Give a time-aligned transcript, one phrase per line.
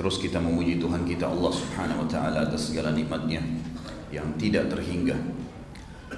[0.00, 3.44] Terus kita memuji Tuhan kita Allah Subhanahu wa taala atas segala nikmatnya
[4.08, 5.12] yang tidak terhingga.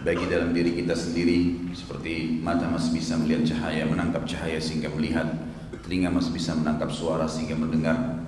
[0.07, 5.27] Bagi dalam diri kita sendiri seperti mata masih bisa melihat cahaya, menangkap cahaya sehingga melihat,
[5.83, 8.23] telinga masih bisa menangkap suara sehingga mendengar.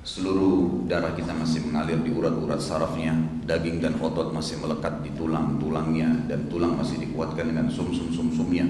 [0.00, 3.12] Seluruh darah kita masih mengalir di urat-urat sarafnya,
[3.44, 8.64] daging dan otot masih melekat di tulang-tulangnya dan tulang masih dikuatkan dengan sum-sum-sum-sumnya.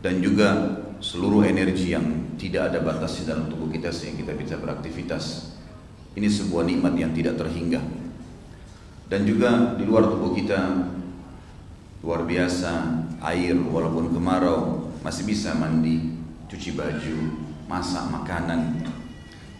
[0.00, 4.54] Dan juga seluruh energi yang tidak ada batas di dalam tubuh kita sehingga kita bisa
[4.60, 5.54] beraktivitas.
[6.16, 7.80] Ini sebuah nikmat yang tidak terhingga.
[9.06, 10.90] Dan juga di luar tubuh kita
[12.02, 16.16] luar biasa air walaupun kemarau masih bisa mandi,
[16.50, 17.18] cuci baju,
[17.70, 18.82] masak makanan.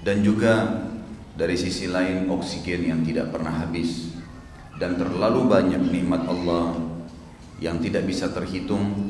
[0.03, 0.87] Dan juga
[1.37, 4.17] dari sisi lain oksigen yang tidak pernah habis
[4.81, 6.77] dan terlalu banyak nikmat Allah
[7.61, 9.06] yang tidak bisa terhitung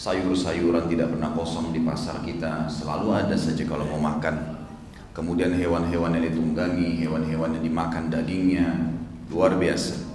[0.00, 2.64] sayur-sayuran tidak pernah kosong di pasar kita.
[2.72, 4.64] Selalu ada saja kalau mau makan.
[5.12, 8.96] Kemudian hewan-hewan yang ditunggangi hewan-hewan yang dimakan dagingnya.
[9.28, 10.08] Luar biasa.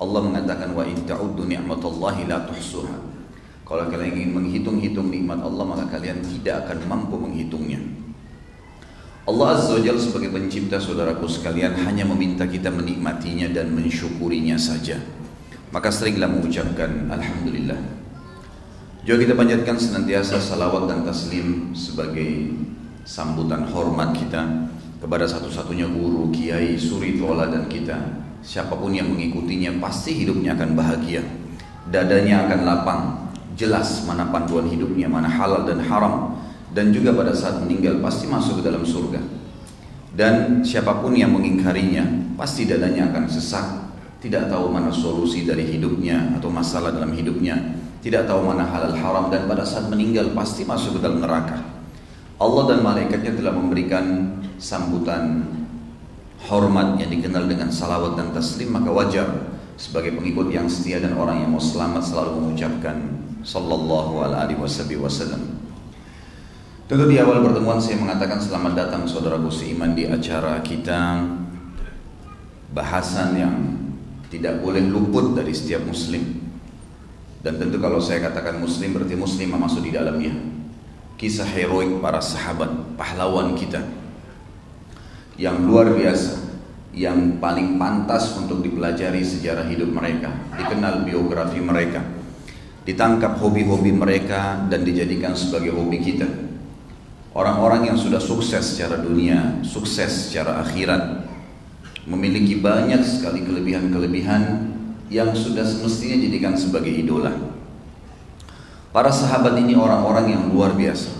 [0.00, 2.96] Allah mengatakan wa in la tuhsuha.
[3.68, 7.78] Kalau kalian ingin menghitung-hitung nikmat Allah maka kalian tidak akan mampu menghitungnya.
[9.28, 14.96] Allah Azza wa sebagai pencipta saudaraku sekalian hanya meminta kita menikmatinya dan mensyukurinya saja.
[15.70, 17.99] Maka seringlah mengucapkan Alhamdulillah
[19.00, 22.52] juga kita panjatkan senantiasa salawat dan taslim sebagai
[23.08, 24.68] sambutan hormat kita
[25.00, 27.96] kepada satu-satunya guru, kiai, suri, dan kita.
[28.44, 31.24] Siapa pun yang mengikutinya pasti hidupnya akan bahagia.
[31.88, 33.02] Dadanya akan lapang,
[33.56, 36.36] jelas mana panduan hidupnya, mana halal dan haram.
[36.70, 39.18] Dan juga pada saat meninggal pasti masuk ke dalam surga.
[40.12, 43.64] Dan siapa pun yang mengingkarinya pasti dadanya akan sesak,
[44.20, 49.28] tidak tahu mana solusi dari hidupnya atau masalah dalam hidupnya tidak tahu mana halal haram
[49.28, 51.60] dan pada saat meninggal pasti masuk ke dalam neraka.
[52.40, 55.44] Allah dan malaikatnya telah memberikan sambutan
[56.48, 59.28] hormat yang dikenal dengan salawat dan taslim maka wajar
[59.76, 62.96] sebagai pengikut yang setia dan orang yang mau selamat selalu mengucapkan
[63.44, 65.60] sallallahu alaihi wasallam.
[66.88, 71.28] Tentu di awal pertemuan saya mengatakan selamat datang saudaraku seiman di acara kita
[72.72, 73.54] bahasan yang
[74.32, 76.49] tidak boleh luput dari setiap muslim
[77.40, 80.36] dan tentu kalau saya katakan muslim berarti muslim masuk di dalamnya.
[81.16, 83.80] Kisah heroik para sahabat, pahlawan kita.
[85.40, 86.32] Yang luar biasa,
[86.96, 92.04] yang paling pantas untuk dipelajari sejarah hidup mereka, dikenal biografi mereka,
[92.84, 96.28] ditangkap hobi-hobi mereka dan dijadikan sebagai hobi kita.
[97.32, 101.24] Orang-orang yang sudah sukses secara dunia, sukses secara akhirat,
[102.04, 104.69] memiliki banyak sekali kelebihan-kelebihan
[105.10, 107.34] yang sudah semestinya jadikan sebagai idola.
[108.94, 111.18] Para sahabat ini orang-orang yang luar biasa.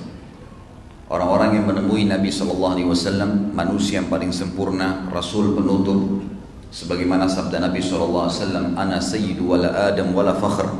[1.10, 6.22] Orang-orang yang menemui Nabi Shallallahu Alaihi Wasallam manusia yang paling sempurna, Rasul penutup,
[6.70, 10.70] sebagaimana sabda Nabi Shallallahu Alaihi Wasallam, "Ana sayyidu wala Adam wala fakhr."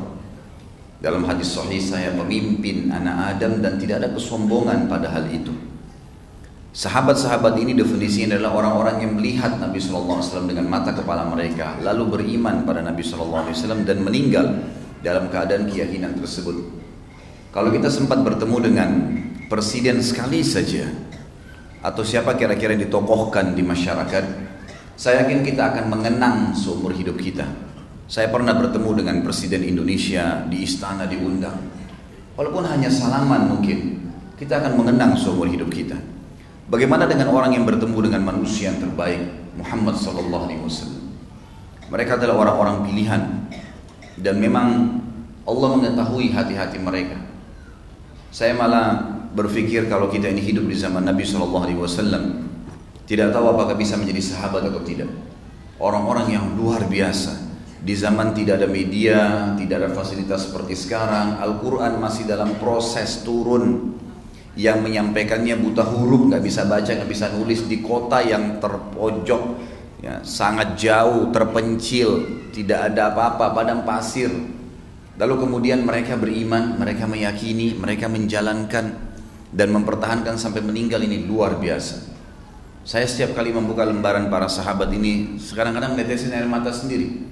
[1.03, 5.70] Dalam hadis sahih saya pemimpin anak Adam dan tidak ada kesombongan pada hal itu.
[6.71, 12.63] Sahabat-sahabat ini definisinya adalah orang-orang yang melihat Nabi SAW dengan mata kepala mereka, lalu beriman
[12.63, 13.51] pada Nabi SAW
[13.83, 14.55] dan meninggal
[15.03, 16.63] dalam keadaan keyakinan tersebut.
[17.51, 18.91] Kalau kita sempat bertemu dengan
[19.51, 20.87] presiden sekali saja,
[21.83, 24.25] atau siapa kira-kira yang ditokohkan di masyarakat,
[24.95, 27.51] saya yakin kita akan mengenang seumur hidup kita.
[28.07, 31.59] Saya pernah bertemu dengan presiden Indonesia di istana diundang.
[32.39, 34.07] Walaupun hanya salaman mungkin,
[34.39, 35.99] kita akan mengenang seumur hidup kita.
[36.71, 39.27] Bagaimana dengan orang yang bertemu dengan manusia yang terbaik
[39.59, 41.03] Muhammad sallallahu alaihi wasallam?
[41.91, 43.23] Mereka adalah orang-orang pilihan
[44.23, 45.03] dan memang
[45.43, 47.19] Allah mengetahui hati-hati mereka.
[48.31, 49.03] Saya malah
[49.35, 52.47] berpikir kalau kita ini hidup di zaman Nabi sallallahu alaihi wasallam
[53.03, 55.11] tidak tahu apakah bisa menjadi sahabat atau tidak.
[55.83, 57.51] Orang-orang yang luar biasa
[57.83, 59.19] di zaman tidak ada media,
[59.59, 63.99] tidak ada fasilitas seperti sekarang, Al-Quran masih dalam proses turun
[64.61, 67.65] yang menyampaikannya buta huruf nggak bisa baca nggak bisa nulis.
[67.65, 69.43] Di kota yang terpojok
[70.05, 72.09] ya, sangat jauh terpencil
[72.53, 74.29] tidak ada apa-apa padang pasir.
[75.17, 78.93] Lalu kemudian mereka beriman mereka meyakini mereka menjalankan
[79.51, 82.13] dan mempertahankan sampai meninggal ini luar biasa.
[82.85, 87.29] Saya setiap kali membuka lembaran para sahabat ini sekarang kadang menetesin air mata sendiri.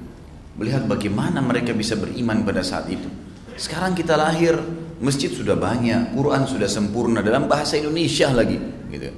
[0.59, 3.07] Melihat bagaimana mereka bisa beriman pada saat itu.
[3.55, 4.59] Sekarang kita lahir
[4.99, 8.59] Masjid sudah banyak, Quran sudah sempurna dalam bahasa Indonesia lagi,
[8.91, 9.15] gitu.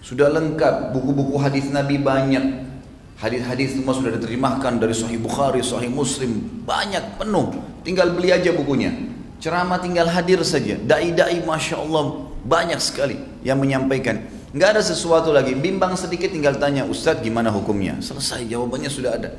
[0.00, 2.72] Sudah lengkap, buku-buku hadis Nabi banyak.
[3.20, 7.52] Hadis-hadis semua sudah diterjemahkan dari Sahih Bukhari, Sahih Muslim, banyak penuh.
[7.84, 8.96] Tinggal beli aja bukunya.
[9.44, 10.80] Ceramah tinggal hadir saja.
[10.80, 14.24] Dai-dai Masya Allah banyak sekali yang menyampaikan.
[14.56, 15.52] Nggak ada sesuatu lagi.
[15.52, 18.00] Bimbang sedikit tinggal tanya Ustadz gimana hukumnya.
[18.00, 19.30] Selesai jawabannya sudah ada.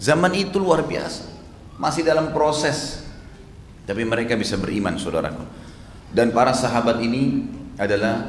[0.00, 1.28] Zaman itu luar biasa.
[1.76, 3.05] Masih dalam proses.
[3.86, 5.44] Tapi mereka bisa beriman saudaraku.
[6.10, 7.46] Dan para sahabat ini
[7.78, 8.26] adalah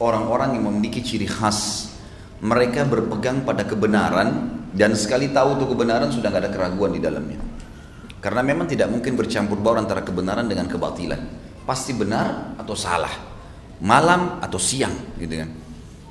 [0.00, 1.92] orang-orang yang memiliki ciri khas.
[2.40, 7.40] Mereka berpegang pada kebenaran dan sekali tahu itu kebenaran sudah nggak ada keraguan di dalamnya.
[8.20, 11.20] Karena memang tidak mungkin bercampur baur antara kebenaran dengan kebatilan.
[11.64, 13.12] Pasti benar atau salah.
[13.80, 15.66] Malam atau siang gitu kan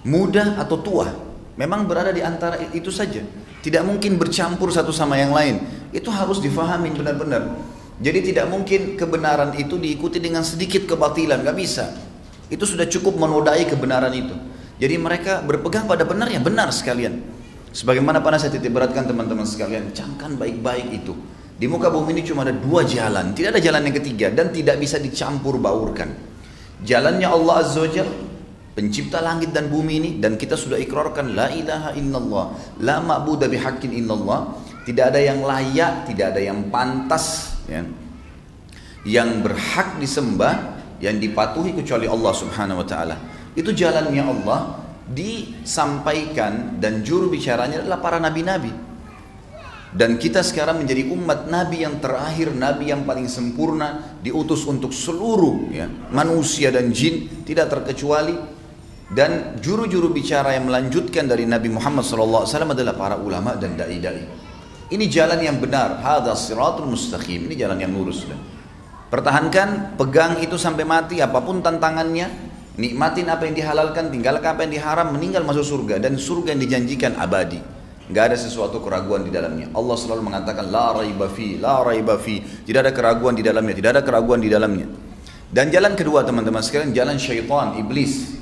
[0.05, 1.09] muda atau tua,
[1.57, 3.25] memang berada di antara itu saja.
[3.65, 5.57] Tidak mungkin bercampur satu sama yang lain.
[5.89, 7.49] Itu harus difahami benar-benar.
[7.95, 11.95] Jadi tidak mungkin kebenaran itu diikuti dengan sedikit kebatilan, nggak bisa.
[12.51, 14.35] Itu sudah cukup menodai kebenaran itu.
[14.75, 17.23] Jadi mereka berpegang pada benar ya benar sekalian.
[17.71, 21.15] Sebagaimana pernah saya titip beratkan teman-teman sekalian, camkan baik-baik itu.
[21.55, 24.75] Di muka bumi ini cuma ada dua jalan, tidak ada jalan yang ketiga dan tidak
[24.75, 26.11] bisa dicampur baurkan.
[26.83, 28.03] Jalannya Allah Azza wa
[28.75, 32.45] pencipta langit dan bumi ini dan kita sudah ikrarkan la ilaha illallah
[32.83, 34.51] la ma'budu bihaqqin illallah
[34.83, 37.81] tidak ada yang layak tidak ada yang pantas ya,
[39.05, 43.15] yang berhak disembah yang dipatuhi kecuali Allah Subhanahu wa taala.
[43.55, 48.73] Itu jalannya Allah disampaikan dan juru bicaranya adalah para nabi-nabi.
[49.95, 55.71] Dan kita sekarang menjadi umat nabi yang terakhir nabi yang paling sempurna diutus untuk seluruh
[55.71, 58.35] ya, manusia dan jin tidak terkecuali.
[59.05, 64.44] Dan juru-juru bicara yang melanjutkan dari Nabi Muhammad SAW adalah para ulama dan dai-dai.
[64.85, 65.97] Ini jalan yang benar.
[66.05, 67.49] Hada siratul mustaqim.
[67.49, 68.29] Ini jalan yang lurus.
[69.09, 72.53] Pertahankan, pegang itu sampai mati apa pun tantangannya.
[72.75, 77.15] Nikmatin apa yang dihalalkan, tinggalkan apa yang diharam, meninggal masuk surga dan surga yang dijanjikan
[77.15, 77.57] abadi.
[78.11, 79.71] Gak ada sesuatu keraguan di dalamnya.
[79.73, 82.43] Allah selalu mengatakan la raiba fi, la raiba fi.
[82.43, 84.85] Tidak ada keraguan di dalamnya, tidak ada keraguan di dalamnya.
[85.49, 88.37] Dan jalan kedua teman-teman sekalian, jalan syaitan, iblis.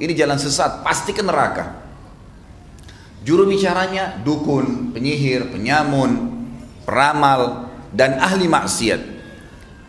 [0.00, 1.83] Ini jalan sesat, pasti ke neraka.
[3.24, 6.44] Juru bicaranya dukun, penyihir, penyamun,
[6.84, 9.16] peramal, dan ahli maksiat.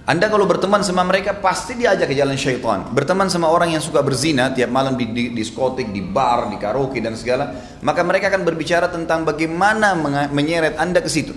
[0.06, 2.88] Anda kalau berteman sama mereka pasti diajak ke jalan syaitan.
[2.94, 7.02] Berteman sama orang yang suka berzina tiap malam di, di diskotik, di bar, di karaoke
[7.02, 7.52] dan segala,
[7.82, 9.98] maka mereka akan berbicara tentang bagaimana
[10.32, 11.34] menyeret Anda ke situ.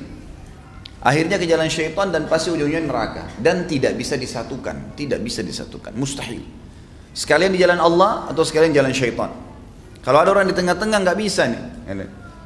[1.01, 5.97] Akhirnya ke jalan syaitan dan pasti ujungnya neraka dan tidak bisa disatukan, tidak bisa disatukan,
[5.97, 6.45] mustahil.
[7.17, 9.48] Sekalian di jalan Allah atau sekalian jalan syaitan.
[10.09, 11.61] Kalau ada orang di tengah-tengah nggak bisa nih,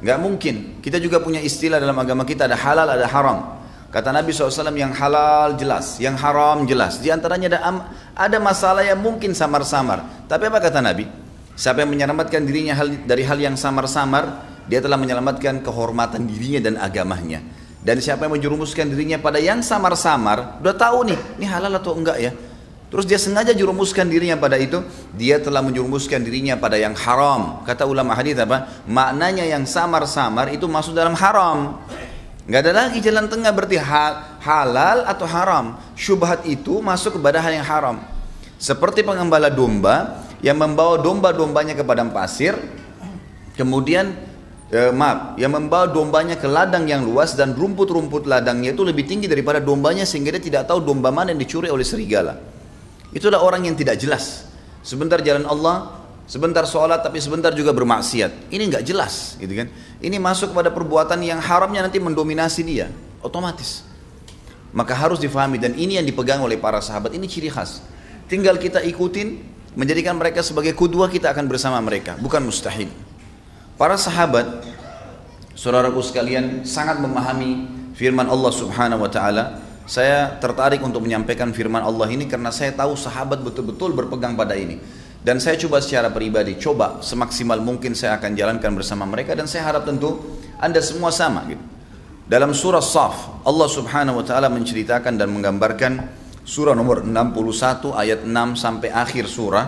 [0.03, 0.83] nggak mungkin.
[0.83, 3.63] Kita juga punya istilah dalam agama kita ada halal ada haram.
[3.87, 6.99] Kata Nabi SAW yang halal jelas, yang haram jelas.
[6.99, 7.59] Di antaranya ada,
[8.19, 10.27] ada masalah yang mungkin samar-samar.
[10.27, 11.07] Tapi apa kata Nabi?
[11.55, 12.75] Siapa yang menyelamatkan dirinya
[13.07, 17.39] dari hal yang samar-samar, dia telah menyelamatkan kehormatan dirinya dan agamanya.
[17.79, 22.19] Dan siapa yang menjerumuskan dirinya pada yang samar-samar, udah tahu nih, ini halal atau enggak
[22.19, 22.35] ya.
[22.93, 24.77] Terus dia sengaja jurumuskan dirinya pada itu,
[25.17, 27.65] dia telah menjurumuskan dirinya pada yang haram.
[27.65, 28.69] Kata ulama hadis apa?
[28.85, 31.81] Maknanya yang samar-samar itu masuk dalam haram.
[32.45, 35.81] Gak ada lagi jalan tengah berarti hal, halal atau haram.
[35.97, 37.97] Syubhat itu masuk kepada hal yang haram.
[38.61, 42.53] Seperti pengembala domba yang membawa domba-dombanya ke padang pasir,
[43.57, 44.13] kemudian
[44.69, 49.25] eh, maaf, yang membawa dombanya ke ladang yang luas dan rumput-rumput ladangnya itu lebih tinggi
[49.25, 52.52] daripada dombanya sehingga dia tidak tahu domba mana yang dicuri oleh serigala.
[53.13, 54.49] Itulah orang yang tidak jelas.
[54.81, 58.49] Sebentar jalan Allah, sebentar sholat tapi sebentar juga bermaksiat.
[58.49, 59.69] Ini nggak jelas, gitu kan?
[60.01, 62.89] Ini masuk kepada perbuatan yang haramnya nanti mendominasi dia,
[63.21, 63.85] otomatis.
[64.73, 67.13] Maka harus difahami dan ini yang dipegang oleh para sahabat.
[67.13, 67.85] Ini ciri khas.
[68.25, 69.39] Tinggal kita ikutin,
[69.77, 72.89] menjadikan mereka sebagai kudua kita akan bersama mereka, bukan mustahil.
[73.77, 74.65] Para sahabat,
[75.53, 82.07] saudaraku sekalian, sangat memahami firman Allah Subhanahu wa taala saya tertarik untuk menyampaikan firman Allah
[82.07, 84.79] ini karena saya tahu sahabat betul-betul berpegang pada ini.
[85.23, 89.71] Dan saya coba secara pribadi, coba semaksimal mungkin saya akan jalankan bersama mereka dan saya
[89.71, 90.19] harap tentu
[90.59, 91.63] Anda semua sama gitu.
[92.23, 95.93] Dalam surah Saf, Allah Subhanahu wa taala menceritakan dan menggambarkan
[96.43, 99.65] surah nomor 61 ayat 6 sampai akhir surah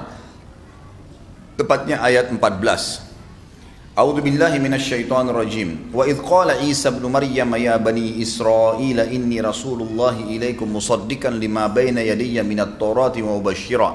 [1.56, 3.05] tepatnya ayat 14.
[3.96, 5.96] أعوذ بالله من الشيطان الرجيم.
[5.96, 11.98] وإذ قال عيسى ابن مريم يا بني إسرائيل إني رسول الله إليكم مصدقا لما بين
[11.98, 13.90] يدي من التوراة ومبشرا.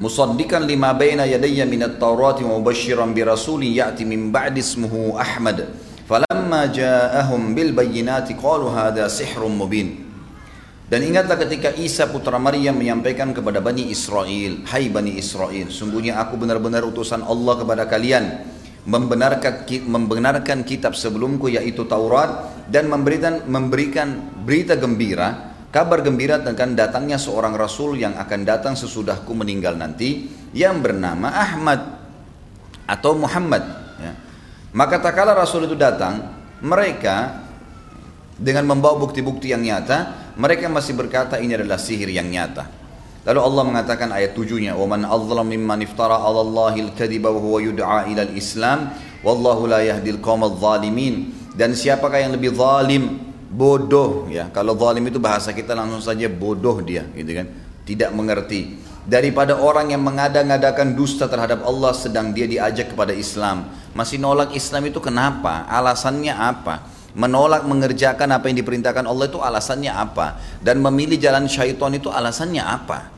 [0.00, 5.58] مصدقا لما بين يدي من التوراة ومبشرا برسول يأتي من بعد اسمه أحمد.
[6.06, 10.05] فلما جاءهم بالبينات قالوا هذا سحر مبين.
[10.86, 16.38] Dan ingatlah ketika Isa putra Maryam menyampaikan kepada Bani Israel, Hai Bani Israel, sungguhnya aku
[16.38, 18.46] benar-benar utusan Allah kepada kalian,
[18.86, 27.20] membenarkan, membenarkan kitab sebelumku yaitu Taurat dan memberikan, memberikan berita gembira kabar gembira tentang datangnya
[27.20, 30.24] seorang rasul yang akan datang sesudahku meninggal nanti
[30.56, 32.00] yang bernama Ahmad
[32.88, 33.60] atau Muhammad
[34.00, 34.12] ya.
[34.72, 36.32] maka tak rasul itu datang
[36.64, 37.44] mereka
[38.40, 42.86] dengan membawa bukti-bukti yang nyata mereka masih berkata ini adalah sihir yang nyata
[43.26, 47.58] Lalu Allah mengatakan ayat tujuhnya, "Wa man adzlam mimman iftara 'ala Allahi al-kadhiba wa huwa
[47.58, 48.94] yud'a ila al-Islam,
[49.26, 53.18] wallahu la yahdi al-qawma adh-dhalimin." Dan siapakah yang lebih zalim,
[53.50, 54.46] bodoh ya.
[54.54, 57.50] Kalau zalim itu bahasa kita langsung saja bodoh dia, gitu kan.
[57.82, 58.78] Tidak mengerti.
[59.02, 63.74] Daripada orang yang mengada-ngadakan dusta terhadap Allah sedang dia diajak kepada Islam.
[63.90, 65.66] Masih nolak Islam itu kenapa?
[65.66, 66.94] Alasannya apa?
[67.16, 72.60] Menolak mengerjakan apa yang diperintahkan Allah itu alasannya apa dan memilih jalan syaitan itu alasannya
[72.60, 73.16] apa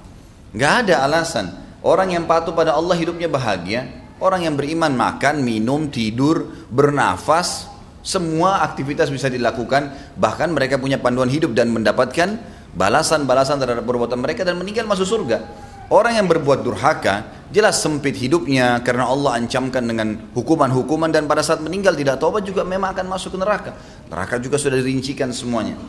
[0.56, 1.52] Gak ada alasan.
[1.84, 3.84] Orang yang patuh pada Allah hidupnya bahagia.
[4.18, 7.70] Orang yang beriman makan, minum, tidur, bernafas,
[8.02, 9.92] semua aktivitas bisa dilakukan.
[10.16, 12.40] Bahkan mereka punya panduan hidup dan mendapatkan
[12.74, 15.44] balasan-balasan terhadap perbuatan mereka dan meninggal masuk surga.
[15.88, 21.64] Orang yang berbuat durhaka jelas sempit hidupnya karena Allah ancamkan dengan hukuman-hukuman dan pada saat
[21.64, 23.72] meninggal tidak taubat juga memang akan masuk ke neraka.
[24.12, 25.80] Neraka juga sudah dirincikan semuanya.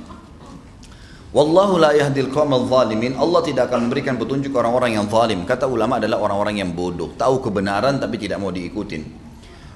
[1.35, 3.13] Wallahu la yahdil qawmal zalimin.
[3.19, 5.43] Allah tidak akan memberikan petunjuk orang-orang yang zalim.
[5.43, 9.29] Kata ulama adalah orang-orang yang bodoh, tahu kebenaran tapi tidak mau diikutin.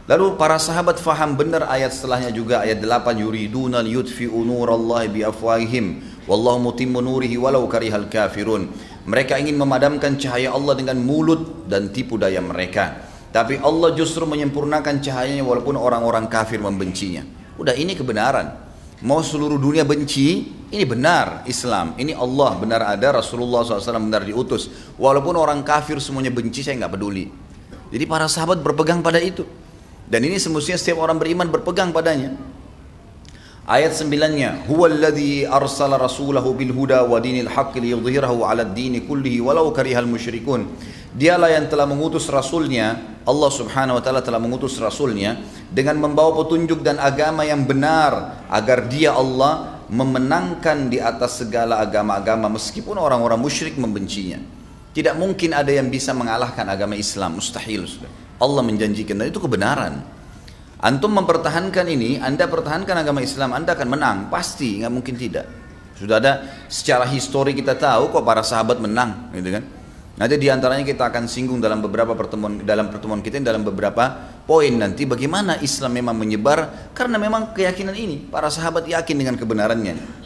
[0.03, 5.85] Lalu para sahabat faham benar ayat setelahnya juga ayat 8 yuriduna liyutfi'u nurallahi biafwahihim
[6.27, 8.67] wallahu mutimmu nurihi walau karihal kafirun.
[9.03, 13.03] Mereka ingin memadamkan cahaya Allah dengan mulut dan tipu daya mereka.
[13.33, 17.25] Tapi Allah justru menyempurnakan cahayanya walaupun orang-orang kafir membencinya.
[17.60, 18.63] Udah ini kebenaran.
[19.03, 21.98] Mau seluruh dunia benci, ini benar Islam.
[22.00, 24.72] Ini Allah benar ada, Rasulullah SAW benar diutus.
[24.95, 27.27] Walaupun orang kafir semuanya benci, saya nggak peduli.
[27.91, 29.43] Jadi para sahabat berpegang pada itu.
[30.07, 32.52] Dan ini semestinya setiap orang beriman berpegang padanya.
[33.63, 39.39] Ayat sembilannya, Huwa alladhi arsala rasulahu bil huda wa dinil haqqi liyudhhirahu ala dini kullihi
[39.39, 40.67] walau karihal musyrikun.
[41.15, 45.39] Dialah yang telah mengutus rasulnya, Allah subhanahu wa ta'ala telah mengutus rasulnya
[45.72, 52.51] dengan membawa petunjuk dan agama yang benar agar dia Allah memenangkan di atas segala agama-agama
[52.51, 54.43] meskipun orang-orang musyrik membencinya.
[54.91, 57.88] Tidak mungkin ada yang bisa mengalahkan agama Islam, mustahil.
[58.43, 60.03] Allah menjanjikan dan itu kebenaran.
[60.83, 65.47] Antum mempertahankan ini, Anda pertahankan agama Islam, Anda akan menang, pasti, nggak mungkin tidak.
[65.95, 69.63] Sudah ada secara histori kita tahu kok para sahabat menang, gitu kan?
[70.13, 74.13] Nanti di antaranya kita akan singgung dalam beberapa pertemuan dalam pertemuan kita dalam beberapa
[74.45, 80.21] poin nanti bagaimana Islam memang menyebar karena memang keyakinan ini para sahabat yakin dengan kebenarannya.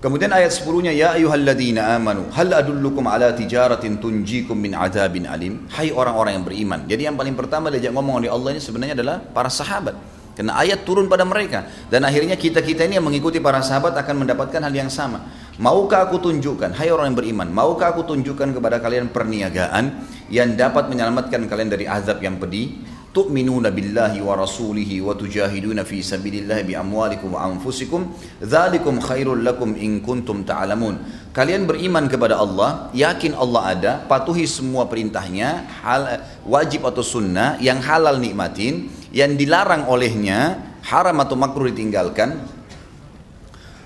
[0.00, 5.68] Kemudian ayat 10-nya ya ayyuhalladzina amanu hal adullukum ala tijaratin tunjikum min adzabin alim.
[5.68, 6.80] Hai orang-orang yang beriman.
[6.88, 9.92] Jadi yang paling pertama diajak ngomong oleh Allah ini sebenarnya adalah para sahabat.
[10.32, 14.64] Karena ayat turun pada mereka dan akhirnya kita-kita ini yang mengikuti para sahabat akan mendapatkan
[14.64, 15.20] hal yang sama.
[15.60, 20.00] Maukah aku tunjukkan, hai orang yang beriman, maukah aku tunjukkan kepada kalian perniagaan
[20.32, 22.80] yang dapat menyelamatkan kalian dari azab yang pedih?
[23.10, 31.02] Rasulihi wa tujahiduna fi sabilillahi bi amwalikum wa anfusikum dzalikum khairul lakum in kuntum ta'lamun.
[31.34, 37.82] Kalian beriman kepada Allah, yakin Allah ada, patuhi semua perintahnya, hal, wajib atau sunnah, yang
[37.82, 42.38] halal nikmatin, yang dilarang olehnya, haram atau makruh ditinggalkan,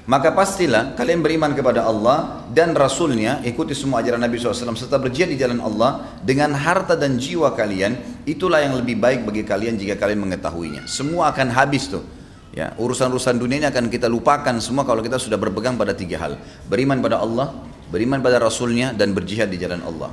[0.05, 5.33] maka pastilah kalian beriman kepada Allah dan Rasulnya ikuti semua ajaran Nabi SAW serta berjihad
[5.33, 9.97] di jalan Allah dengan harta dan jiwa kalian itulah yang lebih baik bagi kalian jika
[9.97, 10.85] kalian mengetahuinya.
[10.85, 12.05] Semua akan habis tuh.
[12.55, 16.37] Ya urusan-urusan dunia ini akan kita lupakan semua kalau kita sudah berpegang pada tiga hal.
[16.69, 17.51] Beriman pada Allah
[17.95, 20.11] beriman pada Rasulnya dan berjihad di jalan Allah.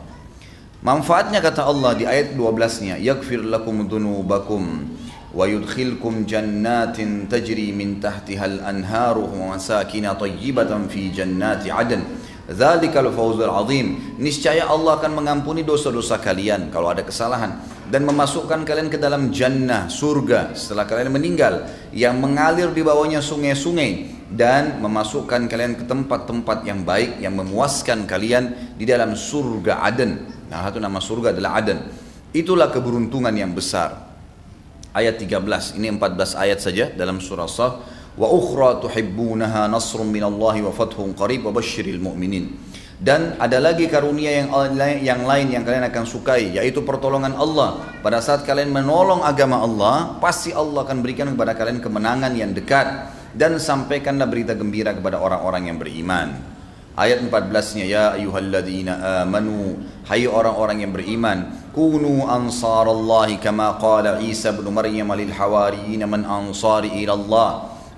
[0.81, 4.89] Manfaatnya kata Allah di ayat 12 nya yakfir lakum dunubakum
[5.36, 12.02] ويدخلكم جنات تجري من تحتها الأنهار ومساكن طيبة في جنات عدن
[12.46, 17.58] ذلك الفوز العظيم niscaya Allah akan mengampuni dosa-dosa kalian kalau ada kesalahan
[17.90, 24.16] dan memasukkan kalian ke dalam jannah surga setelah kalian meninggal yang mengalir di bawahnya sungai-sungai
[24.32, 30.18] dan memasukkan kalian ke tempat-tempat yang baik yang memuaskan kalian di dalam surga Aden.
[30.50, 31.78] Nah, satu nama surga adalah Aden.
[32.34, 34.09] Itulah keberuntungan yang besar
[34.91, 37.73] ayat 13 ini 14 ayat saja dalam surah Saf.
[38.11, 42.51] Wa ukhra tuhibbunaha nasrun minallahi wa fathun qarib wa basyiril mu'minin.
[43.01, 44.51] Dan ada lagi karunia yang
[45.01, 47.81] yang lain yang kalian akan sukai yaitu pertolongan Allah.
[48.03, 53.17] Pada saat kalian menolong agama Allah pasti Allah akan berikan kepada kalian kemenangan yang dekat.
[53.31, 56.50] Dan sampaikanlah berita gembira kepada orang-orang yang beriman
[57.01, 64.69] Ayat 14-nya ya ayyuhalladzina amanu hai orang-orang yang beriman kunu ansarallahi kama qala Isa bin
[64.69, 67.49] Maryam lil hawariyin man ansari ila Allah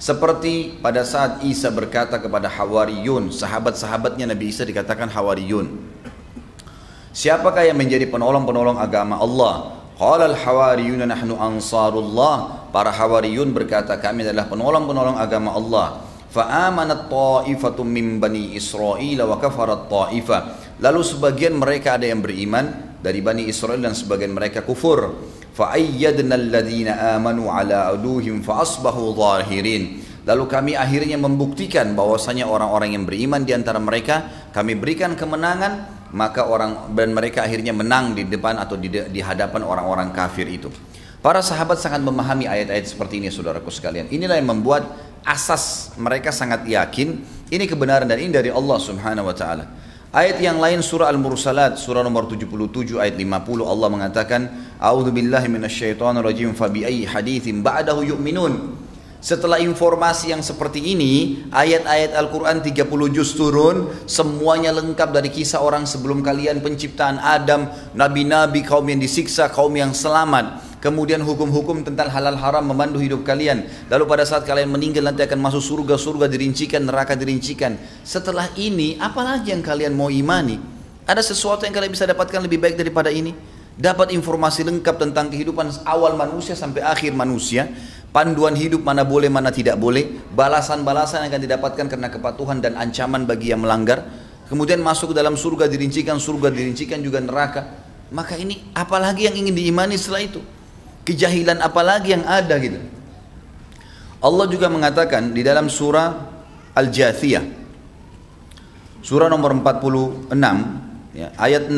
[0.04, 5.80] seperti pada saat Isa berkata kepada Hawariyun, sahabat-sahabatnya Nabi Isa dikatakan Hawariyun.
[7.16, 9.80] Siapakah yang menjadi penolong-penolong agama Allah?
[9.96, 12.68] Qala al-hawariyun nahnu ansarullah.
[12.76, 16.04] Para Hawariyun berkata kami adalah penolong-penolong agama Allah.
[16.34, 20.42] Fa'amanat ta'ifatum min bani Israel kafarat ta'ifah.
[20.82, 25.14] Lalu sebagian mereka ada yang beriman dari Bani Israel dan sebagian mereka kufur.
[25.54, 30.02] Fa'ayyadna alladhina amanu ala aduhim fa'asbahu zahirin.
[30.26, 36.46] Lalu kami akhirnya membuktikan bahwasanya orang-orang yang beriman di antara mereka kami berikan kemenangan maka
[36.46, 40.70] orang dan mereka akhirnya menang di depan atau di, di hadapan orang-orang kafir itu.
[41.24, 44.12] Para sahabat sangat memahami ayat-ayat seperti ini saudaraku sekalian.
[44.12, 44.92] Inilah yang membuat
[45.24, 49.72] asas mereka sangat yakin ini kebenaran dan ini dari Allah Subhanahu wa taala.
[50.12, 54.52] Ayat yang lain surah Al-Mursalat surah nomor 77 ayat 50 Allah mengatakan
[54.84, 58.84] A'udzu billahi minasyaitonir rajim fa bi ayyi haditsin ba'dahu yu'minun
[59.24, 62.84] setelah informasi yang seperti ini, ayat-ayat Al-Quran 30
[63.16, 69.48] juz turun, semuanya lengkap dari kisah orang sebelum kalian penciptaan Adam, nabi-nabi, kaum yang disiksa,
[69.48, 70.73] kaum yang selamat.
[70.84, 73.64] Kemudian hukum-hukum tentang halal haram memandu hidup kalian.
[73.88, 77.80] Lalu pada saat kalian meninggal nanti akan masuk surga, surga dirincikan, neraka dirincikan.
[78.04, 80.60] Setelah ini, apalagi yang kalian mau imani?
[81.08, 83.32] Ada sesuatu yang kalian bisa dapatkan lebih baik daripada ini?
[83.80, 87.72] Dapat informasi lengkap tentang kehidupan awal manusia sampai akhir manusia
[88.14, 93.26] panduan hidup mana boleh mana tidak boleh, balasan-balasan yang akan didapatkan karena kepatuhan dan ancaman
[93.26, 94.06] bagi yang melanggar,
[94.52, 97.72] kemudian masuk ke dalam surga dirincikan, surga dirincikan juga neraka.
[98.14, 100.44] Maka ini apalagi yang ingin diimani setelah itu?
[101.04, 102.80] Kejahilan apalagi yang ada gitu.
[104.24, 106.16] Allah juga mengatakan di dalam surah
[106.74, 107.44] Al-Jathiyah
[109.04, 110.32] surah nomor 46
[111.12, 111.76] ya, ayat 6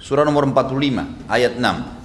[0.00, 2.00] surah nomor 45 ayat 6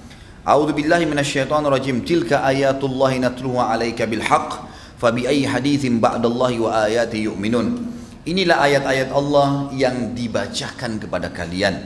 [0.46, 2.06] A'udzu billahi minasyaitonir rajim.
[2.06, 4.62] Tilka ayatullah natluha 'alaika bil haqq.
[4.94, 7.82] Fabi ayyi haditsin ba'dallahi wa ayati yu'minun.
[8.30, 11.82] Inilah ayat-ayat Allah yang dibacakan kepada kalian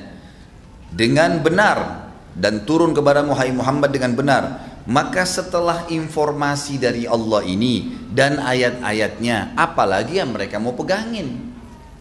[0.92, 4.42] dengan benar dan turun kepada Muhammad dengan benar.
[4.90, 11.52] Maka setelah informasi dari Allah ini dan ayat-ayatnya, apalagi yang mereka mau pegangin?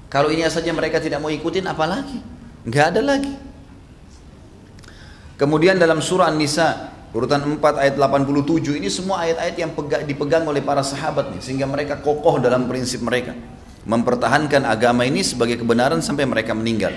[0.09, 2.17] Kalau ini saja mereka tidak mau ikutin, apalagi?
[2.65, 3.35] Enggak ada lagi.
[5.37, 10.61] Kemudian dalam surah An-Nisa urutan 4 ayat 87 ini semua ayat-ayat yang pega, dipegang oleh
[10.61, 13.33] para sahabat nih sehingga mereka kokoh dalam prinsip mereka
[13.87, 16.93] mempertahankan agama ini sebagai kebenaran sampai mereka meninggal.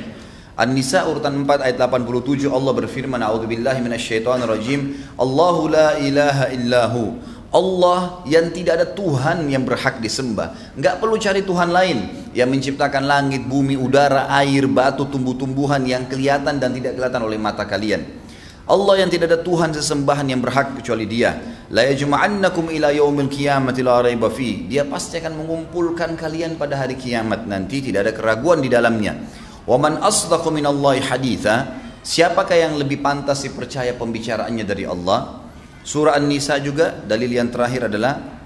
[0.52, 4.80] An-Nisa urutan 4 ayat 87 Allah berfirman A'udzubillahi minasyaitonirrajim
[5.16, 7.16] Allahu la ilaha illahu
[7.52, 13.04] Allah yang tidak ada Tuhan yang berhak disembah Enggak perlu cari Tuhan lain Yang menciptakan
[13.04, 18.22] langit, bumi, udara, air, batu, tumbuh-tumbuhan Yang kelihatan dan tidak kelihatan oleh mata kalian
[18.62, 21.34] Allah yang tidak ada Tuhan sesembahan yang berhak kecuali Dia.
[21.74, 24.30] La yajma'annakum ila yaumil qiyamati la raiba.
[24.70, 29.18] Dia pasti akan mengumpulkan kalian pada hari kiamat nanti tidak ada keraguan di dalamnya.
[29.66, 31.80] Wa man asdaqu minallahi haditha.
[32.02, 35.38] Siapakah yang lebih pantas dipercaya pembicaraannya dari Allah?
[35.86, 38.42] Surah An-Nisa juga dalil yang terakhir adalah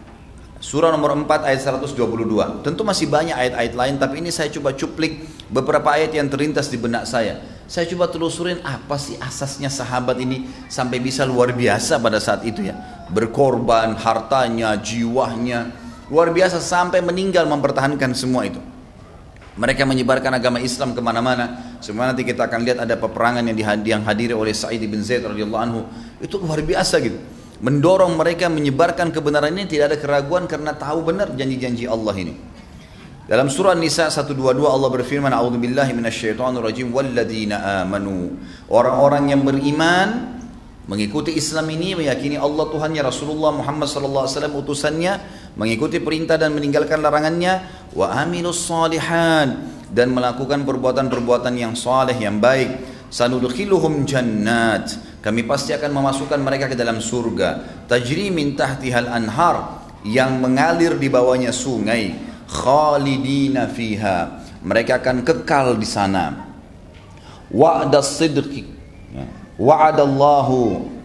[0.57, 2.65] Surah nomor 4 ayat 122.
[2.65, 6.81] Tentu masih banyak ayat-ayat lain tapi ini saya coba cuplik beberapa ayat yang terlintas di
[6.81, 7.39] benak saya.
[7.69, 12.65] Saya coba telusurin apa sih asasnya sahabat ini sampai bisa luar biasa pada saat itu
[12.65, 12.75] ya.
[13.13, 15.77] Berkorban hartanya, jiwanya,
[16.09, 18.59] luar biasa sampai meninggal mempertahankan semua itu.
[19.57, 21.77] Mereka menyebarkan agama Islam ke mana-mana.
[21.81, 25.63] Semua nanti kita akan lihat ada peperangan yang, yang hadiri oleh Sa'id bin Zaid radhiyallahu
[25.65, 25.81] anhu.
[26.21, 27.17] Itu luar biasa gitu
[27.61, 32.35] mendorong mereka menyebarkan kebenaran ini tidak ada keraguan karena tahu benar janji-janji Allah ini.
[33.27, 38.39] Dalam surah Nisa 122 Allah berfirman A'udzubillahi minasyaitonirrajim walladzina amanu.
[38.71, 40.39] Orang-orang yang beriman
[40.87, 45.13] mengikuti Islam ini meyakini Allah Tuhannya Rasulullah Muhammad sallallahu alaihi wasallam utusannya
[45.57, 47.65] mengikuti perintah dan meninggalkan larangannya
[47.97, 49.57] wa amilus salihan
[49.91, 52.95] dan melakukan perbuatan-perbuatan yang saleh yang baik.
[53.09, 54.93] Sanudkhiluhum jannat.
[55.25, 57.83] Kami pasti akan memasukkan mereka ke dalam surga.
[57.89, 62.13] Tajri min tahtihal anhar yang mengalir di bawahnya sungai.
[62.47, 64.45] Khalidina fiha.
[64.63, 66.47] Mereka akan kekal di sana.
[67.51, 68.75] Wa'da sidqi.
[69.15, 69.25] Ya.
[69.55, 70.96] wa'adallahu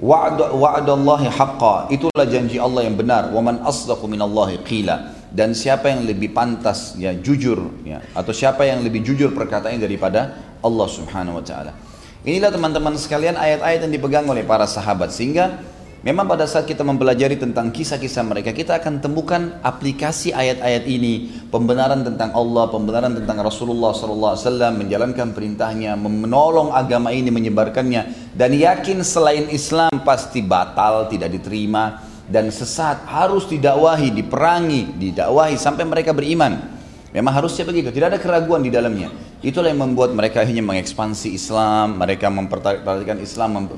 [0.00, 1.88] wa'adallahi haqqa.
[1.88, 3.32] Itulah janji Allah yang benar.
[3.32, 5.16] Wa man asdaqu minallahi qila.
[5.32, 10.32] Dan siapa yang lebih pantas ya jujur ya atau siapa yang lebih jujur perkataannya daripada
[10.64, 11.76] Allah Subhanahu wa taala.
[12.24, 15.12] Inilah teman-teman sekalian ayat-ayat yang dipegang oleh para sahabat.
[15.12, 15.60] Sehingga
[16.02, 21.46] memang pada saat kita mempelajari tentang kisah-kisah mereka kita akan temukan aplikasi ayat-ayat ini.
[21.54, 24.34] Pembenaran tentang Allah, pembenaran tentang Rasulullah SAW
[24.74, 32.52] menjalankan perintahnya, menolong agama ini, menyebarkannya dan yakin selain Islam pasti batal, tidak diterima dan
[32.52, 36.76] sesat harus didakwahi, diperangi, didakwahi sampai mereka beriman.
[37.16, 39.08] Memang harusnya begitu, tidak ada keraguan di dalamnya.
[39.40, 43.72] Itulah yang membuat mereka akhirnya mengekspansi Islam, mereka memperhatikan Islam,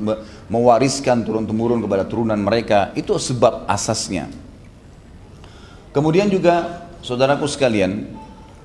[0.51, 2.90] mewariskan turun-temurun kepada turunan mereka.
[2.99, 4.27] Itu sebab asasnya.
[5.94, 8.11] Kemudian juga, saudaraku sekalian,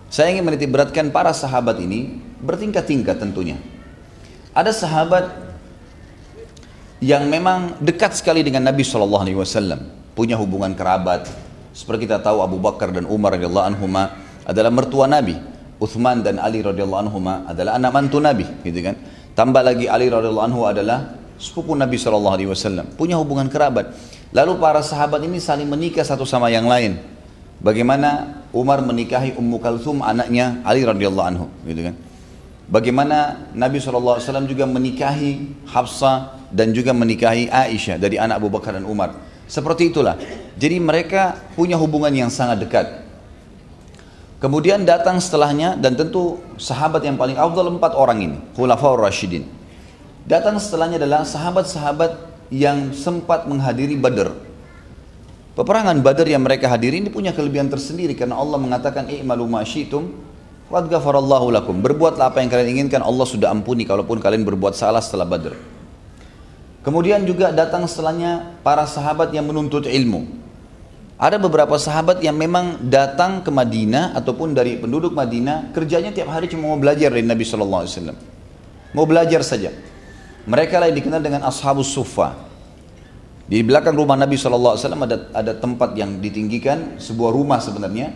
[0.09, 3.61] saya ingin menitik beratkan para sahabat ini bertingkat-tingkat tentunya.
[4.57, 5.52] Ada sahabat
[7.03, 11.27] yang memang dekat sekali dengan Nabi Shallallahu Alaihi Wasallam, punya hubungan kerabat.
[11.75, 15.35] Seperti kita tahu Abu Bakar dan Umar radhiyallahu anhuma adalah mertua Nabi.
[15.83, 18.95] Uthman dan Ali radhiyallahu anhu adalah anak mantu Nabi, gitu kan.
[19.35, 23.91] Tambah lagi Ali radhiyallahu anhu adalah sepupu Nabi sallallahu alaihi wasallam, punya hubungan kerabat.
[24.31, 27.03] Lalu para sahabat ini saling menikah satu sama yang lain.
[27.59, 31.95] Bagaimana Umar menikahi Ummu Kalthum anaknya Ali radhiyallahu anhu, gitu kan.
[32.73, 38.89] Bagaimana Nabi SAW juga menikahi Hafsah dan juga menikahi Aisyah dari anak Abu Bakar dan
[38.89, 39.13] Umar.
[39.45, 40.17] Seperti itulah.
[40.57, 43.05] Jadi mereka punya hubungan yang sangat dekat.
[44.41, 49.45] Kemudian datang setelahnya dan tentu sahabat yang paling afdal empat orang ini, Khulafaur Rashidin.
[50.25, 52.11] Datang setelahnya adalah sahabat-sahabat
[52.49, 54.33] yang sempat menghadiri Badr.
[55.53, 60.32] Peperangan Badr yang mereka hadiri ini punya kelebihan tersendiri karena Allah mengatakan i'malu ma syi'tum
[60.73, 61.77] qad ghafarallahu lakum.
[61.77, 65.53] Berbuatlah apa yang kalian inginkan, Allah sudah ampuni kalaupun kalian berbuat salah setelah Badr.
[66.83, 70.43] Kemudian juga datang setelahnya para sahabat yang menuntut ilmu.
[71.15, 76.51] Ada beberapa sahabat yang memang datang ke Madinah ataupun dari penduduk Madinah kerjanya tiap hari
[76.51, 78.17] cuma mau belajar dari Nabi Shallallahu Alaihi Wasallam.
[78.91, 79.71] Mau belajar saja.
[80.43, 82.35] Mereka lah dikenal dengan Ashabus Sufa.
[83.47, 88.11] Di belakang rumah Nabi Shallallahu Alaihi Wasallam ada ada tempat yang ditinggikan sebuah rumah sebenarnya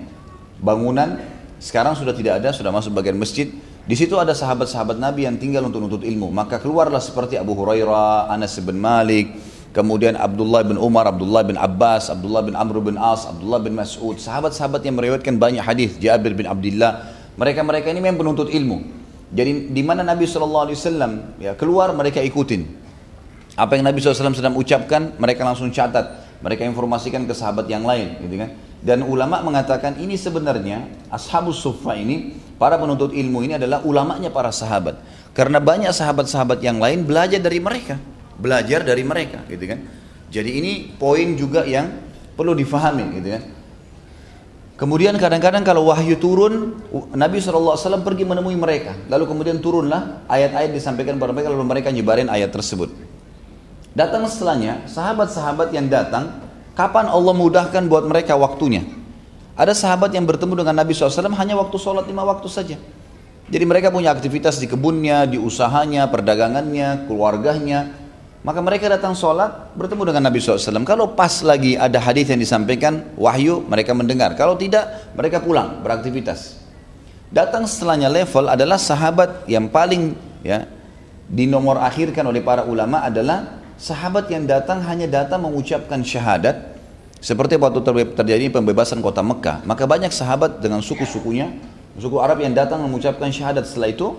[0.60, 3.50] bangunan sekarang sudah tidak ada sudah masuk bagian masjid
[3.88, 8.30] di situ ada sahabat-sahabat Nabi yang tinggal untuk menuntut ilmu maka keluarlah seperti Abu Hurairah
[8.30, 9.32] Anas bin Malik
[9.78, 14.18] kemudian Abdullah bin Umar, Abdullah bin Abbas, Abdullah bin Amr bin As, Abdullah bin Mas'ud,
[14.18, 18.82] sahabat-sahabat yang meriwayatkan banyak hadis, Jabir bin Abdullah, mereka-mereka ini memang penuntut ilmu.
[19.30, 20.74] Jadi di mana Nabi SAW
[21.38, 22.66] ya keluar mereka ikutin.
[23.54, 28.18] Apa yang Nabi SAW sedang ucapkan mereka langsung catat, mereka informasikan ke sahabat yang lain,
[28.26, 28.50] gitu kan?
[28.78, 34.54] Dan ulama mengatakan ini sebenarnya ashabus sufa ini para penuntut ilmu ini adalah ulamanya para
[34.54, 35.02] sahabat.
[35.34, 37.98] Karena banyak sahabat-sahabat yang lain belajar dari mereka
[38.38, 39.82] belajar dari mereka gitu kan
[40.30, 41.90] jadi ini poin juga yang
[42.38, 43.44] perlu difahami gitu kan
[44.78, 46.78] Kemudian kadang-kadang kalau wahyu turun,
[47.18, 48.94] Nabi SAW pergi menemui mereka.
[49.10, 52.94] Lalu kemudian turunlah ayat-ayat disampaikan kepada mereka, lalu mereka nyebarin ayat tersebut.
[53.98, 56.30] Datang setelahnya, sahabat-sahabat yang datang,
[56.78, 58.86] kapan Allah mudahkan buat mereka waktunya.
[59.58, 62.78] Ada sahabat yang bertemu dengan Nabi SAW hanya waktu sholat lima waktu saja.
[63.50, 67.90] Jadi mereka punya aktivitas di kebunnya, di usahanya, perdagangannya, keluarganya,
[68.46, 70.86] maka mereka datang sholat bertemu dengan Nabi SAW.
[70.86, 74.38] Kalau pas lagi ada hadis yang disampaikan wahyu mereka mendengar.
[74.38, 76.62] Kalau tidak mereka pulang beraktivitas.
[77.34, 80.70] Datang setelahnya level adalah sahabat yang paling ya
[81.28, 86.76] di nomor akhirkan oleh para ulama adalah sahabat yang datang hanya datang mengucapkan syahadat
[87.22, 87.82] seperti waktu
[88.14, 89.66] terjadi pembebasan kota Mekah.
[89.66, 91.54] Maka banyak sahabat dengan suku-sukunya,
[91.98, 94.18] suku Arab yang datang mengucapkan syahadat setelah itu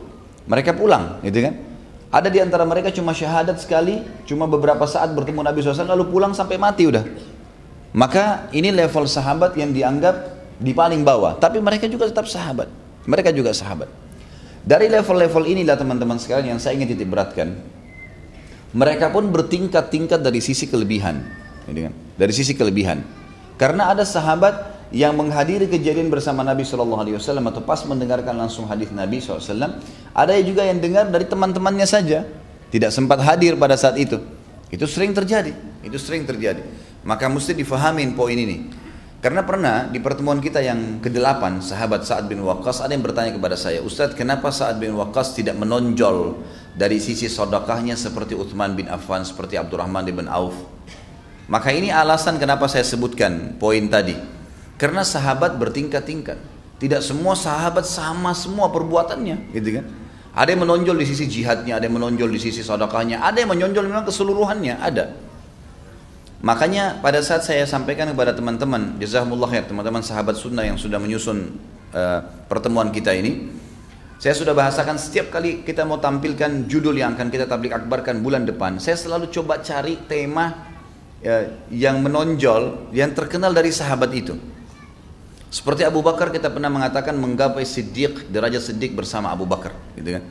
[0.48, 1.54] mereka pulang, gitu kan?
[2.08, 6.32] Ada di antara mereka cuma syahadat sekali, cuma beberapa saat bertemu Nabi SAW lalu pulang
[6.32, 7.04] sampai mati udah.
[7.92, 10.16] Maka ini level sahabat yang dianggap
[10.56, 12.72] di paling bawah, tapi mereka juga tetap sahabat.
[13.04, 13.92] Mereka juga sahabat.
[14.64, 17.60] Dari level-level inilah teman-teman sekalian yang saya ingin titik beratkan.
[18.76, 21.24] Mereka pun bertingkat-tingkat dari sisi kelebihan.
[21.64, 21.92] Kan?
[22.16, 23.00] Dari sisi kelebihan.
[23.56, 28.64] Karena ada sahabat yang menghadiri kejadian bersama Nabi Shallallahu Alaihi Wasallam atau pas mendengarkan langsung
[28.64, 29.76] hadis Nabi SAW,
[30.16, 32.24] ada juga yang dengar dari teman-temannya saja,
[32.72, 34.16] tidak sempat hadir pada saat itu.
[34.68, 35.52] Itu sering terjadi,
[35.84, 36.64] itu sering terjadi.
[37.04, 38.68] Maka mesti difahamin poin ini.
[39.18, 43.58] Karena pernah di pertemuan kita yang ke-8 sahabat Sa'ad bin Waqqas ada yang bertanya kepada
[43.58, 46.38] saya, Ustadz kenapa Sa'ad bin Waqqas tidak menonjol
[46.78, 50.54] dari sisi sodakahnya seperti Uthman bin Affan, seperti Abdurrahman bin Auf?
[51.50, 54.14] Maka ini alasan kenapa saya sebutkan poin tadi.
[54.78, 56.38] Karena sahabat bertingkat-tingkat.
[56.78, 59.84] Tidak semua sahabat sama semua perbuatannya, gitu kan?
[60.38, 63.82] Ada yang menonjol di sisi jihadnya, ada yang menonjol di sisi sedekahnya, ada yang menonjol
[63.90, 65.18] memang keseluruhannya, ada.
[66.38, 71.58] Makanya pada saat saya sampaikan kepada teman-teman, jazakumullah ya teman-teman sahabat sunnah yang sudah menyusun
[71.90, 73.57] uh, pertemuan kita ini,
[74.18, 78.42] saya sudah bahasakan setiap kali kita mau tampilkan judul yang akan kita tablik akbarkan bulan
[78.42, 80.66] depan, saya selalu coba cari tema
[81.22, 84.34] ya, yang menonjol, yang terkenal dari sahabat itu.
[85.48, 90.24] Seperti Abu Bakar kita pernah mengatakan menggapai siddiq, derajat siddiq bersama Abu Bakar, gitu kan.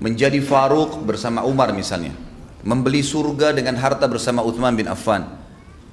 [0.00, 2.14] menjadi Faruq bersama Umar misalnya,
[2.62, 5.28] membeli surga dengan harta bersama Uthman bin Affan,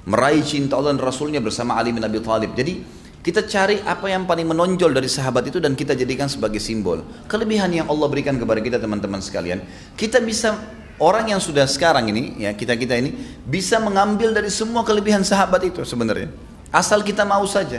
[0.06, 2.54] meraih cinta Allah dan Rasulnya bersama Ali bin Abi Thalib.
[2.56, 2.82] Jadi
[3.22, 7.06] kita cari apa yang paling menonjol dari sahabat itu dan kita jadikan sebagai simbol.
[7.30, 9.62] Kelebihan yang Allah berikan kepada kita teman-teman sekalian.
[9.94, 10.58] Kita bisa
[10.98, 13.14] orang yang sudah sekarang ini ya kita-kita ini
[13.46, 16.34] bisa mengambil dari semua kelebihan sahabat itu sebenarnya.
[16.74, 17.78] Asal kita mau saja.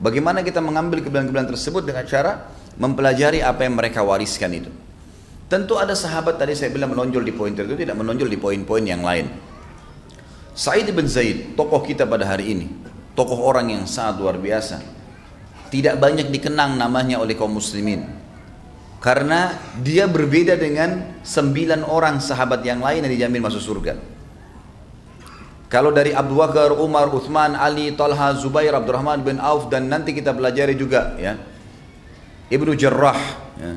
[0.00, 2.48] Bagaimana kita mengambil kelebihan-kelebihan tersebut dengan cara
[2.80, 4.72] mempelajari apa yang mereka wariskan itu.
[5.52, 9.04] Tentu ada sahabat tadi saya bilang menonjol di poin itu tidak menonjol di poin-poin yang
[9.04, 9.28] lain.
[10.56, 12.66] Said bin Zaid, tokoh kita pada hari ini,
[13.18, 14.78] tokoh orang yang sangat luar biasa.
[15.68, 18.06] Tidak banyak dikenang namanya oleh kaum muslimin.
[19.02, 23.94] Karena dia berbeda dengan sembilan orang sahabat yang lain yang dijamin masuk surga.
[25.68, 30.32] Kalau dari Abu Bakar, Umar, Uthman, Ali, Talha, Zubair, Abdurrahman bin Auf dan nanti kita
[30.32, 31.36] pelajari juga ya
[32.48, 33.20] Ibnu Jarrah.
[33.60, 33.76] Ya.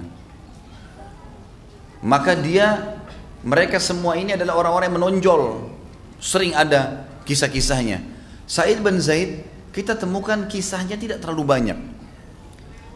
[2.02, 2.98] Maka dia
[3.44, 5.42] mereka semua ini adalah orang-orang yang menonjol.
[6.24, 8.02] Sering ada kisah-kisahnya.
[8.52, 11.80] Said bin Zaid kita temukan kisahnya tidak terlalu banyak.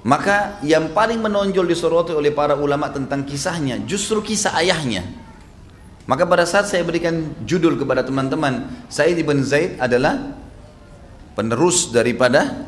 [0.04, 5.08] Maka yang paling menonjol disoroti oleh para ulama tentang kisahnya justru kisah ayahnya.
[6.06, 10.36] Maka pada saat saya berikan judul kepada teman-teman, Said bin Zaid adalah
[11.40, 12.68] penerus daripada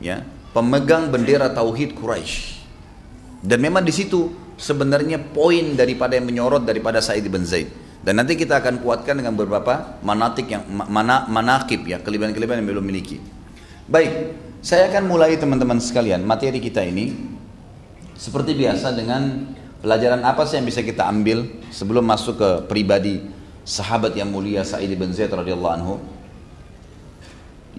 [0.00, 0.24] ya,
[0.56, 2.64] pemegang bendera tauhid Quraisy.
[3.44, 7.81] Dan memang di situ sebenarnya poin daripada yang menyorot daripada Said bin Zaid.
[8.02, 12.86] Dan nanti kita akan kuatkan dengan beberapa manatik yang mana manakib ya, kelebihan-kelebihan yang belum
[12.86, 13.22] miliki.
[13.86, 17.14] Baik, saya akan mulai teman-teman sekalian materi kita ini
[18.18, 23.22] seperti biasa dengan pelajaran apa sih yang bisa kita ambil sebelum masuk ke pribadi
[23.62, 25.94] sahabat yang mulia Sa'id bin Zaid radhiyallahu anhu.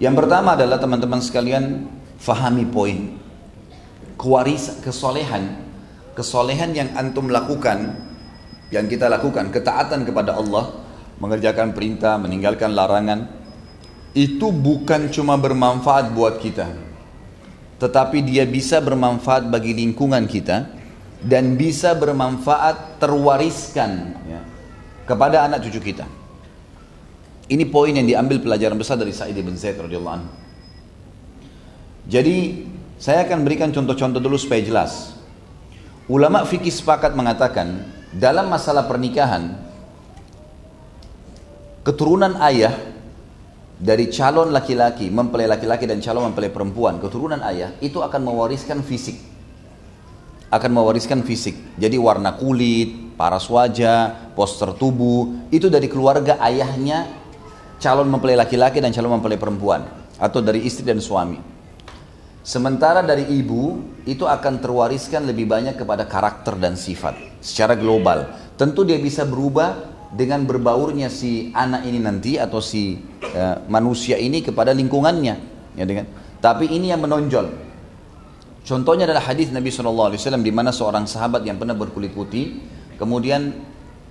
[0.00, 3.20] Yang pertama adalah teman-teman sekalian fahami poin
[4.16, 5.60] kewaris kesolehan
[6.14, 7.98] kesolehan yang antum lakukan
[8.74, 10.74] yang kita lakukan, ketaatan kepada Allah,
[11.22, 13.30] mengerjakan perintah, meninggalkan larangan,
[14.18, 16.74] itu bukan cuma bermanfaat buat kita,
[17.78, 20.70] tetapi dia bisa bermanfaat bagi lingkungan kita
[21.22, 24.42] dan bisa bermanfaat terwariskan ya,
[25.06, 26.06] kepada anak cucu kita.
[27.44, 30.30] Ini poin yang diambil pelajaran besar dari Sa'id bin Zaid radhiyallahu anhu.
[32.10, 32.66] Jadi
[32.98, 35.12] saya akan berikan contoh-contoh dulu supaya jelas.
[36.04, 39.58] Ulama fikih sepakat mengatakan dalam masalah pernikahan
[41.82, 42.72] keturunan ayah
[43.74, 49.18] dari calon laki-laki mempelai laki-laki dan calon mempelai perempuan keturunan ayah itu akan mewariskan fisik.
[50.54, 51.58] Akan mewariskan fisik.
[51.74, 57.10] Jadi warna kulit paras wajah poster tubuh itu dari keluarga ayahnya
[57.82, 59.82] calon mempelai laki-laki dan calon mempelai perempuan
[60.22, 61.42] atau dari istri dan suami.
[62.46, 68.32] Sementara dari ibu itu akan terwariskan lebih banyak kepada karakter dan sifat secara global.
[68.56, 72.96] Tentu dia bisa berubah dengan berbaurnya si anak ini nanti atau si
[73.36, 75.34] uh, manusia ini kepada lingkungannya,
[75.76, 76.08] ya dengan.
[76.40, 77.52] Tapi ini yang menonjol.
[78.64, 82.64] Contohnya adalah hadis Nabi SAW di mana seorang sahabat yang pernah berkulit putih,
[82.96, 83.52] kemudian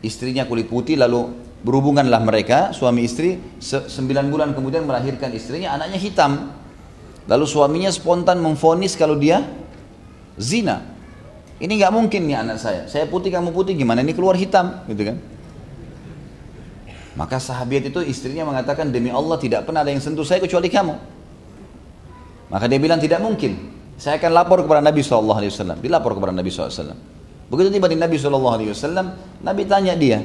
[0.05, 1.33] istrinya kulit putih lalu
[1.65, 6.31] berhubunganlah mereka suami istri sembilan bulan kemudian melahirkan istrinya anaknya hitam
[7.23, 9.47] Lalu suaminya spontan memfonis kalau dia
[10.35, 10.83] zina.
[11.63, 12.91] Ini nggak mungkin nih anak saya.
[12.91, 14.03] Saya putih kamu putih gimana?
[14.03, 15.17] Ini keluar hitam, gitu kan?
[17.15, 20.91] Maka sahabat itu istrinya mengatakan demi Allah tidak pernah ada yang sentuh saya kecuali kamu.
[22.51, 23.71] Maka dia bilang tidak mungkin.
[23.95, 25.79] Saya akan lapor kepada Nabi SAW.
[25.79, 27.13] Dilapor kepada Nabi SAW.
[27.47, 28.59] Begitu tiba di Nabi SAW,
[29.45, 30.19] Nabi tanya dia,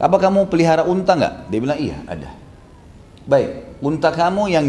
[0.00, 1.52] apa kamu pelihara unta nggak?
[1.52, 2.32] Dia bilang iya ada.
[3.28, 4.66] Baik, unta kamu yang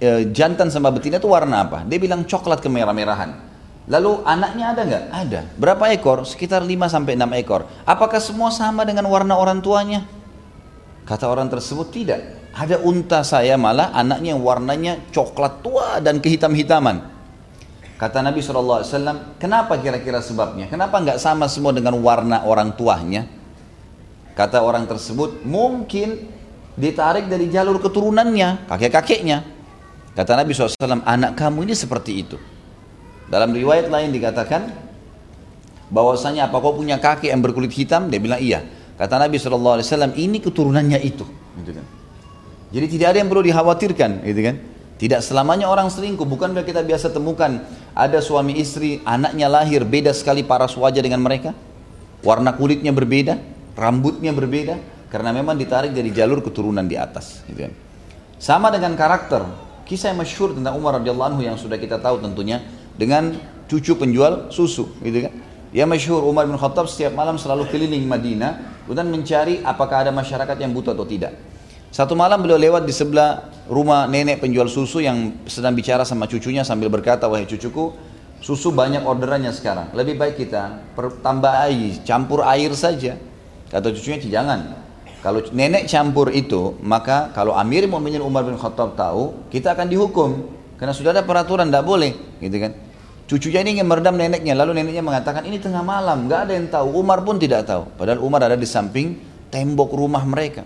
[0.00, 1.82] e, jantan sama betina itu warna apa?
[1.84, 3.55] Dia bilang coklat kemerah-merahan.
[3.86, 5.04] Lalu anaknya ada nggak?
[5.14, 5.40] Ada.
[5.54, 6.26] Berapa ekor?
[6.26, 7.70] Sekitar 5 sampai 6 ekor.
[7.86, 10.02] Apakah semua sama dengan warna orang tuanya?
[11.06, 12.50] Kata orang tersebut tidak.
[12.50, 17.14] Ada unta saya malah anaknya yang warnanya coklat tua dan kehitam-hitaman.
[17.96, 20.66] Kata Nabi SAW, kenapa kira-kira sebabnya?
[20.66, 23.24] Kenapa nggak sama semua dengan warna orang tuanya?
[24.34, 26.28] Kata orang tersebut, mungkin
[26.76, 29.46] ditarik dari jalur keturunannya, kakek-kakeknya.
[30.12, 32.36] Kata Nabi SAW, anak kamu ini seperti itu.
[33.26, 34.70] Dalam riwayat lain dikatakan,
[35.90, 38.06] bahwasanya apa kau punya kakek yang berkulit hitam?
[38.06, 38.62] Dia bilang iya.
[38.96, 39.82] Kata Nabi SAW,
[40.16, 41.26] ini keturunannya itu.
[41.60, 41.86] Gitu kan.
[42.72, 44.56] Jadi tidak ada yang perlu dikhawatirkan, gitu kan?
[44.96, 47.60] Tidak selamanya orang selingkuh, bukan kita biasa temukan
[47.92, 51.52] ada suami istri, anaknya lahir beda sekali paras wajah dengan mereka,
[52.24, 53.36] warna kulitnya berbeda,
[53.76, 54.80] rambutnya berbeda,
[55.12, 57.44] karena memang ditarik dari jalur keturunan di atas.
[57.44, 57.72] Gitu kan.
[58.40, 59.44] Sama dengan karakter,
[59.86, 62.58] Kisah yang masyhur tentang Umar radhiyallahu anhu yang sudah kita tahu tentunya
[62.96, 63.36] dengan
[63.68, 65.32] cucu penjual susu, gitu kan?
[65.76, 70.56] Dia masyhur Umar bin Khattab setiap malam selalu keliling Madinah kemudian mencari apakah ada masyarakat
[70.62, 71.34] yang butuh atau tidak.
[71.90, 76.62] Satu malam beliau lewat di sebelah rumah nenek penjual susu yang sedang bicara sama cucunya
[76.62, 77.92] sambil berkata, wahai cucuku,
[78.38, 79.90] susu banyak orderannya sekarang.
[79.90, 80.86] Lebih baik kita
[81.24, 83.18] tambah air, campur air saja.
[83.66, 84.86] Kata cucunya, jangan.
[85.24, 90.30] Kalau nenek campur itu, maka kalau Amir Mu'minin Umar bin Khattab tahu, kita akan dihukum.
[90.78, 92.14] Karena sudah ada peraturan, tidak boleh.
[92.38, 92.85] Gitu kan.
[93.26, 96.94] Cucunya ini ingin meredam neneknya, lalu neneknya mengatakan ini tengah malam, nggak ada yang tahu.
[96.94, 97.90] Umar pun tidak tahu.
[97.98, 99.18] Padahal Umar ada di samping
[99.50, 100.62] tembok rumah mereka.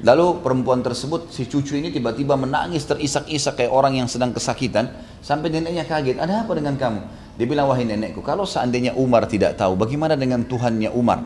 [0.00, 4.88] Lalu perempuan tersebut, si cucu ini tiba-tiba menangis terisak-isak kayak orang yang sedang kesakitan.
[5.20, 7.00] Sampai neneknya kaget, ada apa dengan kamu?
[7.36, 11.22] Dia bilang, wahai nenekku, kalau seandainya Umar tidak tahu, bagaimana dengan Tuhannya Umar?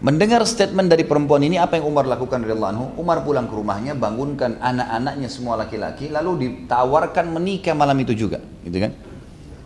[0.00, 2.96] Mendengar statement dari perempuan ini, apa yang Umar lakukan dari anhu?
[2.96, 8.42] Umar pulang ke rumahnya, bangunkan anak-anaknya semua laki-laki, lalu ditawarkan menikah malam itu juga.
[8.66, 9.05] Gitu kan?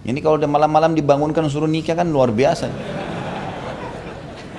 [0.01, 2.73] Ini kalau udah malam-malam dibangunkan suruh nikah kan luar biasa.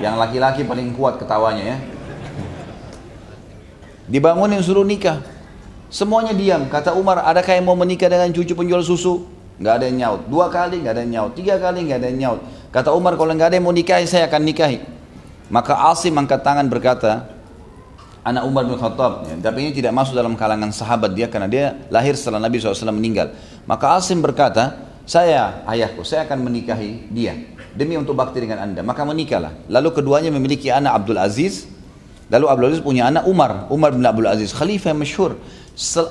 [0.01, 1.77] Yang laki-laki paling kuat ketawanya ya.
[4.11, 5.21] Dibangunin suruh nikah.
[5.91, 6.69] Semuanya diam.
[6.69, 9.27] Kata Umar, adakah yang mau menikah dengan cucu penjual susu?
[9.61, 10.21] Gak ada yang nyaut.
[10.29, 11.31] Dua kali gak ada yang nyaut.
[11.37, 12.39] Tiga kali gak ada yang nyaut.
[12.73, 14.81] Kata Umar, kalau gak ada yang mau nikahi, saya akan nikahi.
[15.51, 17.27] Maka Asim angkat tangan berkata,
[18.23, 19.27] anak Umar bin Khattab.
[19.27, 22.93] Ya, tapi ini tidak masuk dalam kalangan sahabat dia karena dia lahir setelah Nabi SAW
[22.95, 23.35] meninggal.
[23.67, 27.35] Maka Asim berkata, saya ayahku, saya akan menikahi dia
[27.75, 28.83] demi untuk bakti dengan anda.
[28.83, 29.55] Maka menikahlah.
[29.71, 31.67] Lalu keduanya memiliki anak Abdul Aziz.
[32.31, 35.35] Lalu Abdul Aziz punya anak Umar, Umar bin Abdul Aziz, khalifah yang masyhur.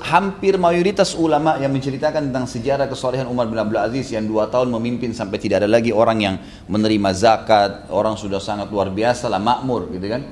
[0.05, 4.69] Hampir mayoritas ulama yang menceritakan tentang sejarah kesolehan Umar bin Abdul Aziz yang dua tahun
[4.69, 6.37] memimpin sampai tidak ada lagi orang yang
[6.69, 10.25] menerima zakat, orang sudah sangat luar biasa lah, makmur gitu kan.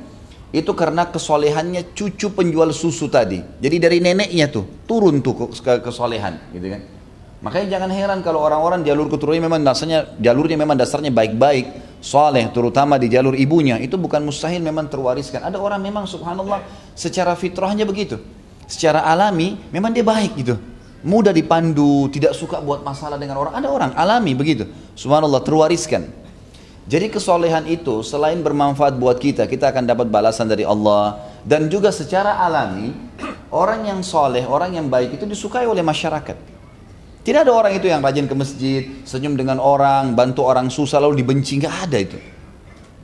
[0.53, 3.41] Itu karena kesolehannya cucu penjual susu tadi.
[3.41, 6.98] Jadi dari neneknya tuh turun tuh ke kesolehan gitu kan.
[7.39, 11.71] Makanya jangan heran kalau orang-orang jalur keturunannya memang dasarnya jalurnya memang dasarnya baik-baik,
[12.03, 15.47] soleh, terutama di jalur ibunya itu bukan mustahil memang terwariskan.
[15.47, 16.67] Ada orang memang subhanallah
[16.99, 18.19] secara fitrahnya begitu,
[18.67, 20.59] secara alami memang dia baik gitu,
[21.07, 23.55] mudah dipandu, tidak suka buat masalah dengan orang.
[23.55, 24.67] Ada orang alami begitu,
[24.99, 26.11] subhanallah terwariskan.
[26.91, 31.95] Jadi kesolehan itu selain bermanfaat buat kita, kita akan dapat balasan dari Allah dan juga
[31.95, 32.91] secara alami
[33.55, 36.58] orang yang soleh, orang yang baik itu disukai oleh masyarakat.
[37.29, 41.21] Tidak ada orang itu yang rajin ke masjid, senyum dengan orang, bantu orang susah lalu
[41.21, 42.17] dibenci, nggak ada itu.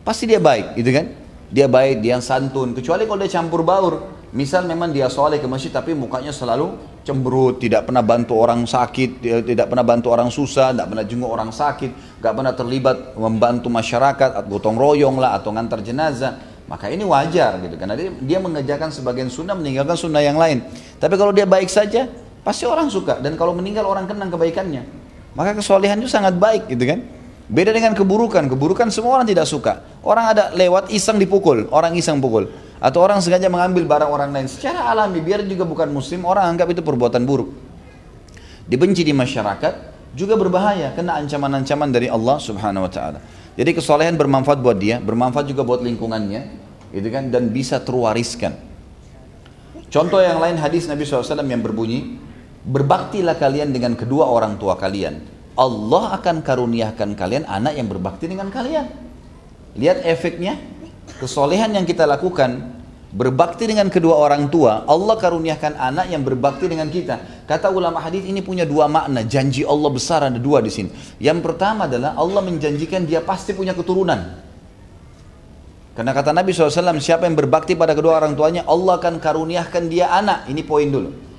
[0.01, 1.13] Pasti dia baik, gitu kan?
[1.53, 2.73] Dia baik, dia santun.
[2.73, 4.17] Kecuali kalau dia campur baur.
[4.33, 6.73] Misal memang dia soleh ke masjid tapi mukanya selalu
[7.05, 11.53] cemberut, tidak pernah bantu orang sakit, tidak pernah bantu orang susah, tidak pernah jenguk orang
[11.53, 11.91] sakit,
[12.25, 16.65] nggak pernah terlibat membantu masyarakat, atau gotong royong lah, atau ngantar jenazah.
[16.65, 20.65] Maka ini wajar gitu karena dia, dia mengerjakan sebagian sunnah meninggalkan sunnah yang lain.
[20.97, 22.09] Tapi kalau dia baik saja,
[22.45, 24.85] Pasti orang suka dan kalau meninggal orang kenang kebaikannya.
[25.35, 27.01] Maka kesolehan itu sangat baik gitu kan.
[27.49, 28.45] Beda dengan keburukan.
[28.49, 29.85] Keburukan semua orang tidak suka.
[30.01, 32.49] Orang ada lewat iseng dipukul, orang iseng pukul.
[32.81, 34.49] Atau orang sengaja mengambil barang orang lain.
[34.49, 37.49] Secara alami, biar juga bukan muslim, orang anggap itu perbuatan buruk.
[38.65, 39.75] Dibenci di masyarakat,
[40.13, 40.93] juga berbahaya.
[40.93, 43.19] Kena ancaman-ancaman dari Allah subhanahu wa ta'ala.
[43.57, 46.65] Jadi kesolehan bermanfaat buat dia, bermanfaat juga buat lingkungannya.
[46.93, 48.57] Gitu kan, dan bisa terwariskan.
[49.89, 52.24] Contoh yang lain hadis Nabi SAW yang berbunyi,
[52.65, 55.21] Berbaktilah kalian dengan kedua orang tua kalian.
[55.55, 58.89] Allah akan karuniakan kalian anak yang berbakti dengan kalian.
[59.77, 60.57] Lihat efeknya,
[61.21, 62.75] kesolehan yang kita lakukan,
[63.13, 67.45] berbakti dengan kedua orang tua, Allah karuniakan anak yang berbakti dengan kita.
[67.45, 70.89] Kata ulama hadis ini punya dua makna, janji Allah besar ada dua di sini.
[71.21, 74.41] Yang pertama adalah Allah menjanjikan dia pasti punya keturunan.
[75.95, 80.11] Karena kata Nabi SAW, siapa yang berbakti pada kedua orang tuanya, Allah akan karuniakan dia
[80.11, 80.51] anak.
[80.51, 81.34] Ini poin dulu.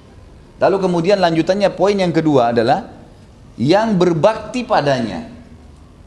[0.55, 2.87] Lalu kemudian lanjutannya poin yang kedua adalah
[3.59, 5.27] yang berbakti padanya.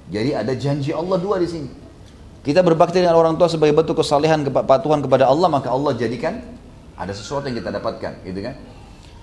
[0.09, 1.69] Jadi ada janji Allah dua di sini.
[2.41, 6.41] Kita berbakti dengan orang tua sebagai bentuk kesalehan kepatuhan kepada Allah maka Allah jadikan
[6.97, 8.55] ada sesuatu yang kita dapatkan, gitu kan?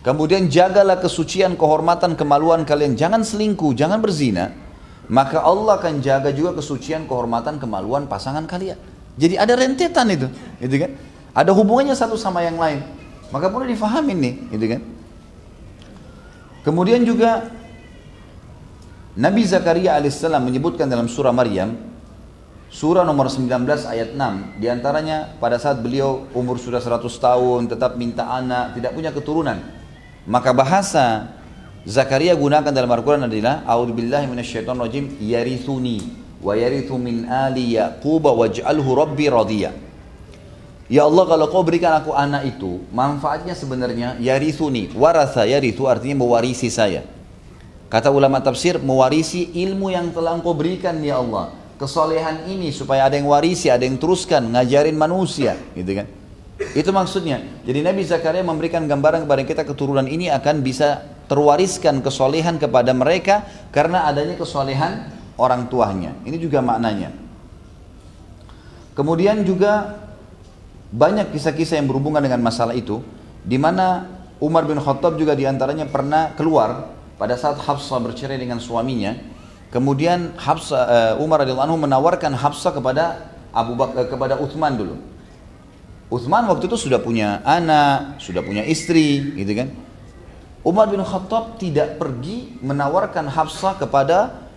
[0.06, 2.94] Kemudian jagalah kesucian, kehormatan, kemaluan kalian.
[2.94, 4.54] Jangan selingkuh, jangan berzina.
[5.10, 8.78] Maka Allah akan jaga juga kesucian, kehormatan, kemaluan pasangan kalian.
[9.18, 10.30] Jadi ada rentetan itu,
[10.62, 10.92] gitu kan?
[11.34, 12.86] Ada hubungannya satu sama yang lain.
[13.34, 14.82] Maka perlu difahamin nih, gitu kan?
[16.66, 17.46] Kemudian juga
[19.14, 21.78] Nabi Zakaria alaihissalam menyebutkan dalam surah Maryam
[22.74, 23.46] surah nomor 19
[23.86, 28.98] ayat 6 di antaranya pada saat beliau umur sudah 100 tahun tetap minta anak tidak
[28.98, 29.62] punya keturunan.
[30.26, 31.38] Maka bahasa
[31.86, 36.02] Zakaria gunakan dalam Al-Quran adalah A'udzubillahi minasyaitonirrajim yarithuni
[36.42, 39.85] wa yarithu min ali yaquba waj'alhu rabbi radiyah
[40.86, 46.70] Ya Allah kalau kau berikan aku anak itu, manfaatnya sebenarnya yarithuni, warasa yarithu artinya mewarisi
[46.70, 47.02] saya.
[47.90, 51.66] Kata ulama tafsir, mewarisi ilmu yang telah engkau berikan ya Allah.
[51.76, 56.08] kesolehan ini supaya ada yang warisi, ada yang teruskan, ngajarin manusia, gitu kan.
[56.72, 57.44] Itu maksudnya.
[57.68, 63.44] Jadi Nabi Zakaria memberikan gambaran kepada kita keturunan ini akan bisa terwariskan kesolehan kepada mereka
[63.76, 66.16] karena adanya kesolehan orang tuanya.
[66.24, 67.12] Ini juga maknanya.
[68.96, 70.05] Kemudian juga
[70.96, 73.04] banyak kisah-kisah yang berhubungan dengan masalah itu,
[73.44, 74.08] di mana
[74.40, 79.12] Umar bin Khattab juga di antaranya pernah keluar pada saat Hafsah bercerai dengan suaminya.
[79.76, 80.84] Kemudian Hafsah,
[81.20, 84.96] uh, Umar radhiyallahu anhu menawarkan Hafsah kepada Abu Bakar uh, kepada Uthman dulu.
[86.08, 89.68] Uthman waktu itu sudah punya anak, sudah punya istri, gitu kan.
[90.64, 94.48] Umar bin Khattab tidak pergi menawarkan Hafsah kepada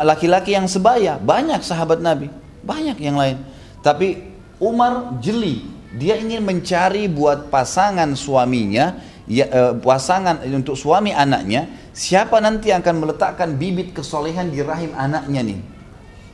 [0.00, 1.20] laki-laki yang sebaya.
[1.20, 2.32] Banyak sahabat Nabi,
[2.64, 3.44] banyak yang lain.
[3.84, 4.33] Tapi
[4.64, 5.60] Umar jeli,
[5.92, 8.96] dia ingin mencari buat pasangan suaminya,
[9.28, 14.96] ya, eh, pasangan untuk suami anaknya, siapa nanti yang akan meletakkan bibit kesolehan di rahim
[14.96, 15.60] anaknya nih.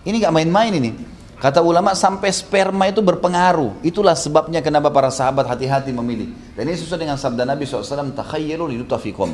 [0.07, 0.91] Ini gak main-main ini.
[1.41, 3.81] Kata ulama sampai sperma itu berpengaruh.
[3.81, 6.37] Itulah sebabnya kenapa para sahabat hati-hati memilih.
[6.53, 9.33] Dan ini sesuai dengan sabda Nabi SAW, takhayyalu linutafikum.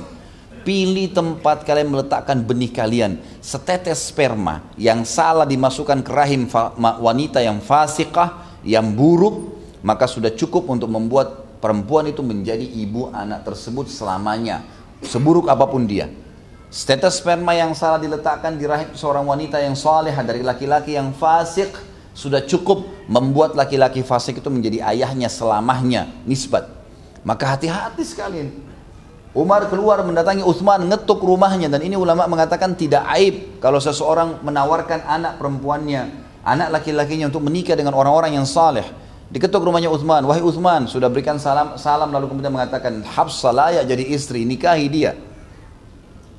[0.63, 3.19] Pilih tempat kalian meletakkan benih kalian.
[3.43, 6.47] Setetes sperma yang salah dimasukkan ke rahim
[6.79, 9.55] wanita yang fasikah, yang buruk,
[9.87, 14.67] maka sudah cukup untuk membuat perempuan itu menjadi ibu anak tersebut selamanya.
[15.07, 16.11] Seburuk apa pun dia.
[16.67, 21.71] Setetes sperma yang salah diletakkan di rahim seorang wanita yang soleh dari laki-laki yang fasik,
[22.17, 26.65] sudah cukup membuat laki-laki fasik itu menjadi ayahnya selamanya nisbat
[27.29, 28.49] maka hati-hati sekalian
[29.37, 35.05] Umar keluar mendatangi Uthman ngetuk rumahnya dan ini ulama mengatakan tidak aib kalau seseorang menawarkan
[35.05, 38.87] anak perempuannya anak laki-lakinya untuk menikah dengan orang-orang yang saleh.
[39.27, 40.23] Diketuk rumahnya Uthman.
[40.23, 45.19] Wahai Uthman sudah berikan salam salam lalu kemudian mengatakan Hafsah layak jadi istri nikahi dia.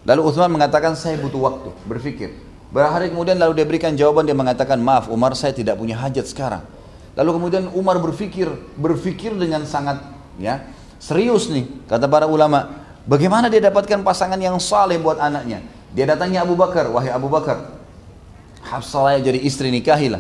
[0.08, 2.32] Lalu Uthman mengatakan saya butuh waktu berpikir.
[2.72, 6.64] Berhari kemudian lalu dia berikan jawaban dia mengatakan maaf Umar saya tidak punya hajat sekarang.
[7.20, 8.48] Lalu kemudian Umar berpikir
[8.80, 10.00] berpikir dengan sangat
[10.40, 10.64] ya
[10.96, 12.88] serius nih kata para ulama.
[13.04, 15.64] Bagaimana dia dapatkan pasangan yang saleh buat anaknya.
[15.92, 16.88] Dia datangnya Abu Bakar.
[16.92, 17.77] Wahai Abu Bakar
[18.68, 20.20] Hafsah jadi istri nikahilah.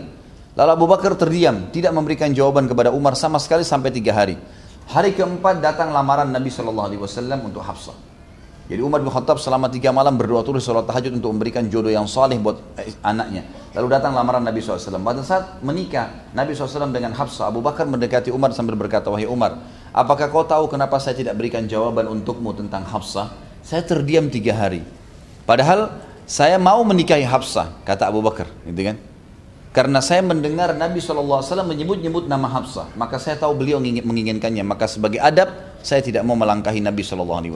[0.58, 4.40] Lalu Abu Bakar terdiam tidak memberikan jawaban kepada Umar sama sekali sampai tiga hari.
[4.88, 8.08] Hari keempat datang lamaran Nabi Shallallahu Alaihi Wasallam untuk Hafsah.
[8.68, 12.04] Jadi Umar bin Khattab selama tiga malam berdoa terus sholat tahajud untuk memberikan jodoh yang
[12.04, 13.48] saleh buat eh, anaknya.
[13.72, 15.00] Lalu datang lamaran Nabi SAW.
[15.00, 19.64] Pada saat menikah, Nabi SAW dengan Hafsah, Abu Bakar mendekati Umar sambil berkata, Wahai Umar,
[19.96, 23.32] apakah kau tahu kenapa saya tidak berikan jawaban untukmu tentang Hafsah?
[23.64, 24.84] Saya terdiam tiga hari.
[25.48, 28.52] Padahal saya mau menikahi Hafsah, kata Abu Bakar.
[28.68, 29.00] Gitu kan?
[29.72, 34.62] Karena saya mendengar Nabi SAW menyebut-nyebut nama Hafsah, maka saya tahu beliau menginginkannya.
[34.68, 35.48] Maka sebagai adab,
[35.80, 37.48] saya tidak mau melangkahi Nabi SAW.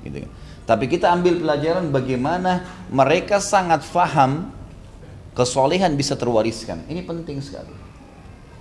[0.00, 0.30] Gitu kan?
[0.66, 4.48] Tapi kita ambil pelajaran bagaimana mereka sangat faham
[5.36, 6.88] kesolehan bisa terwariskan.
[6.88, 7.70] Ini penting sekali.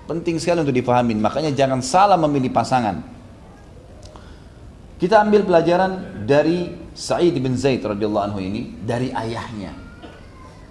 [0.05, 1.15] Penting sekali untuk dipahami.
[1.17, 3.01] Makanya jangan salah memilih pasangan.
[4.99, 9.75] Kita ambil pelajaran dari Sa'id bin Zaid radhiyallahu anhu ini dari ayahnya.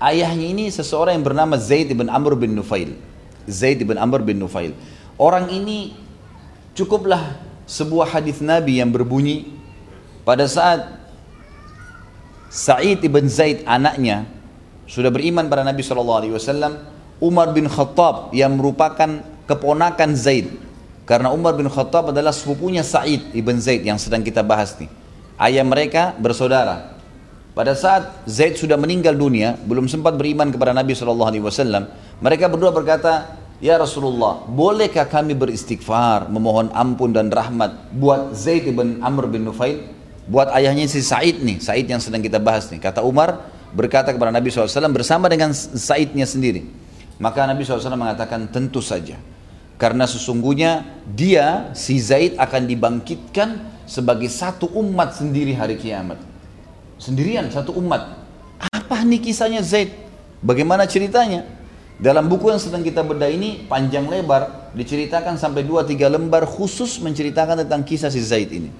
[0.00, 2.96] Ayahnya ini seseorang yang bernama Zaid bin Amr bin Nufail.
[3.44, 4.72] Zaid bin Amr bin Nufail.
[5.20, 5.92] Orang ini
[6.72, 7.36] cukuplah
[7.68, 9.52] sebuah hadis Nabi yang berbunyi
[10.24, 10.96] pada saat
[12.48, 14.24] Sa'id ibn Zaid anaknya
[14.88, 16.40] sudah beriman pada Nabi SAW
[17.20, 20.48] Umar bin Khattab yang merupakan keponakan Zaid
[21.04, 25.03] karena Umar bin Khattab adalah sepupunya Sa'id ibn Zaid yang sedang kita bahas nih
[25.40, 26.94] ayah mereka bersaudara
[27.54, 31.90] pada saat Zaid sudah meninggal dunia belum sempat beriman kepada Nabi SAW
[32.22, 39.00] mereka berdua berkata Ya Rasulullah, bolehkah kami beristighfar, memohon ampun dan rahmat buat Zaid ibn
[39.00, 39.94] Amr bin Nufail?
[40.24, 42.80] buat ayahnya si Said nih, Said yang sedang kita bahas nih.
[42.80, 46.64] Kata Umar berkata kepada Nabi SAW bersama dengan Saidnya sendiri.
[47.20, 49.20] Maka Nabi SAW mengatakan tentu saja.
[49.74, 56.20] Karena sesungguhnya dia, si Zaid akan dibangkitkan sebagai satu umat sendiri hari kiamat.
[56.96, 58.16] Sendirian, satu umat.
[58.58, 59.92] Apa nih kisahnya Zaid?
[60.40, 61.44] Bagaimana ceritanya?
[61.94, 67.62] Dalam buku yang sedang kita bedah ini panjang lebar diceritakan sampai 2-3 lembar khusus menceritakan
[67.62, 68.70] tentang kisah si Zaid ini.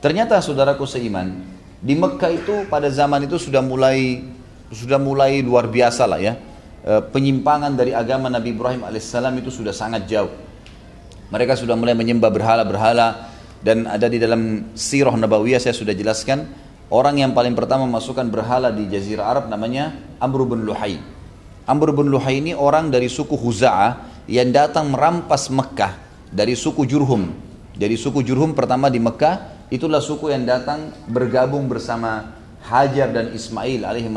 [0.00, 1.44] Ternyata saudaraku seiman,
[1.78, 4.24] di Mekah itu pada zaman itu sudah mulai
[4.72, 6.34] sudah mulai luar biasa lah ya.
[6.82, 10.32] E, penyimpangan dari agama Nabi Ibrahim alaihissalam itu sudah sangat jauh.
[11.30, 13.31] Mereka sudah mulai menyembah berhala-berhala
[13.62, 16.46] dan ada di dalam sirah Nabawiyah saya sudah jelaskan
[16.90, 20.98] orang yang paling pertama masukkan berhala di Jazirah Arab namanya Amr bin Luhai.
[21.66, 25.94] Amr bin Luhai ini orang dari suku Huza'ah yang datang merampas Mekah
[26.30, 27.30] dari suku Jurhum.
[27.78, 33.88] Jadi suku Jurhum pertama di Mekah Itulah suku yang datang bergabung bersama Hajar dan Ismail
[33.88, 34.12] alaihi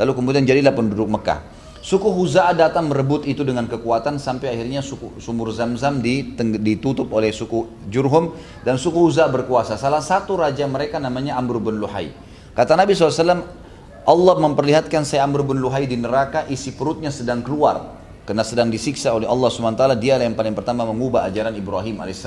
[0.00, 1.44] lalu kemudian jadilah penduduk Mekah.
[1.82, 7.66] Suku Huza'a datang merebut itu dengan kekuatan sampai akhirnya suku, sumur Zamzam ditutup oleh suku
[7.90, 9.74] Jurhum dan suku Huza'a berkuasa.
[9.74, 12.14] Salah satu raja mereka namanya Amr bin Luhai.
[12.54, 13.42] Kata Nabi SAW,
[14.06, 17.98] Allah memperlihatkan saya Amr bin Luhai di neraka, isi perutnya sedang keluar.
[18.22, 22.22] Karena sedang disiksa oleh Allah SWT, dia yang paling pertama mengubah ajaran Ibrahim AS.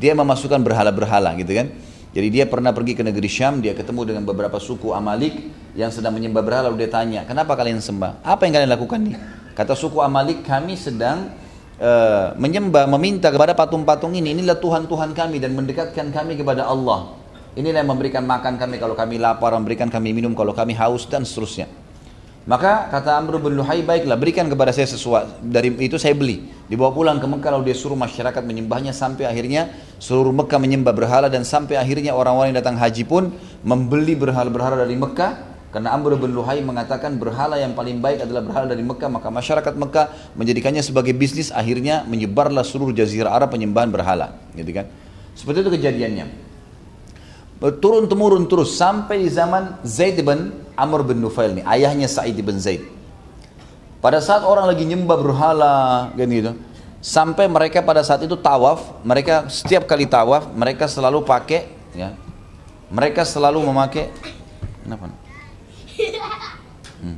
[0.00, 1.68] Dia memasukkan berhala-berhala gitu kan.
[2.14, 6.14] Jadi dia pernah pergi ke negeri Syam, dia ketemu dengan beberapa suku Amalik yang sedang
[6.14, 8.22] menyembah berhala, lalu dia tanya, kenapa kalian sembah?
[8.22, 9.18] Apa yang kalian lakukan nih?
[9.58, 11.34] Kata suku Amalik, kami sedang
[11.82, 17.18] uh, menyembah, meminta kepada patung-patung ini, inilah Tuhan-Tuhan kami dan mendekatkan kami kepada Allah.
[17.58, 21.26] Inilah yang memberikan makan kami kalau kami lapar, memberikan kami minum kalau kami haus dan
[21.26, 21.66] seterusnya.
[22.44, 25.40] Maka kata Amr bin Luhai, baiklah berikan kepada saya sesuatu.
[25.40, 26.44] Dari itu saya beli.
[26.68, 31.32] Dibawa pulang ke Mekah lalu dia suruh masyarakat menyembahnya sampai akhirnya seluruh Mekah menyembah berhala
[31.32, 33.32] dan sampai akhirnya orang-orang yang datang haji pun
[33.64, 38.70] membeli berhala-berhala dari Mekah karena Amr bin Luhai mengatakan berhala yang paling baik adalah berhala
[38.70, 44.38] dari Mekah maka masyarakat Mekah menjadikannya sebagai bisnis akhirnya menyebarlah seluruh jazirah Arab penyembahan berhala
[44.54, 44.86] gitu kan
[45.34, 46.43] seperti itu kejadiannya
[47.60, 52.58] turun temurun terus sampai di zaman Zaid bin Amr bin Nufail nih, ayahnya Sa'id bin
[52.58, 52.82] Zaid.
[54.04, 55.74] Pada saat orang lagi nyembah berhala,
[56.12, 56.52] kan gitu,
[57.00, 62.12] sampai mereka pada saat itu tawaf, mereka setiap kali tawaf, mereka selalu pakai, ya,
[62.92, 64.12] mereka selalu memakai,
[64.84, 65.08] kenapa?
[67.00, 67.16] Hmm.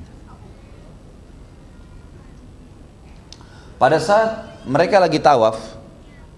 [3.83, 5.59] Pada saat mereka lagi tawaf,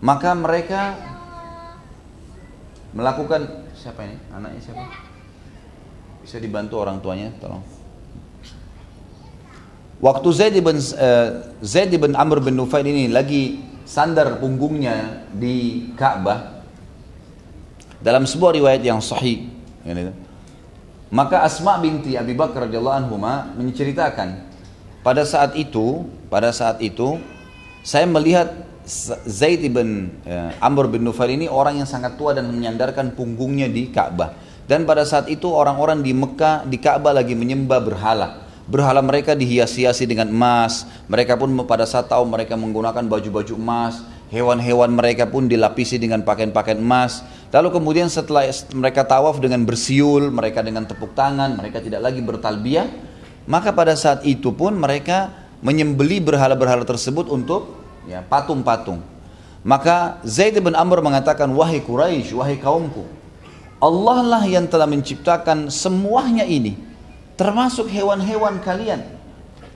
[0.01, 0.97] maka mereka
[2.97, 4.19] melakukan siapa ini?
[4.35, 4.83] Anaknya siapa?
[6.27, 7.63] Bisa dibantu orang tuanya, tolong.
[9.99, 11.29] Waktu Zaid bin uh,
[11.63, 16.63] Zaid bin Amr bin Nufail ini lagi sandar punggungnya di Ka'bah
[17.99, 19.51] dalam sebuah riwayat yang sahih
[21.09, 23.17] maka Asma binti Abi Bakar radhiyallahu anhu
[23.59, 24.45] menceritakan
[25.01, 27.17] pada saat itu pada saat itu
[27.81, 28.68] saya melihat
[29.29, 33.93] Zaid bin uh, Amr bin Nufail ini orang yang sangat tua dan menyandarkan punggungnya di
[33.93, 38.45] Ka'bah dan pada saat itu orang-orang di Mekah, di Ka'bah lagi menyembah berhala.
[38.69, 40.85] Berhala mereka dihias-hiasi dengan emas.
[41.09, 44.05] Mereka pun pada saat tahu mereka menggunakan baju-baju emas.
[44.29, 47.25] Hewan-hewan mereka pun dilapisi dengan pakaian-pakaian emas.
[47.49, 48.45] Lalu kemudian setelah
[48.77, 52.93] mereka tawaf dengan bersiul, mereka dengan tepuk tangan, mereka tidak lagi bertalbiyah.
[53.49, 55.33] Maka pada saat itu pun mereka
[55.65, 59.03] menyembeli berhala-berhala tersebut untuk ya, patung-patung.
[59.67, 63.05] Maka Zaid bin Amr mengatakan, wahai Quraisy, wahai kaumku,
[63.79, 66.75] Allah lah yang telah menciptakan semuanya ini
[67.39, 69.07] termasuk hewan-hewan kalian.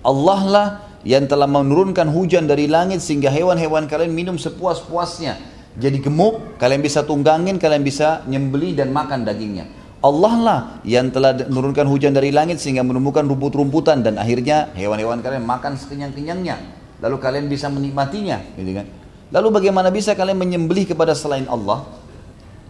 [0.02, 0.66] Allah lah
[1.06, 5.38] yang telah menurunkan hujan dari langit sehingga hewan-hewan kalian minum sepuas-puasnya.
[5.78, 9.70] Jadi gemuk kalian bisa tunggangin kalian bisa nyembeli dan makan dagingnya.
[10.02, 15.46] Allah lah yang telah menurunkan hujan dari langit sehingga menumbuhkan rumput-rumputan dan akhirnya hewan-hewan kalian
[15.46, 18.86] makan sekenyang-kenyangnya lalu kalian bisa menikmatinya gitu kan
[19.34, 21.84] lalu bagaimana bisa kalian menyembelih kepada selain Allah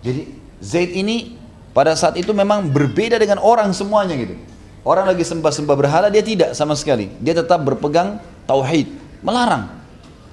[0.03, 0.27] jadi
[0.63, 1.39] Zaid ini
[1.75, 4.39] pada saat itu memang berbeda dengan orang semuanya gitu.
[4.83, 7.11] Orang lagi sembah-sembah berhala dia tidak sama sekali.
[7.19, 8.91] Dia tetap berpegang tauhid,
[9.23, 9.71] melarang.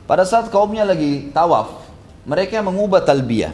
[0.10, 1.86] Pada saat kaumnya lagi tawaf,
[2.26, 3.54] mereka mengubah talbiyah.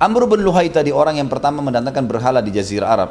[0.00, 3.10] Amr bin Luhai tadi orang yang pertama mendatangkan berhala di jazirah Arab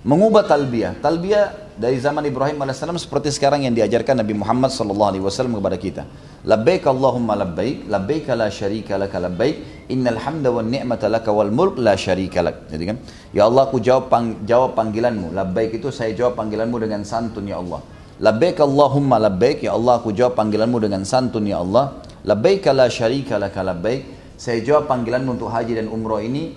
[0.00, 0.96] mengubah talbiyah.
[1.00, 6.02] Talbiyah dari zaman Ibrahim AS seperti sekarang yang diajarkan Nabi Muhammad SAW kepada kita.
[6.44, 11.76] Labbaik Allahumma labbaik, labbaik la syarika laka labbaik, innal hamda wa ni'mata laka wal mulk
[11.80, 12.68] la syarika lak.
[12.72, 12.96] Jadi kan,
[13.32, 15.36] ya Allah aku jawab pang, jawab panggilanmu.
[15.36, 17.80] Labbaik itu saya jawab panggilanmu dengan santun ya Allah.
[18.20, 22.00] Labbaik Allahumma labbaik, ya Allah aku jawab panggilanmu dengan santun ya Allah.
[22.24, 24.36] Labbaik la syarika laka labbaik.
[24.40, 26.56] Saya jawab panggilanmu untuk haji dan umroh ini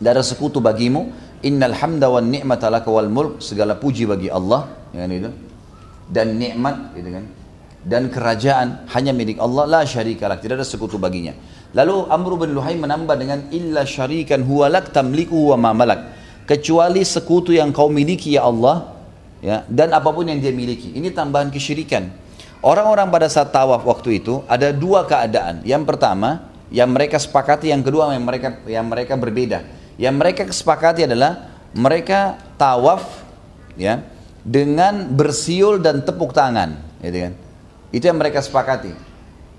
[0.00, 4.68] tidak ada sekutu bagimu Innal hamda wan ni'mata laka wal mulk segala puji bagi Allah
[4.92, 5.30] ya kan itu.
[6.10, 7.24] Dan nikmat gitu kan.
[7.80, 11.32] Dan kerajaan hanya milik Allah la syarika lak tidak ada sekutu baginya.
[11.72, 16.00] Lalu Amr bin Luhai menambah dengan illa syarikan huwa lak tamliku wa ma malak.
[16.44, 19.00] Kecuali sekutu yang kau miliki ya Allah
[19.40, 20.92] ya dan apa pun yang dia miliki.
[20.92, 22.04] Ini tambahan kesyirikan.
[22.60, 25.64] Orang-orang pada saat tawaf waktu itu ada dua keadaan.
[25.64, 31.04] Yang pertama yang mereka sepakati yang kedua yang mereka yang mereka berbeda yang mereka kesepakati
[31.04, 33.20] adalah mereka tawaf
[33.76, 34.00] ya
[34.40, 37.32] dengan bersiul dan tepuk tangan, gitu kan.
[37.92, 38.96] Itu yang mereka sepakati.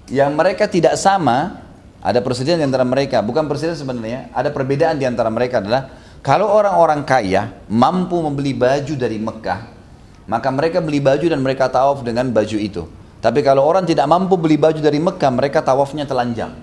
[0.09, 1.61] Yang mereka tidak sama,
[2.01, 5.93] ada persediaan di antara mereka, bukan persediaan sebenarnya, ada perbedaan di antara mereka adalah
[6.25, 9.61] kalau orang-orang kaya mampu membeli baju dari Mekah,
[10.25, 12.89] maka mereka beli baju dan mereka tawaf dengan baju itu.
[13.21, 16.57] Tapi kalau orang tidak mampu beli baju dari Mekah, mereka tawafnya telanjang.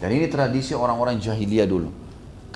[0.00, 2.07] Dan ini tradisi orang-orang jahiliyah dulu.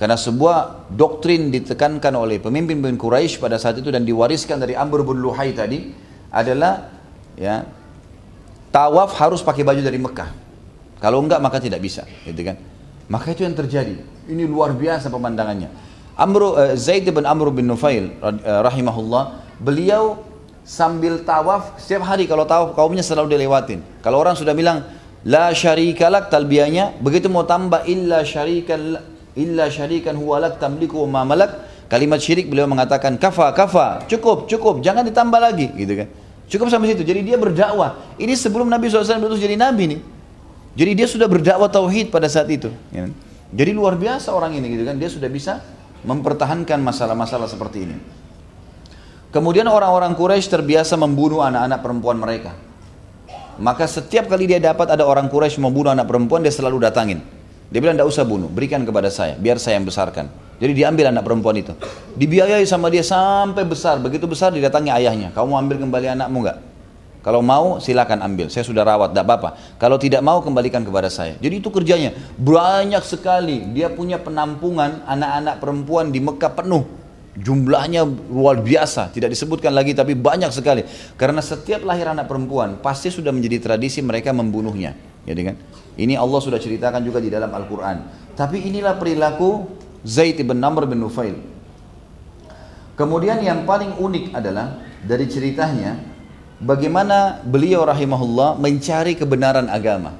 [0.03, 5.23] Karena sebuah doktrin ditekankan oleh pemimpin-pemimpin Quraisy pada saat itu dan diwariskan dari Amr bin
[5.23, 5.95] Luhai tadi
[6.27, 6.91] adalah
[7.39, 7.63] ya
[8.67, 10.27] tawaf harus pakai baju dari Mekah.
[10.99, 12.59] Kalau enggak maka tidak bisa, gitu kan?
[13.07, 13.95] Maka itu yang terjadi.
[14.27, 15.71] Ini luar biasa pemandangannya.
[16.19, 20.19] Amru uh, Zaid bin Amr bin Nufail uh, rahimahullah, beliau
[20.67, 23.79] sambil tawaf setiap hari kalau tawaf kaumnya selalu dilewatin.
[24.03, 24.83] Kalau orang sudah bilang
[25.23, 31.35] la syarikalak talbiyahnya, begitu mau tambah illa syarikan illa syarikan huwa lak tamliku wa ma
[31.35, 31.51] malak,
[31.89, 36.09] kalimat syirik beliau mengatakan kafa kafa, cukup cukup, jangan ditambah lagi gitu kan.
[36.43, 37.01] Cukup sampai situ.
[37.07, 37.97] Jadi dia berdakwah.
[38.19, 39.99] Ini sebelum Nabi SAW berutus jadi Nabi nih.
[40.77, 42.69] Jadi dia sudah berdakwah tauhid pada saat itu.
[42.93, 43.09] Ya.
[43.53, 44.97] Jadi luar biasa orang ini gitu kan.
[45.01, 45.65] Dia sudah bisa
[46.03, 47.97] mempertahankan masalah-masalah seperti ini.
[49.33, 52.53] Kemudian orang-orang Quraisy terbiasa membunuh anak-anak perempuan mereka.
[53.57, 57.25] Maka setiap kali dia dapat ada orang Quraisy membunuh anak perempuan, dia selalu datangin.
[57.73, 60.29] Dia bilang, tidak usah bunuh, berikan kepada saya, biar saya yang besarkan.
[60.61, 61.73] Jadi diambil anak perempuan itu.
[62.13, 63.97] Dibiayai sama dia sampai besar.
[63.97, 65.33] Begitu besar didatangi ayahnya.
[65.33, 66.61] Kamu ambil kembali anakmu enggak?
[67.23, 69.49] Kalau mau silakan ambil, saya sudah rawat, tidak apa-apa.
[69.79, 71.39] Kalau tidak mau kembalikan kepada saya.
[71.39, 73.63] Jadi itu kerjanya banyak sekali.
[73.71, 76.83] Dia punya penampungan anak-anak perempuan di Mekah penuh.
[77.33, 80.85] Jumlahnya luar biasa, tidak disebutkan lagi tapi banyak sekali.
[81.17, 84.93] Karena setiap lahir anak perempuan pasti sudah menjadi tradisi mereka membunuhnya.
[85.25, 85.55] Jadi kan?
[85.93, 87.97] Ini Allah sudah ceritakan juga di dalam Al-Quran.
[88.33, 89.69] Tapi inilah perilaku
[90.01, 91.37] Zaid bin Namr bin Nufail.
[92.93, 95.97] Kemudian yang paling unik adalah dari ceritanya
[96.61, 100.13] bagaimana beliau rahimahullah mencari kebenaran agama.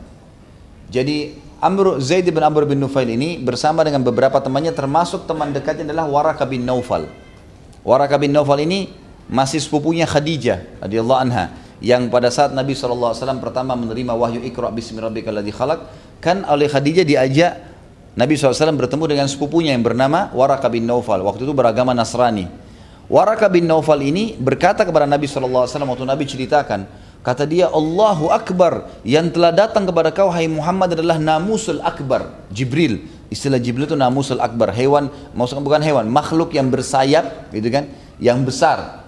[0.89, 5.89] Jadi Amr Zaid bin Amr bin Nufail ini bersama dengan beberapa temannya termasuk teman dekatnya
[5.89, 7.09] adalah Waraka bin Naufal.
[7.81, 8.93] Waraka bin Naufal ini
[9.31, 13.11] masih sepupunya Khadijah radhiyallahu anha yang pada saat Nabi SAW
[13.43, 15.79] pertama menerima wahyu Iqra bismi rabbikal ladzi khalaq
[16.23, 17.53] kan oleh Khadijah diajak
[18.15, 22.63] Nabi SAW bertemu dengan sepupunya yang bernama Waraka bin Naufal waktu itu beragama Nasrani
[23.11, 26.87] Waraka bin Naufal ini berkata kepada Nabi SAW waktu Nabi ceritakan,
[27.19, 33.03] kata dia Allahu Akbar yang telah datang kepada kau hai Muhammad adalah namusul akbar, Jibril.
[33.27, 37.91] Istilah Jibril itu namusul akbar, hewan, maksudnya bukan hewan, makhluk yang bersayap, gitu kan,
[38.23, 39.03] yang besar.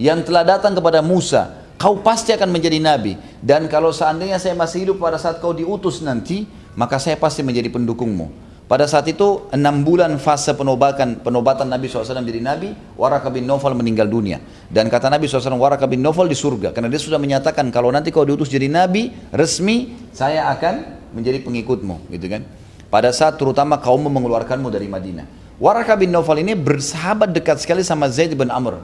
[0.00, 3.20] Yang telah datang kepada Musa, kau pasti akan menjadi nabi.
[3.44, 6.48] Dan kalau seandainya saya masih hidup pada saat kau diutus nanti,
[6.80, 8.56] maka saya pasti menjadi pendukungmu.
[8.64, 14.08] Pada saat itu enam bulan fase penobatan penobatan Nabi SAW jadi Nabi, Waraka bin meninggal
[14.08, 14.40] dunia.
[14.72, 16.72] Dan kata Nabi SAW, Waraka bin di surga.
[16.72, 22.08] Karena dia sudah menyatakan kalau nanti kau diutus jadi Nabi resmi, saya akan menjadi pengikutmu,
[22.16, 22.48] gitu kan?
[22.88, 25.28] Pada saat terutama kaum mengeluarkanmu dari Madinah.
[25.60, 28.80] Waraka bin ini bersahabat dekat sekali sama Zaid bin Amr.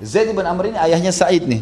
[0.00, 1.60] Zaid bin Amr ini ayahnya Said nih.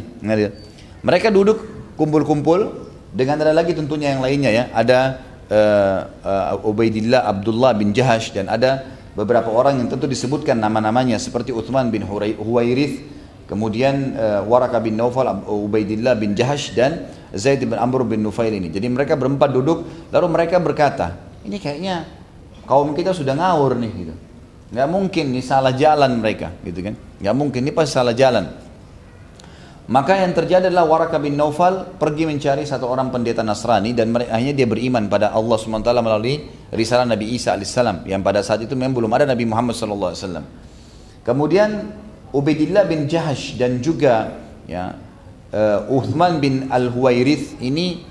[1.02, 1.62] Mereka duduk
[1.94, 4.64] kumpul-kumpul dengan ada lagi tentunya yang lainnya ya.
[4.74, 4.98] Ada
[5.50, 8.84] uh, uh, Ubaidillah Abdullah bin Jahash dan ada
[9.18, 13.02] beberapa orang yang tentu disebutkan nama-namanya seperti Uthman bin Huwairith
[13.50, 18.70] kemudian uh, Waraka bin Naufal Ubaidillah bin Jahash dan Zaid bin Amr bin Nufail ini.
[18.70, 22.04] Jadi mereka berempat duduk lalu mereka berkata ini kayaknya
[22.68, 24.14] kaum kita sudah ngawur nih gitu.
[24.68, 26.94] Nggak mungkin nih salah jalan mereka gitu kan.
[27.18, 28.67] Nggak mungkin ini pasti salah jalan
[29.88, 34.52] maka yang terjadi adalah Waraka bin Naufal pergi mencari satu orang pendeta Nasrani dan akhirnya
[34.52, 37.72] dia beriman pada Allah SWT melalui risalah Nabi Isa AS
[38.04, 40.44] yang pada saat itu memang belum ada Nabi Muhammad SAW.
[41.24, 41.88] Kemudian
[42.36, 44.36] Ubaidillah bin Jahash dan juga
[44.68, 44.92] ya,
[45.56, 48.04] uh, Uthman bin Al-Huwairith ini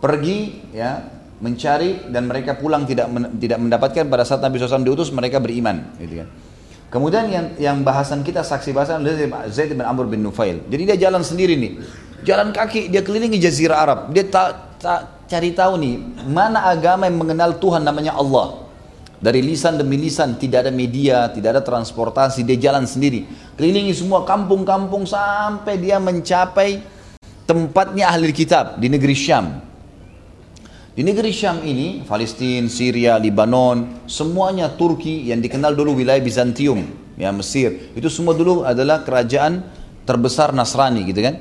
[0.00, 1.04] pergi ya
[1.44, 6.24] mencari dan mereka pulang tidak tidak mendapatkan pada saat Nabi SAW diutus mereka beriman gitu
[6.24, 6.28] kan.
[6.88, 9.04] Kemudian yang yang bahasan kita saksi bahasan
[9.52, 10.64] Zaid bin Amr bin Nufail.
[10.72, 11.84] Jadi dia jalan sendiri nih.
[12.24, 13.98] Jalan kaki dia kelilingi jazirah Arab.
[14.16, 18.64] Dia tak ta, cari tahu nih mana agama yang mengenal Tuhan namanya Allah.
[19.20, 23.26] Dari lisan demi lisan tidak ada media, tidak ada transportasi, dia jalan sendiri.
[23.58, 26.80] Kelilingi semua kampung-kampung sampai dia mencapai
[27.44, 29.67] tempatnya ahli kitab di negeri Syam.
[30.98, 37.30] Di negeri Syam ini, Palestina, Syria, Lebanon, semuanya Turki yang dikenal dulu wilayah Bizantium, ya
[37.30, 37.94] Mesir.
[37.94, 39.62] Itu semua dulu adalah kerajaan
[40.02, 41.38] terbesar Nasrani gitu kan.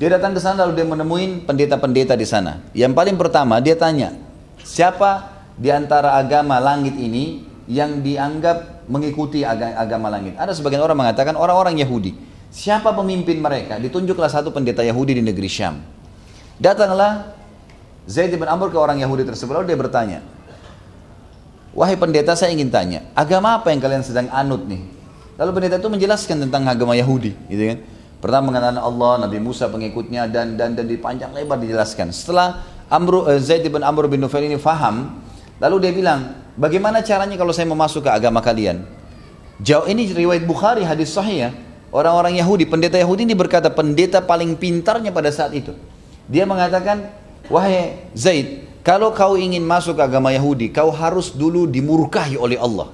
[0.00, 2.64] Dia datang ke sana lalu dia menemui pendeta-pendeta di sana.
[2.72, 4.16] Yang paling pertama dia tanya,
[4.64, 10.40] siapa di antara agama langit ini yang dianggap mengikuti agama langit?
[10.40, 12.16] Ada sebagian orang mengatakan orang-orang Yahudi.
[12.48, 13.76] Siapa pemimpin mereka?
[13.76, 15.84] Ditunjuklah satu pendeta Yahudi di negeri Syam.
[16.56, 17.43] Datanglah
[18.04, 20.18] Zaid bin Amr ke orang Yahudi tersebut lalu dia bertanya,
[21.74, 24.78] Wahai pendeta saya ingin tanya, agama apa yang kalian sedang anut nih?
[25.34, 27.78] Lalu pendeta itu menjelaskan tentang agama Yahudi, gitu kan?
[28.22, 32.14] Pertama mengenal Allah, Nabi Musa pengikutnya dan dan dan di panjang lebar dijelaskan.
[32.14, 35.18] Setelah Amr, uh, Zaid bin Amr bin Nufail ini faham,
[35.58, 38.86] lalu dia bilang, bagaimana caranya kalau saya mau ke agama kalian?
[39.58, 41.50] Jauh ini riwayat Bukhari hadis sahih ya.
[41.94, 45.74] orang-orang Yahudi, pendeta Yahudi ini berkata pendeta paling pintarnya pada saat itu.
[46.26, 47.06] Dia mengatakan,
[47.48, 52.92] wahai Zaid, kalau kau ingin masuk agama Yahudi, kau harus dulu dimurkahi oleh Allah.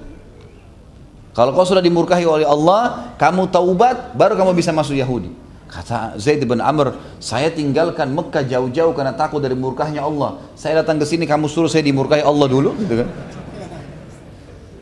[1.31, 5.31] Kalau kau sudah dimurkahi oleh Allah, kamu taubat, baru kamu bisa masuk Yahudi.
[5.71, 10.43] Kata Zaid bin Amr, saya tinggalkan Mekah jauh-jauh karena takut dari murkahnya Allah.
[10.59, 13.07] Saya datang ke sini, kamu suruh saya dimurkahi Allah dulu, gitu kan?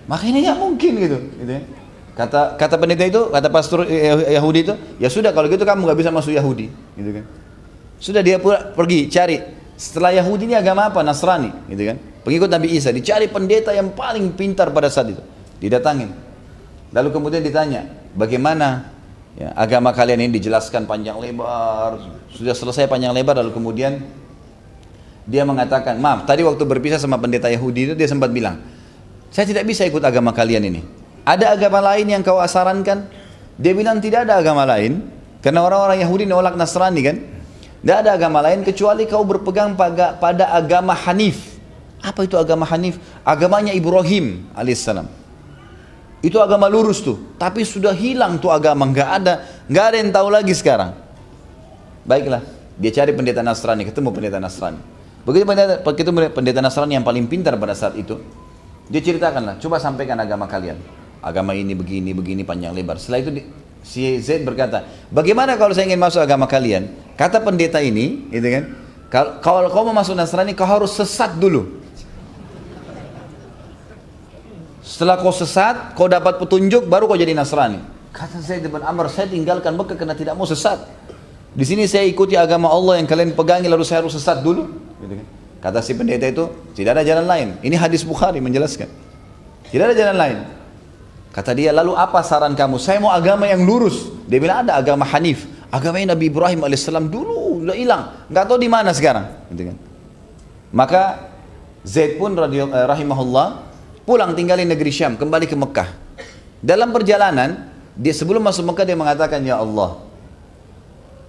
[0.10, 1.62] Maka ini nggak mungkin gitu, gitu ya.
[2.18, 3.86] Kata kata pendeta itu, kata pastor
[4.26, 7.26] Yahudi itu, ya sudah kalau gitu kamu nggak bisa masuk Yahudi, gitu kan?
[8.02, 8.42] Sudah dia
[8.74, 9.38] pergi cari.
[9.80, 11.00] Setelah Yahudi ini agama apa?
[11.00, 11.98] Nasrani, gitu kan?
[12.28, 15.24] Pengikut Nabi Isa, dicari pendeta yang paling pintar pada saat itu,
[15.64, 16.12] didatangin.
[16.92, 18.92] Lalu kemudian ditanya, bagaimana
[19.40, 21.96] ya, agama kalian ini dijelaskan panjang lebar,
[22.36, 24.04] sudah selesai panjang lebar, lalu kemudian
[25.24, 28.60] dia mengatakan, maaf, tadi waktu berpisah sama pendeta Yahudi itu dia sempat bilang,
[29.32, 30.84] saya tidak bisa ikut agama kalian ini.
[31.24, 33.08] Ada agama lain yang kau sarankan?
[33.56, 35.08] Dia bilang tidak ada agama lain,
[35.40, 37.39] karena orang-orang Yahudi nolak Nasrani kan.
[37.80, 41.60] Tidak ada agama lain kecuali kau berpegang pada, pada agama Hanif.
[42.04, 43.00] Apa itu agama Hanif?
[43.24, 45.08] Agamanya Ibrahim alaihissalam.
[46.20, 49.34] Itu agama lurus tuh, tapi sudah hilang tuh agama, nggak ada,
[49.72, 50.92] nggak ada yang tahu lagi sekarang.
[52.04, 52.44] Baiklah,
[52.76, 54.84] dia cari pendeta Nasrani, ketemu pendeta Nasrani.
[55.24, 58.20] Begitu pendeta, begitu pendeta Nasrani yang paling pintar pada saat itu,
[58.92, 60.76] dia ceritakanlah, coba sampaikan agama kalian.
[61.24, 63.00] Agama ini begini, begini panjang lebar.
[63.00, 63.32] Setelah itu
[63.84, 66.92] si Zaid berkata, bagaimana kalau saya ingin masuk agama kalian?
[67.20, 68.64] Kata pendeta ini, gitu kan?
[69.42, 71.82] Kalau kau mau masuk Nasrani, kau harus sesat dulu.
[74.86, 77.82] Setelah kau sesat, kau dapat petunjuk, baru kau jadi Nasrani.
[78.10, 80.82] Kata Zaid bin Amr, saya tinggalkan Mekah karena tidak mau sesat.
[81.50, 84.70] Di sini saya ikuti agama Allah yang kalian pegangi, lalu saya harus sesat dulu.
[85.02, 85.28] Gitu kan?
[85.60, 87.48] Kata si pendeta itu, tidak ada jalan lain.
[87.60, 88.88] Ini hadis Bukhari menjelaskan.
[89.70, 90.38] Tidak ada jalan lain.
[91.30, 92.82] Kata dia, lalu apa saran kamu?
[92.82, 94.10] Saya mau agama yang lurus.
[94.26, 95.46] Dia bilang ada agama Hanif.
[95.70, 98.04] Agama Nabi Ibrahim alaihissalam dulu udah hilang,
[98.34, 99.30] nggak tahu di mana sekarang.
[99.54, 99.78] Gitu kan?
[100.74, 101.04] Maka
[101.86, 103.70] Zaid pun eh, rahimahullah
[104.10, 105.90] pulang tinggal di negeri Syam, kembali ke Mekah.
[106.60, 110.02] Dalam perjalanan, dia sebelum masuk Mekah dia mengatakan, Ya Allah,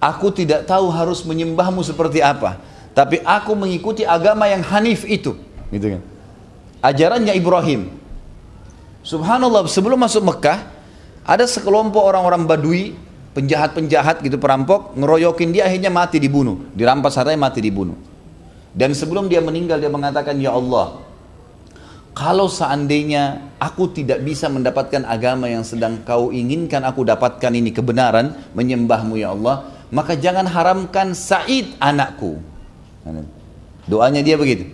[0.01, 2.57] aku tidak tahu harus menyembahmu seperti apa,
[2.97, 5.37] tapi aku mengikuti agama yang Hanif itu.
[5.69, 6.01] Gitu kan.
[6.81, 8.00] Ajarannya Ibrahim.
[9.01, 10.61] Subhanallah, sebelum masuk Mekah,
[11.25, 12.83] ada sekelompok orang-orang Badui,
[13.33, 17.97] penjahat-penjahat gitu, perampok, ngeroyokin dia akhirnya mati dibunuh, dirampas hartanya mati dibunuh.
[18.71, 21.01] Dan sebelum dia meninggal dia mengatakan, Ya Allah,
[22.11, 28.51] kalau seandainya aku tidak bisa mendapatkan agama yang sedang kau inginkan aku dapatkan ini kebenaran,
[28.51, 32.39] menyembahmu ya Allah, maka jangan haramkan Said anakku.
[33.87, 34.67] Doanya dia begitu.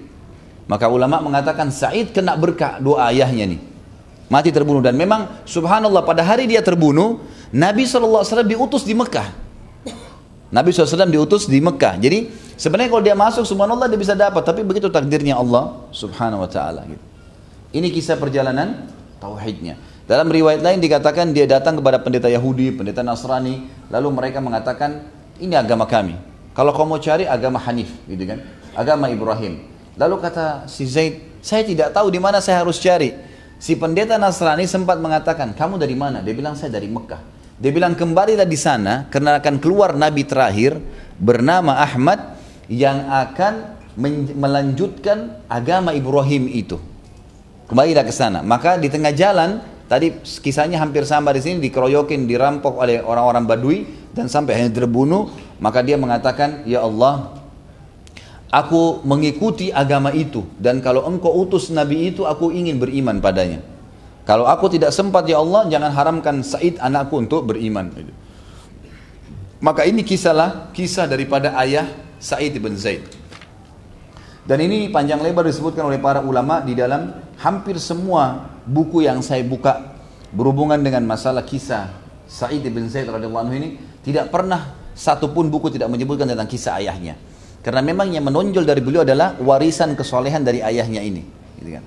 [0.65, 3.61] Maka ulama mengatakan Said kena berkah doa ayahnya nih.
[4.27, 7.23] Mati terbunuh dan memang subhanallah pada hari dia terbunuh,
[7.55, 9.31] Nabi SAW diutus di Mekah.
[10.51, 11.95] Nabi SAW diutus di Mekah.
[11.99, 16.49] Jadi sebenarnya kalau dia masuk subhanallah dia bisa dapat, tapi begitu takdirnya Allah subhanahu wa
[16.51, 17.03] ta'ala gitu.
[17.71, 18.87] Ini kisah perjalanan
[19.19, 19.79] tauhidnya.
[20.07, 25.03] Dalam riwayat lain dikatakan dia datang kepada pendeta Yahudi, pendeta Nasrani, lalu mereka mengatakan,
[25.35, 26.15] ini agama kami.
[26.55, 28.39] Kalau kau mau cari agama Hanif, gitu kan?
[28.71, 29.67] Agama Ibrahim.
[29.99, 33.11] Lalu kata si Zaid, saya tidak tahu di mana saya harus cari.
[33.57, 36.21] Si pendeta Nasrani sempat mengatakan, kamu dari mana?
[36.21, 37.21] Dia bilang, saya dari Mekah.
[37.57, 40.77] Dia bilang, kembalilah di sana, karena akan keluar Nabi terakhir,
[41.17, 42.37] bernama Ahmad,
[42.69, 43.81] yang akan
[44.37, 46.77] melanjutkan agama Ibrahim itu.
[47.65, 48.45] Kembalilah ke sana.
[48.45, 49.57] Maka di tengah jalan,
[49.89, 55.33] tadi kisahnya hampir sama di sini, dikeroyokin, dirampok oleh orang-orang Badui dan sampai hanya terbunuh.
[55.57, 57.33] Maka dia mengatakan, Ya Allah,
[58.51, 63.63] aku mengikuti agama itu dan kalau engkau utus Nabi itu, aku ingin beriman padanya.
[64.27, 67.91] Kalau aku tidak sempat ya Allah, jangan haramkan Said anakku untuk beriman.
[69.63, 71.87] Maka ini kisahlah kisah daripada ayah
[72.19, 73.07] Said bin Zaid.
[74.47, 77.11] Dan ini panjang lebar disebutkan oleh para ulama di dalam
[77.43, 79.95] hampir semua buku yang saya buka
[80.31, 81.91] berhubungan dengan masalah kisah
[82.27, 83.69] Sa'id bin Zaid radhiyallahu anhu ini
[84.03, 87.15] tidak pernah satupun buku tidak menyebutkan tentang kisah ayahnya.
[87.65, 91.23] Karena memang yang menonjol dari beliau adalah warisan kesolehan dari ayahnya ini.
[91.59, 91.83] Gitu kan.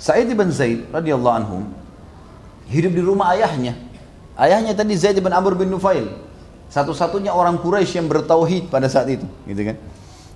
[0.00, 1.56] Sa'id bin Zaid radhiyallahu anhu
[2.70, 3.76] hidup di rumah ayahnya.
[4.38, 6.08] Ayahnya tadi Zaid bin Amr bin Nufail.
[6.70, 9.76] Satu-satunya orang Quraisy yang bertauhid pada saat itu, gitu kan.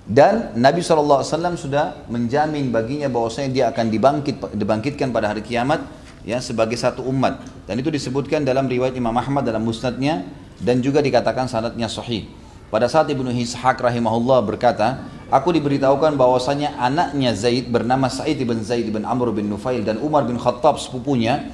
[0.04, 1.24] Dan Nabi SAW
[1.56, 5.80] sudah menjamin baginya bahwasanya dia akan dibangkit, dibangkitkan pada hari kiamat
[6.26, 7.40] ya sebagai satu umat.
[7.64, 10.28] Dan itu disebutkan dalam riwayat Imam Ahmad dalam musnadnya
[10.60, 12.28] dan juga dikatakan sanadnya sahih.
[12.68, 18.88] Pada saat Ibnu Ishaq rahimahullah berkata, aku diberitahukan bahwasanya anaknya Zaid bernama Sa'id bin Zaid
[18.90, 21.48] bin Amr bin Nufail dan Umar bin Khattab sepupunya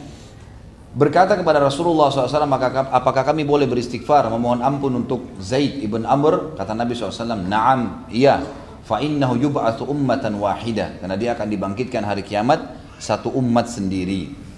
[0.91, 6.59] berkata kepada Rasulullah SAW, maka apakah kami boleh beristighfar, memohon ampun untuk Zaid ibn Amr?
[6.59, 8.43] Kata Nabi SAW, Naam, iya.
[8.81, 10.99] Fa'innahu yub'athu ummatan wahida.
[10.99, 12.59] Karena dia akan dibangkitkan hari kiamat
[12.99, 14.49] satu umat sendiri.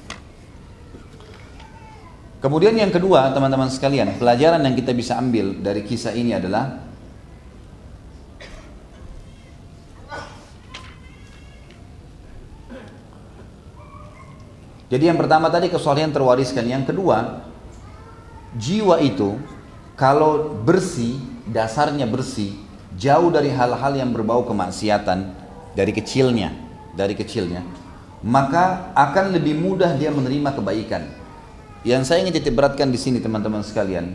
[2.43, 6.91] Kemudian yang kedua, teman-teman sekalian, pelajaran yang kita bisa ambil dari kisah ini adalah
[14.93, 16.69] Jadi yang pertama tadi kesolehan terwariskan.
[16.69, 17.49] Yang kedua,
[18.61, 19.41] jiwa itu
[19.97, 21.17] kalau bersih,
[21.49, 22.53] dasarnya bersih,
[23.01, 25.33] jauh dari hal-hal yang berbau kemaksiatan
[25.73, 26.53] dari kecilnya,
[26.93, 27.65] dari kecilnya,
[28.21, 31.22] maka akan lebih mudah dia menerima kebaikan.
[31.83, 34.15] Yang saya ingin titik beratkan di sini teman-teman sekalian,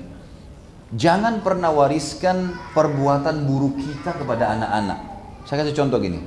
[0.95, 4.99] jangan pernah wariskan perbuatan buruk kita kepada anak-anak.
[5.43, 6.23] Saya kasih contoh gini.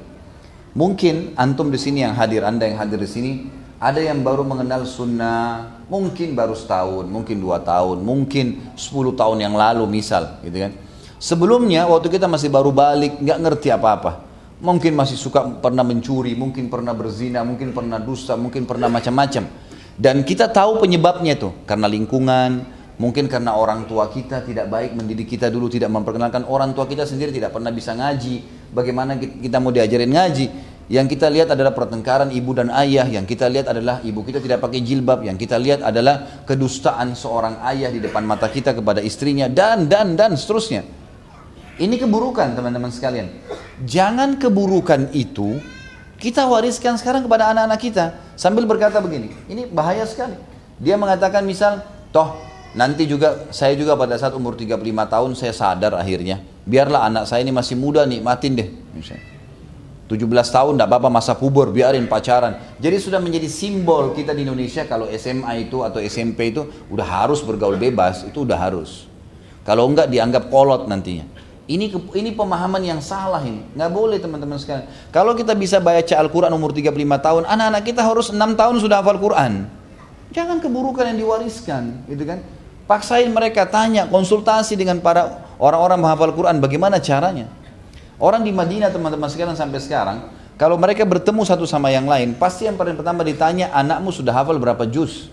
[0.76, 3.32] Mungkin antum di sini yang hadir, anda yang hadir di sini,
[3.80, 9.57] ada yang baru mengenal sunnah, mungkin baru setahun, mungkin dua tahun, mungkin sepuluh tahun yang
[9.57, 10.76] lalu misal, gitu kan.
[11.16, 14.28] Sebelumnya waktu kita masih baru balik, nggak ngerti apa-apa.
[14.61, 19.70] Mungkin masih suka pernah mencuri, mungkin pernah berzina, mungkin pernah dusta, mungkin pernah macam-macam.
[20.01, 22.64] Dan kita tahu penyebabnya itu karena lingkungan,
[22.96, 27.05] mungkin karena orang tua kita tidak baik mendidik kita dulu, tidak memperkenalkan orang tua kita
[27.05, 28.64] sendiri tidak pernah bisa ngaji.
[28.72, 30.46] Bagaimana kita mau diajarin ngaji?
[30.88, 34.64] Yang kita lihat adalah pertengkaran ibu dan ayah, yang kita lihat adalah ibu kita tidak
[34.64, 39.53] pakai jilbab, yang kita lihat adalah kedustaan seorang ayah di depan mata kita kepada istrinya
[39.53, 40.82] dan dan dan seterusnya.
[41.76, 43.28] Ini keburukan teman-teman sekalian.
[43.84, 45.61] Jangan keburukan itu
[46.21, 48.05] kita wariskan sekarang kepada anak-anak kita.
[48.37, 50.37] Sambil berkata begini, ini bahaya sekali.
[50.77, 51.81] Dia mengatakan misal,
[52.12, 52.37] toh
[52.77, 57.41] nanti juga saya juga pada saat umur 35 tahun saya sadar akhirnya, biarlah anak saya
[57.41, 58.68] ini masih muda nikmatin deh.
[58.93, 59.41] Misalnya.
[60.11, 62.59] 17 tahun tidak apa-apa masa puber biarin pacaran.
[62.83, 67.47] Jadi sudah menjadi simbol kita di Indonesia kalau SMA itu atau SMP itu udah harus
[67.47, 69.07] bergaul bebas itu udah harus.
[69.62, 71.31] Kalau enggak dianggap kolot nantinya
[71.71, 71.87] ini
[72.18, 73.62] ini pemahaman yang salah ini.
[73.79, 74.91] Nggak boleh teman-teman sekalian.
[75.14, 79.23] Kalau kita bisa baca Al-Quran umur 35 tahun anak-anak kita harus 6 tahun sudah hafal
[79.23, 79.71] Quran.
[80.35, 82.43] Jangan keburukan yang diwariskan gitu kan?
[82.91, 87.47] Paksain mereka tanya konsultasi dengan para orang-orang menghafal Quran bagaimana caranya?
[88.18, 90.18] Orang di Madinah teman-teman sekalian sampai sekarang,
[90.59, 94.59] kalau mereka bertemu satu sama yang lain, pasti yang paling pertama ditanya, anakmu sudah hafal
[94.59, 95.31] berapa juz?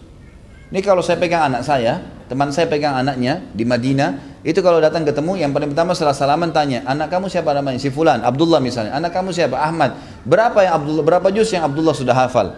[0.70, 5.04] Ini kalau saya pegang anak saya, teman saya pegang anaknya di Madinah, itu kalau datang
[5.04, 7.84] ketemu, yang paling pertama setelah salaman tanya, anak kamu siapa namanya?
[7.84, 8.96] Si Fulan, Abdullah misalnya.
[8.96, 9.60] Anak kamu siapa?
[9.60, 10.00] Ahmad.
[10.24, 12.56] Berapa yang Abdullah, berapa juz yang Abdullah sudah hafal?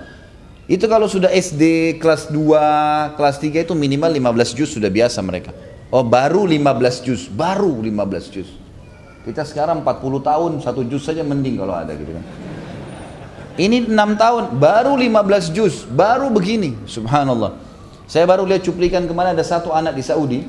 [0.69, 5.49] Itu kalau sudah SD kelas 2, kelas 3 itu minimal 15 juz sudah biasa mereka.
[5.89, 8.49] Oh baru 15 juz, baru 15 juz.
[9.25, 12.21] Kita sekarang 40 tahun, satu juz saja mending kalau ada gitu kan.
[13.57, 17.57] Ini 6 tahun, baru 15 juz, baru begini, subhanallah.
[18.05, 20.45] Saya baru lihat cuplikan ke mana ada satu anak di Saudi,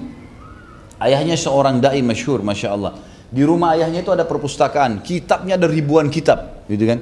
[1.01, 3.01] ayahnya seorang da'i masyhur, masya Allah.
[3.31, 6.99] Di rumah ayahnya itu ada perpustakaan, kitabnya ada ribuan kitab, gitu kan?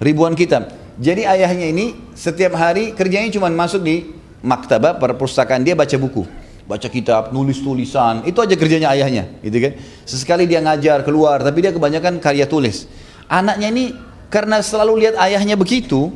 [0.00, 0.70] Ribuan kitab.
[0.98, 6.88] Jadi ayahnya ini setiap hari kerjanya cuma masuk di maktabah perpustakaan dia baca buku baca
[6.88, 9.72] kitab, nulis tulisan, itu aja kerjanya ayahnya, gitu kan.
[10.06, 12.86] Sesekali dia ngajar keluar, tapi dia kebanyakan karya tulis.
[13.26, 13.84] Anaknya ini
[14.30, 16.14] karena selalu lihat ayahnya begitu,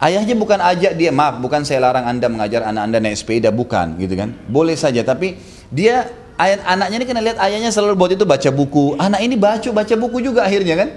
[0.00, 4.00] ayahnya bukan ajak dia, maaf, bukan saya larang anda mengajar anak anda naik sepeda, bukan,
[4.00, 4.32] gitu kan.
[4.48, 5.36] Boleh saja, tapi
[5.68, 6.08] dia
[6.38, 8.94] ayah, anaknya ini kena lihat ayahnya selalu buat itu baca buku.
[8.96, 10.88] Anak ini baca baca buku juga akhirnya kan.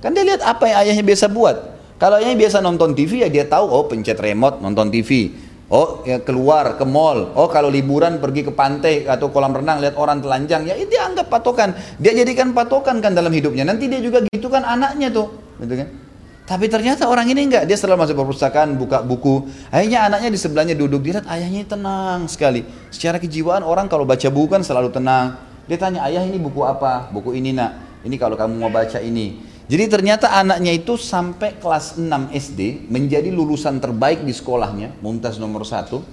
[0.00, 1.56] Kan dia lihat apa yang ayahnya biasa buat.
[1.98, 5.34] Kalau ayahnya biasa nonton TV ya dia tahu oh pencet remote nonton TV.
[5.72, 7.32] Oh ya keluar ke mall.
[7.34, 11.32] Oh kalau liburan pergi ke pantai atau kolam renang lihat orang telanjang ya dia anggap
[11.32, 11.72] patokan.
[11.96, 13.64] Dia jadikan patokan kan dalam hidupnya.
[13.64, 15.32] Nanti dia juga gitu kan anaknya tuh,
[15.64, 16.03] gitu kan?
[16.44, 19.48] Tapi ternyata orang ini enggak, dia selalu masuk perpustakaan, buka buku.
[19.72, 22.68] Akhirnya anaknya di sebelahnya duduk, dia lihat ayahnya tenang sekali.
[22.92, 25.40] Secara kejiwaan orang kalau baca buku kan selalu tenang.
[25.64, 27.08] Dia tanya, ayah ini buku apa?
[27.08, 28.04] Buku ini nak.
[28.04, 29.40] Ini kalau kamu mau baca ini.
[29.64, 35.64] Jadi ternyata anaknya itu sampai kelas 6 SD menjadi lulusan terbaik di sekolahnya, mumtaz nomor
[35.64, 36.04] satu,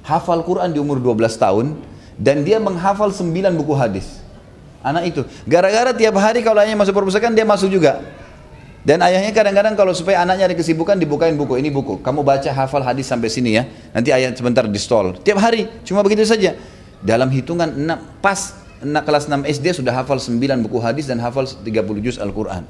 [0.00, 1.76] hafal Quran di umur 12 tahun,
[2.16, 3.28] dan dia menghafal 9
[3.60, 4.24] buku hadis.
[4.80, 8.23] Anak itu, gara-gara tiap hari kalau ayahnya masuk perpustakaan dia masuk juga.
[8.84, 12.04] Dan ayahnya kadang-kadang kalau supaya anaknya ada kesibukan dibukain buku, ini buku.
[12.04, 13.64] Kamu baca hafal hadis sampai sini ya.
[13.96, 15.16] Nanti ayah sebentar di stall.
[15.24, 16.52] Tiap hari, cuma begitu saja.
[17.00, 20.36] Dalam hitungan 6, pas kelas 6 SD sudah hafal 9
[20.68, 21.64] buku hadis dan hafal 30
[22.04, 22.68] juz Al-Quran.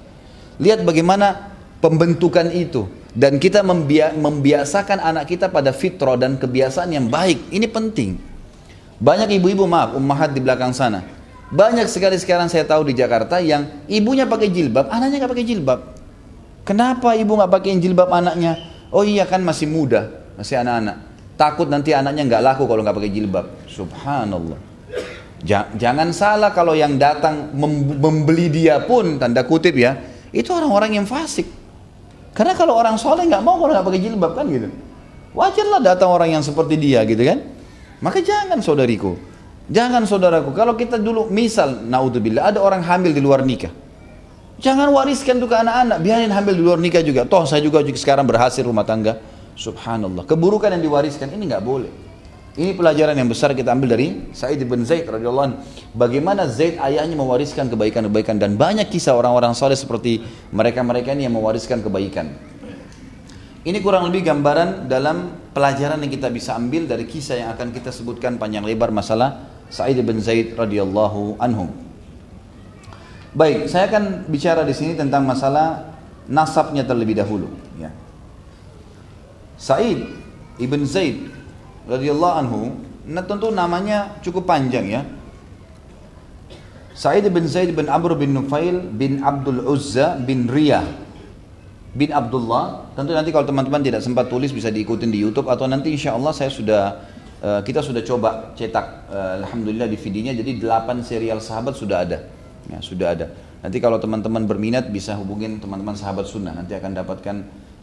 [0.62, 1.50] Lihat bagaimana
[1.82, 3.66] pembentukan itu dan kita
[4.14, 7.50] membiasakan anak kita pada fitrah dan kebiasaan yang baik.
[7.50, 8.18] Ini penting.
[9.02, 11.02] Banyak ibu-ibu maaf, ummahat di belakang sana.
[11.54, 15.93] Banyak sekali sekarang saya tahu di Jakarta yang ibunya pakai jilbab, anaknya nggak pakai jilbab.
[16.64, 18.56] Kenapa ibu nggak pakai jilbab anaknya?
[18.88, 20.08] Oh iya kan masih muda,
[20.40, 20.96] masih anak-anak.
[21.36, 23.46] Takut nanti anaknya nggak laku kalau nggak pakai jilbab.
[23.68, 24.56] Subhanallah.
[25.76, 27.52] Jangan salah kalau yang datang
[28.00, 30.00] membeli dia pun tanda kutip ya,
[30.32, 31.44] itu orang-orang yang fasik.
[32.32, 34.72] Karena kalau orang soleh nggak mau kalau nggak pakai jilbab kan gitu.
[35.36, 37.44] Wajarlah datang orang yang seperti dia gitu kan.
[38.00, 39.20] Maka jangan saudariku.
[39.68, 40.56] Jangan saudaraku.
[40.56, 43.83] Kalau kita dulu misal naudzubillah ada orang hamil di luar nikah.
[44.62, 45.98] Jangan wariskan itu ke anak-anak.
[45.98, 47.26] Biarin hamil di luar nikah juga.
[47.26, 49.18] Toh saya juga sekarang berhasil rumah tangga.
[49.58, 50.26] Subhanallah.
[50.26, 51.90] Keburukan yang diwariskan ini nggak boleh.
[52.54, 55.58] Ini pelajaran yang besar kita ambil dari Sa'id bin Zaid radhiyallahu anhu.
[55.90, 60.22] Bagaimana Zaid ayahnya mewariskan kebaikan-kebaikan dan banyak kisah orang-orang soleh seperti
[60.54, 62.30] mereka-mereka ini yang mewariskan kebaikan.
[63.66, 67.90] Ini kurang lebih gambaran dalam pelajaran yang kita bisa ambil dari kisah yang akan kita
[67.90, 71.83] sebutkan panjang lebar masalah Sa'id bin Zaid radhiyallahu anhu.
[73.34, 75.98] Baik, saya akan bicara di sini tentang masalah
[76.30, 77.50] nasabnya terlebih dahulu.
[77.74, 77.90] Ya.
[79.58, 80.06] Sa'id
[80.62, 81.34] ibn Zaid
[81.90, 82.78] radhiyallahu anhu,
[83.10, 85.02] nah tentu namanya cukup panjang ya.
[86.94, 90.86] Sa'id bin Zaid bin Amr bin Nufail bin Abdul Uzza bin Riyah
[91.90, 92.94] bin Abdullah.
[92.94, 96.30] Tentu nanti kalau teman-teman tidak sempat tulis bisa diikutin di YouTube atau nanti insya Allah
[96.30, 97.02] saya sudah
[97.42, 102.30] uh, kita sudah coba cetak uh, alhamdulillah di videonya jadi 8 serial sahabat sudah ada.
[102.74, 103.26] Ya, sudah ada.
[103.62, 107.36] Nanti kalau teman-teman berminat bisa hubungin teman-teman sahabat sunnah nanti akan dapatkan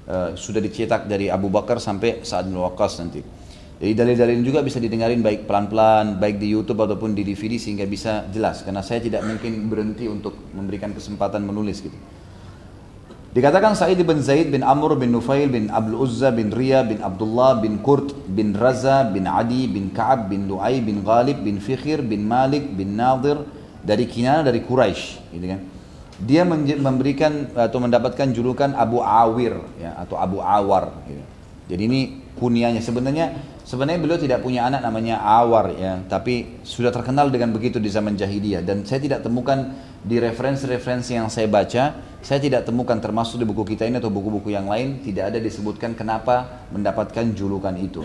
[0.05, 3.23] uh, sudah dicetak dari Abu Bakar sampai Sa'ad bin Waqqas nanti.
[3.81, 8.29] Jadi dalil-dalil juga bisa didengarin baik pelan-pelan, baik di YouTube ataupun di DVD sehingga bisa
[8.29, 8.61] jelas.
[8.61, 11.97] Karena saya tidak mungkin berhenti untuk memberikan kesempatan menulis gitu.
[13.31, 17.57] Dikatakan Sa'id bin Zaid bin Amr bin Nufail bin Abdul Uzza bin Riya bin Abdullah
[17.57, 22.27] bin Kurt bin Raza bin Adi bin Ka'ab bin Lu'ay bin Ghalib bin Fikhir bin
[22.27, 23.39] Malik bin Nadir
[23.81, 25.61] dari Kinana dari Quraisy gitu kan.
[26.21, 26.45] Dia
[26.77, 31.23] memberikan atau mendapatkan julukan Abu Awir ya atau Abu Awar gitu.
[31.71, 32.01] Jadi ini
[32.37, 33.31] kunianya sebenarnya
[33.63, 38.19] sebenarnya beliau tidak punya anak namanya Awar ya, tapi sudah terkenal dengan begitu di zaman
[38.19, 39.71] jahiliyah dan saya tidak temukan
[40.03, 44.51] di referensi-referensi yang saya baca, saya tidak temukan termasuk di buku kita ini atau buku-buku
[44.51, 48.03] yang lain tidak ada disebutkan kenapa mendapatkan julukan itu.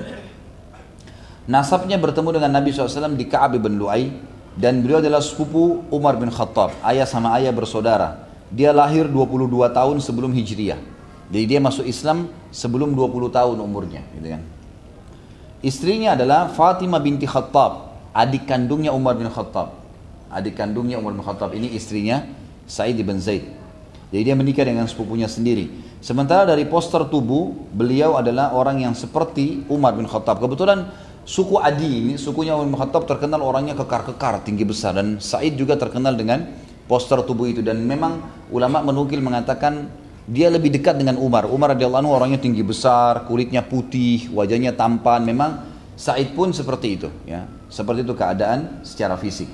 [1.51, 4.11] Nasabnya bertemu dengan Nabi SAW di Ka'ab bin Lu'ay
[4.57, 8.27] dan beliau adalah sepupu Umar bin Khattab, ayah sama ayah bersaudara.
[8.51, 10.81] Dia lahir 22 tahun sebelum Hijriah.
[11.29, 14.43] Jadi dia masuk Islam sebelum 20 tahun umurnya, gitu kan.
[15.61, 19.87] Istrinya adalah Fatimah binti Khattab, adik kandungnya Umar bin Khattab
[20.31, 22.27] adik kandungnya Umar bin Khattab ini istrinya
[22.67, 23.47] Sa'id bin Zaid.
[24.11, 25.71] Jadi dia menikah dengan sepupunya sendiri.
[26.07, 30.39] Sementara dari poster tubuh, beliau adalah orang yang seperti Umar bin Khattab.
[30.39, 30.87] Kebetulan
[31.27, 34.95] suku Adi ini, sukunya Umar bin Khattab terkenal orangnya kekar-kekar, tinggi besar.
[34.95, 36.47] Dan Sa'id juga terkenal dengan
[36.87, 37.59] poster tubuh itu.
[37.59, 38.23] Dan memang
[38.55, 39.91] ulama menukil mengatakan
[40.31, 41.51] dia lebih dekat dengan Umar.
[41.51, 45.27] Umar radhiyallahu anhu orangnya tinggi besar, kulitnya putih, wajahnya tampan.
[45.27, 47.51] Memang Said pun seperti itu, ya.
[47.67, 49.51] Seperti itu keadaan secara fisik.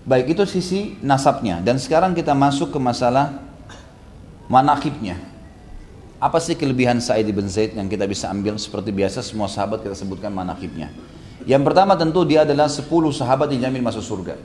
[0.00, 3.36] Baik itu sisi nasabnya dan sekarang kita masuk ke masalah
[4.48, 5.20] manakibnya.
[6.20, 9.96] Apa sih kelebihan Sa'id bin Zaid yang kita bisa ambil seperti biasa semua sahabat kita
[9.96, 10.92] sebutkan manakibnya.
[11.48, 14.36] Yang pertama tentu dia adalah 10 sahabat dijamin masuk surga.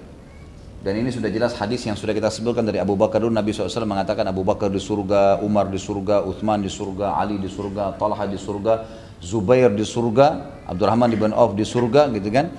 [0.86, 3.90] Dan ini sudah jelas hadis yang sudah kita sebutkan dari Abu Bakar dulu Nabi SAW
[3.90, 8.24] mengatakan Abu Bakar di surga, Umar di surga, Uthman di surga, Ali di surga, Talha
[8.30, 8.86] di surga,
[9.18, 12.54] Zubair di surga, Abdurrahman bin Auf di surga gitu kan.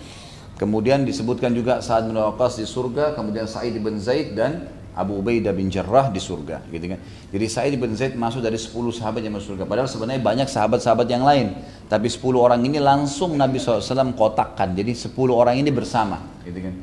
[0.57, 5.53] Kemudian disebutkan juga Sa'ad bin Waqqas di surga, kemudian Sa'id bin Zaid dan Abu Ubaidah
[5.53, 7.01] bin Jarrah di surga, gitu kan.
[7.29, 9.69] Jadi Sa'id bin Zaid masuk dari 10 sahabat yang masuk surga.
[9.69, 11.53] Padahal sebenarnya banyak sahabat-sahabat yang lain.
[11.93, 14.73] Tapi 10 orang ini langsung Nabi SAW kotakkan.
[14.73, 16.75] Jadi 10 orang ini bersama, gitu kan.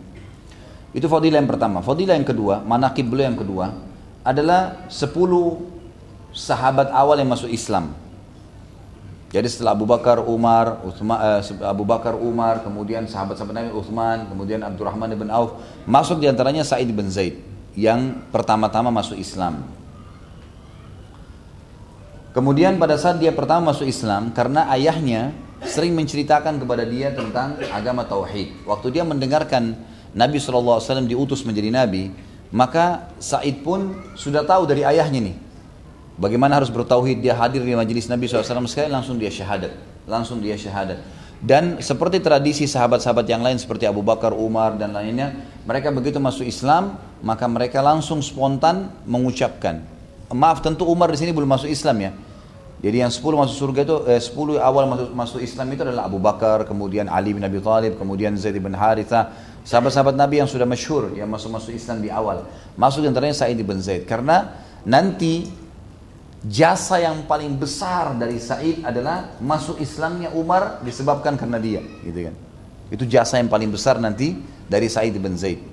[0.93, 1.81] Itu fadilah yang pertama.
[1.81, 3.73] Fadilah yang kedua, manakib beliau yang kedua
[4.21, 5.09] adalah 10
[6.29, 8.02] sahabat awal yang masuk Islam.
[9.33, 14.61] Jadi setelah Abu Bakar, Umar, Uthman, uh, Abu Bakar, Umar, kemudian sahabat-sahabat Nabi Uthman, kemudian
[14.61, 15.57] Abdurrahman bin Auf,
[15.89, 17.41] masuk di antaranya Sa'id bin Zaid
[17.73, 19.65] yang pertama-tama masuk Islam.
[22.37, 25.33] Kemudian pada saat dia pertama masuk Islam, karena ayahnya
[25.65, 28.69] sering menceritakan kepada dia tentang agama Tauhid.
[28.69, 29.73] Waktu dia mendengarkan
[30.13, 30.77] Nabi SAW
[31.09, 32.13] diutus menjadi Nabi,
[32.53, 35.35] maka Said pun sudah tahu dari ayahnya nih,
[36.13, 39.73] Bagaimana harus bertauhid dia hadir di majelis Nabi SAW sekali langsung dia syahadat.
[40.05, 41.01] Langsung dia syahadat.
[41.43, 45.35] Dan seperti tradisi sahabat-sahabat yang lain seperti Abu Bakar, Umar dan lainnya,
[45.67, 49.83] mereka begitu masuk Islam, maka mereka langsung spontan mengucapkan.
[50.31, 52.11] Maaf tentu Umar di sini belum masuk Islam ya.
[52.83, 56.19] Jadi yang 10 masuk surga itu eh, 10 awal masuk masuk Islam itu adalah Abu
[56.19, 59.31] Bakar, kemudian Ali bin Abi Thalib, kemudian Zaid bin Haritha,
[59.63, 62.43] sahabat-sahabat Nabi yang sudah masyhur yang masuk masuk Islam di awal.
[62.75, 65.47] Masuk antaranya Sa'id bin Zaid karena nanti
[66.43, 72.35] jasa yang paling besar dari Said adalah masuk Islamnya Umar disebabkan karena dia, gitu kan.
[72.91, 74.35] Itu jasa yang paling besar nanti
[74.67, 75.63] dari Said bin Zaid.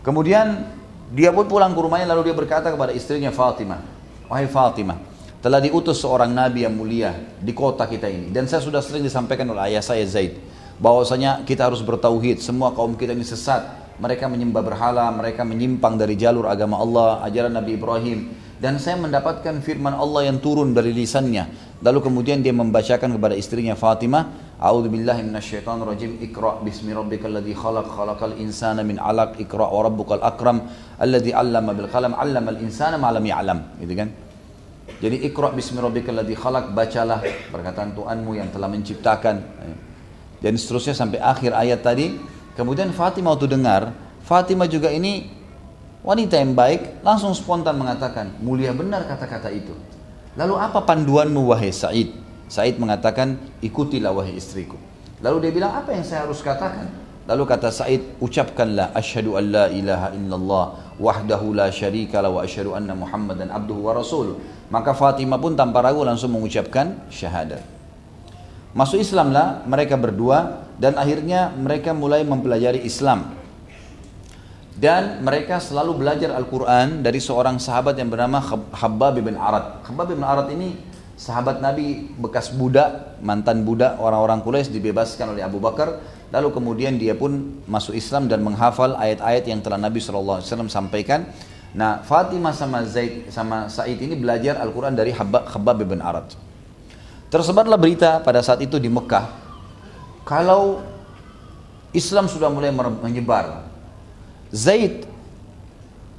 [0.00, 0.68] Kemudian
[1.12, 3.80] dia pun pulang ke rumahnya lalu dia berkata kepada istrinya Fatimah,
[4.28, 5.00] "Wahai Fatimah,
[5.44, 9.44] telah diutus seorang nabi yang mulia di kota kita ini dan saya sudah sering disampaikan
[9.52, 10.40] oleh ayah saya Zaid
[10.80, 13.62] bahwasanya kita harus bertauhid, semua kaum kita ini sesat,
[14.00, 18.18] mereka menyembah berhala, mereka menyimpang dari jalur agama Allah, ajaran Nabi Ibrahim
[18.64, 21.76] dan saya mendapatkan firman Allah yang turun dari lisannya.
[21.84, 26.16] Lalu kemudian dia membacakan kepada istrinya Fatimah, A'udzu billahi minasyaitonir rajim.
[26.24, 29.36] Iqra bismi rabbikal ladzi khalaq khalaqal insana min 'alaq.
[29.36, 30.64] Iqra wa rabbukal akram
[30.96, 33.58] alladzi 'allama bil qalam 'allamal insana ma lam ya'lam.
[33.84, 34.08] Gitu kan?
[34.96, 37.20] Jadi Iqra bismi rabbikal ladzi khalaq, bacalah
[37.52, 39.44] perkataan Tuhanmu yang telah menciptakan.
[40.40, 42.16] Dan seterusnya sampai akhir ayat tadi.
[42.56, 43.92] Kemudian Fatimah waktu dengar,
[44.24, 45.43] Fatimah juga ini
[46.04, 49.72] Wanita yang baik langsung spontan mengatakan, mulia benar kata-kata itu.
[50.36, 52.12] Lalu apa panduanmu wahai Said?
[52.44, 54.76] Said mengatakan, ikutilah wahai istriku.
[55.24, 56.92] Lalu dia bilang, apa yang saya harus katakan?
[57.24, 60.64] Lalu kata Said, ucapkanlah asyhadu an la ilaha illallah
[61.00, 64.36] wahdahu la syarika la wa asyhadu anna muhammadan abduhu wa rasuluh.
[64.68, 67.64] Maka Fatimah pun tanpa ragu langsung mengucapkan syahadat.
[68.76, 73.43] Masuk Islamlah mereka berdua dan akhirnya mereka mulai mempelajari Islam
[74.74, 78.42] dan mereka selalu belajar Al-Quran dari seorang sahabat yang bernama
[78.74, 79.86] Khabbab bin Arad.
[79.86, 80.74] Khabbab bin Arad ini
[81.14, 86.02] sahabat Nabi bekas budak, mantan budak orang-orang Quraisy dibebaskan oleh Abu Bakar.
[86.34, 91.30] Lalu kemudian dia pun masuk Islam dan menghafal ayat-ayat yang telah Nabi SAW sampaikan.
[91.78, 96.34] Nah Fatimah sama Zaid sama Said ini belajar Al-Quran dari Khabbab bin Arad.
[97.30, 99.30] Tersebarlah berita pada saat itu di Mekah.
[100.26, 100.82] Kalau
[101.94, 103.73] Islam sudah mulai menyebar
[104.54, 105.10] Zaid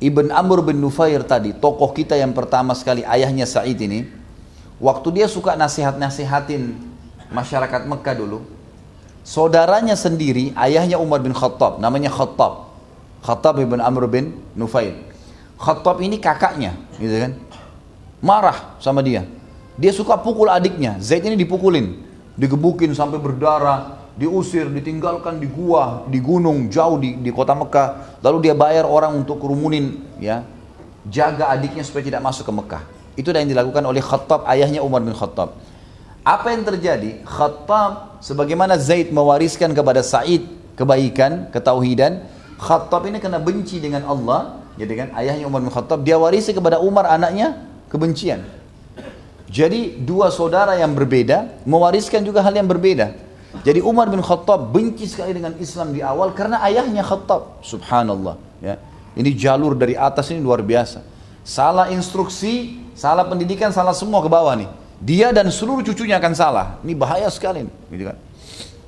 [0.04, 4.12] Ibn Amr bin Nufair tadi, tokoh kita yang pertama sekali, ayahnya Sa'id ini,
[4.76, 6.76] waktu dia suka nasihat-nasihatin
[7.32, 8.44] masyarakat Mekah dulu,
[9.24, 12.68] saudaranya sendiri, ayahnya Umar bin Khattab, namanya Khattab.
[13.24, 15.00] Khattab ibn Amr bin Nufair.
[15.58, 17.32] Khattab ini kakaknya, gitu kan.
[18.20, 19.24] Marah sama dia.
[19.80, 21.00] Dia suka pukul adiknya.
[21.00, 22.04] Zaid ini dipukulin,
[22.36, 28.20] digebukin sampai berdarah, diusir, ditinggalkan di gua, di gunung jauh di, di kota Mekah.
[28.24, 30.48] Lalu dia bayar orang untuk kerumunin, ya,
[31.08, 32.84] jaga adiknya supaya tidak masuk ke Mekah.
[33.16, 35.56] Itu yang dilakukan oleh Khattab, ayahnya Umar bin Khattab.
[36.26, 37.22] Apa yang terjadi?
[37.24, 42.26] Khattab, sebagaimana Zaid mewariskan kepada Said kebaikan, ketauhidan,
[42.60, 46.80] Khattab ini kena benci dengan Allah, jadi kan ayahnya Umar bin Khattab, dia warisi kepada
[46.80, 48.44] Umar anaknya kebencian.
[49.48, 53.25] Jadi dua saudara yang berbeda mewariskan juga hal yang berbeda.
[53.64, 57.64] Jadi Umar bin Khattab benci sekali dengan Islam di awal karena ayahnya Khattab.
[57.64, 58.36] Subhanallah.
[58.60, 58.76] Ya.
[59.16, 61.00] Ini jalur dari atas ini luar biasa.
[61.46, 64.68] Salah instruksi, salah pendidikan, salah semua ke bawah nih.
[65.00, 66.66] Dia dan seluruh cucunya akan salah.
[66.84, 67.64] Ini bahaya sekali.
[67.64, 68.18] Gitu kan.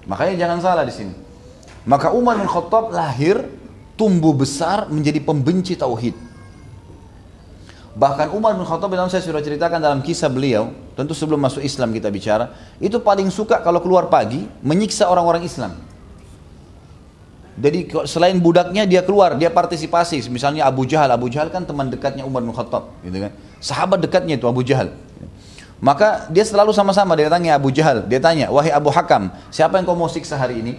[0.09, 1.13] Makanya jangan salah di sini.
[1.87, 3.47] Maka Umar bin Khattab lahir,
[3.95, 6.26] tumbuh besar menjadi pembenci tauhid.
[7.97, 11.89] Bahkan Umar bin Khattab dalam saya sudah ceritakan dalam kisah beliau, tentu sebelum masuk Islam
[11.89, 15.73] kita bicara, itu paling suka kalau keluar pagi menyiksa orang-orang Islam.
[17.57, 20.29] Jadi selain budaknya dia keluar, dia partisipasi.
[20.29, 23.33] Misalnya Abu Jahal, Abu Jahal kan teman dekatnya Umar bin Khattab, gitu kan.
[23.57, 24.93] Sahabat dekatnya itu Abu Jahal.
[25.81, 29.89] Maka dia selalu sama-sama dia tanya Abu Jahal, dia tanya, "Wahai Abu Hakam, siapa yang
[29.89, 30.77] kau mau siksa hari ini?"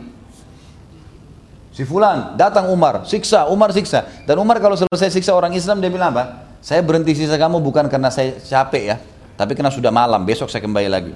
[1.74, 4.06] Si fulan, datang Umar, siksa, Umar siksa.
[4.22, 6.47] Dan Umar kalau selesai siksa orang Islam dia bilang apa?
[6.58, 8.96] Saya berhenti sisa kamu bukan karena saya capek ya,
[9.38, 11.14] tapi karena sudah malam, besok saya kembali lagi.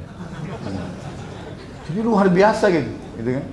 [1.91, 3.45] Jadi luar biasa gitu, gitu kan.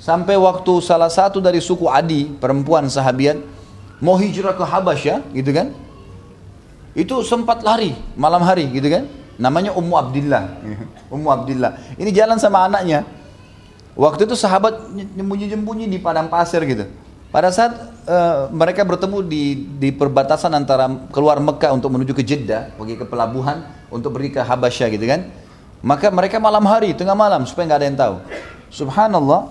[0.00, 3.38] Sampai waktu salah satu dari suku Adi, perempuan sahabiat,
[4.02, 5.70] mau hijrah ke Habasyah, gitu kan.
[6.96, 9.06] Itu sempat lari malam hari, gitu kan.
[9.40, 10.42] Namanya Ummu Abdillah.
[11.14, 11.96] Ummu Abdillah.
[11.96, 13.06] Ini jalan sama anaknya.
[13.94, 16.88] Waktu itu sahabat nyembunyi-nyembunyi di padang pasir gitu.
[17.30, 17.78] Pada saat
[18.10, 23.06] uh, mereka bertemu di, di perbatasan antara keluar Mekah untuk menuju ke Jeddah, pergi ke
[23.06, 25.30] pelabuhan untuk pergi ke Habasyah gitu kan.
[25.78, 28.14] Maka mereka malam hari, tengah malam supaya nggak ada yang tahu.
[28.74, 29.46] Subhanallah,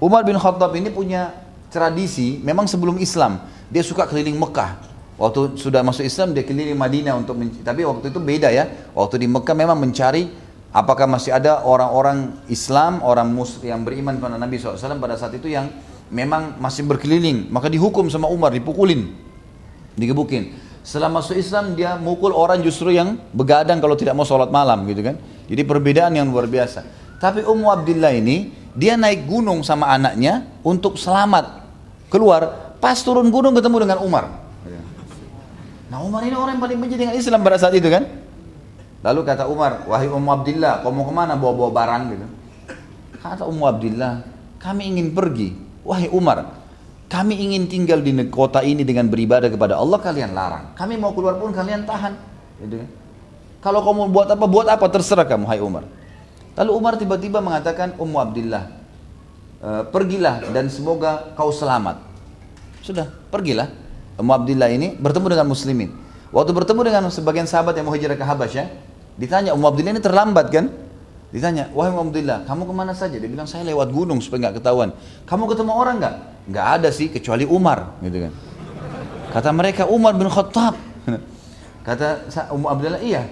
[0.00, 1.36] Umar bin Khattab ini punya
[1.68, 3.36] tradisi, memang sebelum Islam
[3.68, 4.96] dia suka keliling Mekah.
[5.20, 8.64] Waktu sudah masuk Islam dia keliling Madinah untuk tapi waktu itu beda ya.
[8.96, 10.26] Waktu di Mekah memang mencari
[10.74, 15.52] apakah masih ada orang-orang Islam, orang Muslim yang beriman kepada Nabi SAW pada saat itu
[15.52, 15.70] yang
[16.12, 19.12] memang masih berkeliling, maka dihukum sama Umar, dipukulin,
[19.96, 20.56] digebukin.
[20.84, 25.00] Setelah masuk Islam dia mukul orang justru yang begadang kalau tidak mau sholat malam gitu
[25.00, 25.16] kan.
[25.48, 26.84] Jadi perbedaan yang luar biasa.
[27.16, 31.64] Tapi Ummu Abdillah ini dia naik gunung sama anaknya untuk selamat
[32.12, 32.76] keluar.
[32.84, 34.44] Pas turun gunung ketemu dengan Umar.
[35.88, 38.04] Nah Umar ini orang yang paling benci dengan Islam pada saat itu kan.
[39.00, 42.26] Lalu kata Umar, wahai Ummu Abdillah, kau mau ke mana bawa-bawa barang gitu.
[43.24, 44.24] Kata Ummu Abdillah,
[44.60, 45.63] kami ingin pergi.
[45.84, 46.64] Wahai Umar,
[47.12, 50.72] kami ingin tinggal di kota ini dengan beribadah kepada Allah, kalian larang.
[50.74, 52.16] Kami mau keluar pun kalian tahan.
[52.64, 52.90] Gitu kan.
[53.60, 55.84] Kalau kamu buat apa, buat apa, terserah kamu, hai Umar.
[56.56, 58.64] Lalu Umar tiba-tiba mengatakan, Ummu Abdillah,
[59.60, 62.00] e, pergilah dan semoga kau selamat.
[62.84, 63.72] Sudah, pergilah.
[64.20, 65.90] Ummu Abdillah ini bertemu dengan muslimin.
[66.32, 68.66] Waktu bertemu dengan sebagian sahabat yang mau hijrah ke Habasyah,
[69.14, 70.66] Ditanya, Ummu Abdillah ini terlambat kan?
[71.34, 73.18] Ditanya, wahai Ummu Abdillah, kamu ke mana saja?
[73.18, 74.94] Dia bilang, saya lewat gunung supaya nggak ketahuan.
[75.26, 76.14] Kamu ketemu orang nggak?
[76.46, 77.98] Nggak ada sih, kecuali Umar.
[77.98, 78.32] Gitu kan.
[79.34, 80.78] Kata mereka, Umar bin Khattab.
[81.86, 83.26] Kata Ummu Abdillah, iya.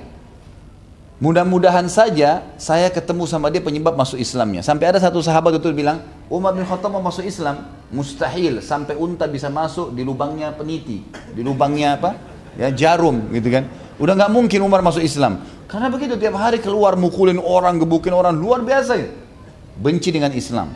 [1.22, 4.66] Mudah-mudahan saja saya ketemu sama dia penyebab masuk Islamnya.
[4.66, 9.30] Sampai ada satu sahabat itu bilang, Umar bin Khattab mau masuk Islam, mustahil sampai unta
[9.30, 12.18] bisa masuk di lubangnya peniti, di lubangnya apa?
[12.58, 13.70] Ya jarum gitu kan.
[14.02, 15.46] Udah nggak mungkin Umar masuk Islam.
[15.72, 19.08] Karena begitu tiap hari keluar mukulin orang, gebukin orang, luar biasa ya.
[19.80, 20.68] Benci dengan Islam.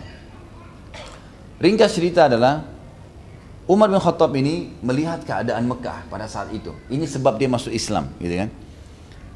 [1.61, 2.65] Ringkas cerita adalah
[3.69, 6.73] Umar bin Khattab ini melihat keadaan Mekah pada saat itu.
[6.89, 8.49] Ini sebab dia masuk Islam, gitu kan.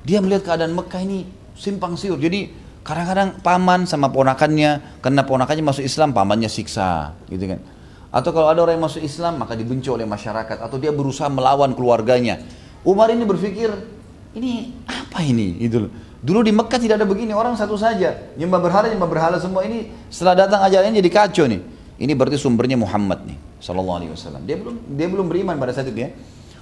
[0.01, 2.17] Dia melihat keadaan Mekah ini simpang siur.
[2.17, 2.49] Jadi
[2.81, 7.61] kadang-kadang paman sama ponakannya, karena ponakannya masuk Islam, pamannya siksa, gitu kan.
[8.09, 10.57] Atau kalau ada orang yang masuk Islam, maka dibenci oleh masyarakat.
[10.57, 12.41] Atau dia berusaha melawan keluarganya.
[12.81, 14.00] Umar ini berpikir,
[14.37, 15.59] ini apa ini?
[15.63, 15.91] Itu
[16.21, 18.13] Dulu di Mekah tidak ada begini, orang satu saja.
[18.37, 21.65] Nyembah berhala, nyembah berhala semua ini setelah datang ajarannya jadi kacau nih.
[21.97, 24.45] Ini berarti sumbernya Muhammad nih, sallallahu alaihi wasallam.
[24.45, 26.13] Dia belum dia belum beriman pada saat itu ya.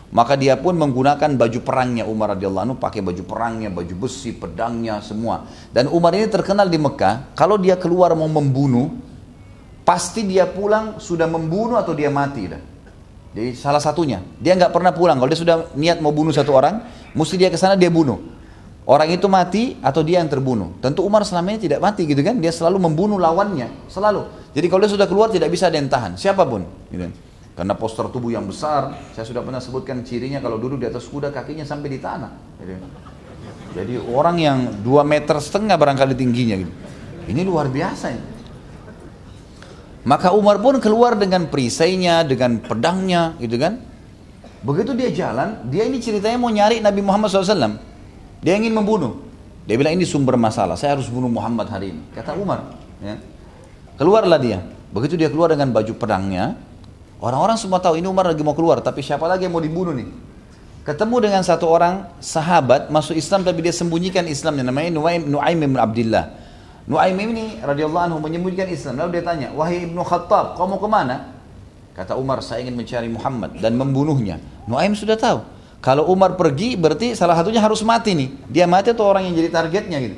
[0.08, 5.04] Maka dia pun menggunakan baju perangnya Umar radhiyallahu anhu, pakai baju perangnya, baju besi, pedangnya
[5.04, 5.44] semua.
[5.74, 8.88] Dan Umar ini terkenal di Mekah, kalau dia keluar mau membunuh,
[9.84, 12.62] pasti dia pulang sudah membunuh atau dia mati dah.
[13.36, 15.20] Jadi salah satunya, dia nggak pernah pulang.
[15.20, 16.80] Kalau dia sudah niat mau bunuh satu orang,
[17.18, 18.38] mesti dia ke sana dia bunuh.
[18.88, 20.80] Orang itu mati atau dia yang terbunuh.
[20.80, 22.40] Tentu Umar selama ini tidak mati gitu kan?
[22.40, 24.24] Dia selalu membunuh lawannya, selalu.
[24.56, 26.64] Jadi kalau dia sudah keluar tidak bisa ada yang tahan, siapa pun.
[26.88, 27.04] Gitu.
[27.52, 31.28] Karena poster tubuh yang besar, saya sudah pernah sebutkan cirinya kalau duduk di atas kuda
[31.34, 32.32] kakinya sampai di tanah.
[32.64, 32.72] Gitu.
[33.76, 36.72] Jadi orang yang dua meter setengah barangkali tingginya gitu.
[37.28, 38.24] Ini luar biasa ini.
[40.08, 43.84] Maka Umar pun keluar dengan perisainya, dengan pedangnya, gitu kan.
[44.58, 47.78] Begitu dia jalan, dia ini ceritanya mau nyari Nabi Muhammad SAW.
[48.42, 49.22] Dia ingin membunuh.
[49.68, 52.02] Dia bilang ini sumber masalah, saya harus bunuh Muhammad hari ini.
[52.16, 52.72] Kata Umar.
[53.04, 53.20] Ya.
[54.00, 54.64] Keluarlah dia.
[54.90, 56.56] Begitu dia keluar dengan baju pedangnya,
[57.20, 60.08] orang-orang semua tahu ini Umar lagi mau keluar, tapi siapa lagi yang mau dibunuh nih?
[60.88, 65.76] Ketemu dengan satu orang sahabat masuk Islam tapi dia sembunyikan Islamnya namanya Nuaim Nuaim bin
[65.76, 66.32] Abdullah.
[66.88, 68.96] Nuaim ini radhiyallahu anhu menyembunyikan Islam.
[69.04, 71.37] Lalu dia tanya, wahai ibnu Khattab, kau mau ke mana?
[71.98, 74.38] Kata Umar, saya ingin mencari Muhammad dan membunuhnya.
[74.70, 75.42] Nuaim sudah tahu.
[75.82, 78.28] Kalau Umar pergi, berarti salah satunya harus mati nih.
[78.46, 80.16] Dia mati atau orang yang jadi targetnya gitu.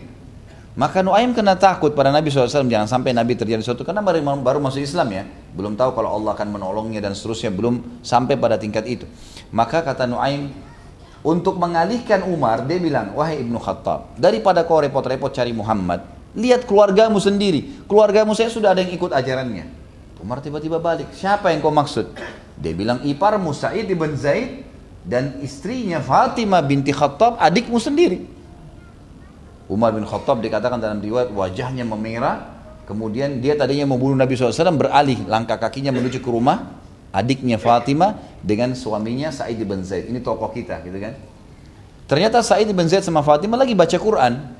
[0.77, 4.63] Maka Nuaim kena takut pada Nabi SAW jangan sampai Nabi terjadi sesuatu karena baru, baru
[4.63, 8.87] masuk Islam ya belum tahu kalau Allah akan menolongnya dan seterusnya belum sampai pada tingkat
[8.87, 9.03] itu
[9.51, 10.55] maka kata Nuaim
[11.27, 17.19] untuk mengalihkan Umar dia bilang wahai Ibnu Khattab daripada kau repot-repot cari Muhammad Lihat keluargamu
[17.19, 17.83] sendiri.
[17.91, 19.80] Keluargamu saya sudah ada yang ikut ajarannya.
[20.21, 21.09] Umar tiba-tiba balik.
[21.17, 22.13] Siapa yang kau maksud?
[22.61, 24.69] Dia bilang iparmu Sa'id ibn Zaid
[25.01, 28.29] dan istrinya Fatimah binti Khattab adikmu sendiri.
[29.71, 32.61] Umar bin Khattab dikatakan dalam riwayat wajahnya memerah.
[32.85, 36.81] Kemudian dia tadinya mau bunuh Nabi SAW beralih langkah kakinya menuju ke rumah
[37.15, 40.11] adiknya Fatimah dengan suaminya Sa'id bin Zaid.
[40.11, 41.15] Ini tokoh kita gitu kan.
[42.11, 44.59] Ternyata Sa'id bin Zaid sama Fatimah lagi baca Quran.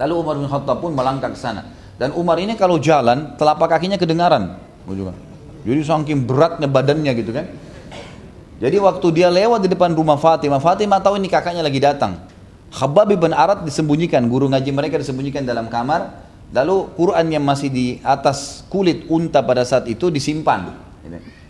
[0.00, 1.75] Lalu Umar bin Khattab pun melangkah ke sana.
[1.96, 4.60] Dan Umar ini kalau jalan, telapak kakinya kedengaran.
[5.66, 7.48] Jadi saking beratnya badannya gitu kan.
[8.56, 12.24] Jadi waktu dia lewat di depan rumah Fatimah, Fatimah tahu ini kakaknya lagi datang.
[12.72, 16.24] Khabab bin Arad disembunyikan, guru ngaji mereka disembunyikan dalam kamar.
[16.54, 20.72] Lalu Quran yang masih di atas kulit unta pada saat itu disimpan.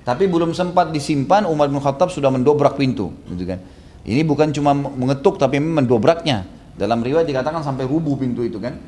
[0.06, 3.10] Tapi belum sempat disimpan, Umar bin Khattab sudah mendobrak pintu.
[3.26, 3.58] Gitu kan.
[4.06, 6.46] Ini bukan cuma mengetuk tapi mendobraknya.
[6.78, 8.78] Dalam riwayat dikatakan sampai rubuh pintu itu kan.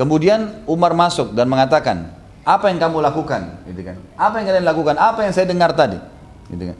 [0.00, 2.08] Kemudian Umar masuk dan mengatakan,
[2.40, 3.60] apa yang kamu lakukan?
[3.68, 4.00] Gitu kan.
[4.16, 4.96] Apa yang kalian lakukan?
[4.96, 6.00] Apa yang saya dengar tadi?
[6.48, 6.76] Gitu kan.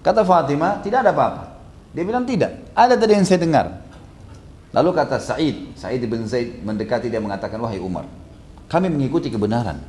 [0.00, 1.60] Kata Fatimah, tidak ada apa-apa.
[1.92, 3.84] Dia bilang tidak, ada tadi yang saya dengar.
[4.72, 8.08] Lalu kata Sa'id, Sa'id bin Zaid mendekati dia mengatakan, wahai Umar,
[8.72, 9.84] kami mengikuti kebenaran.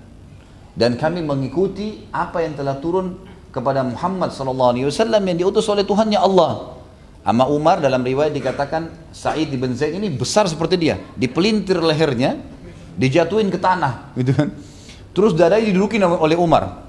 [0.75, 3.23] Dan kami mengikuti apa yang telah turun
[3.55, 6.75] kepada Muhammad SAW yang diutus oleh Tuhannya Allah.
[7.23, 12.37] Ama Umar dalam riwayat dikatakan Sa'id bin Zaid ini besar seperti dia, dipelintir lehernya,
[12.95, 14.49] dijatuhin ke tanah, gitu kan.
[15.15, 16.83] Terus dadanya didudukin oleh Umar.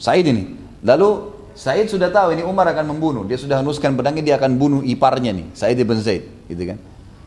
[0.00, 0.56] Sa'id ini.
[0.80, 3.26] Lalu Said sudah tahu ini Umar akan membunuh.
[3.28, 6.78] Dia sudah hanuskan pedangnya, dia akan bunuh iparnya nih, Said ibn Zaid, gitu kan.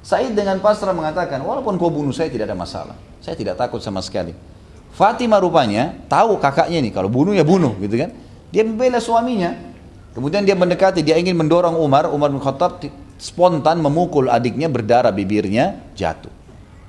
[0.02, 2.98] Said dengan pasrah mengatakan, walaupun kau bunuh saya tidak ada masalah.
[3.22, 4.34] Saya tidak takut sama sekali.
[4.94, 8.10] Fatimah rupanya tahu kakaknya nih, kalau bunuh ya bunuh gitu kan.
[8.50, 9.54] Dia membela suaminya.
[10.18, 12.82] Kemudian dia mendekati, dia ingin mendorong Umar, Umar bin Khattab
[13.18, 16.30] spontan memukul adiknya berdarah bibirnya jatuh.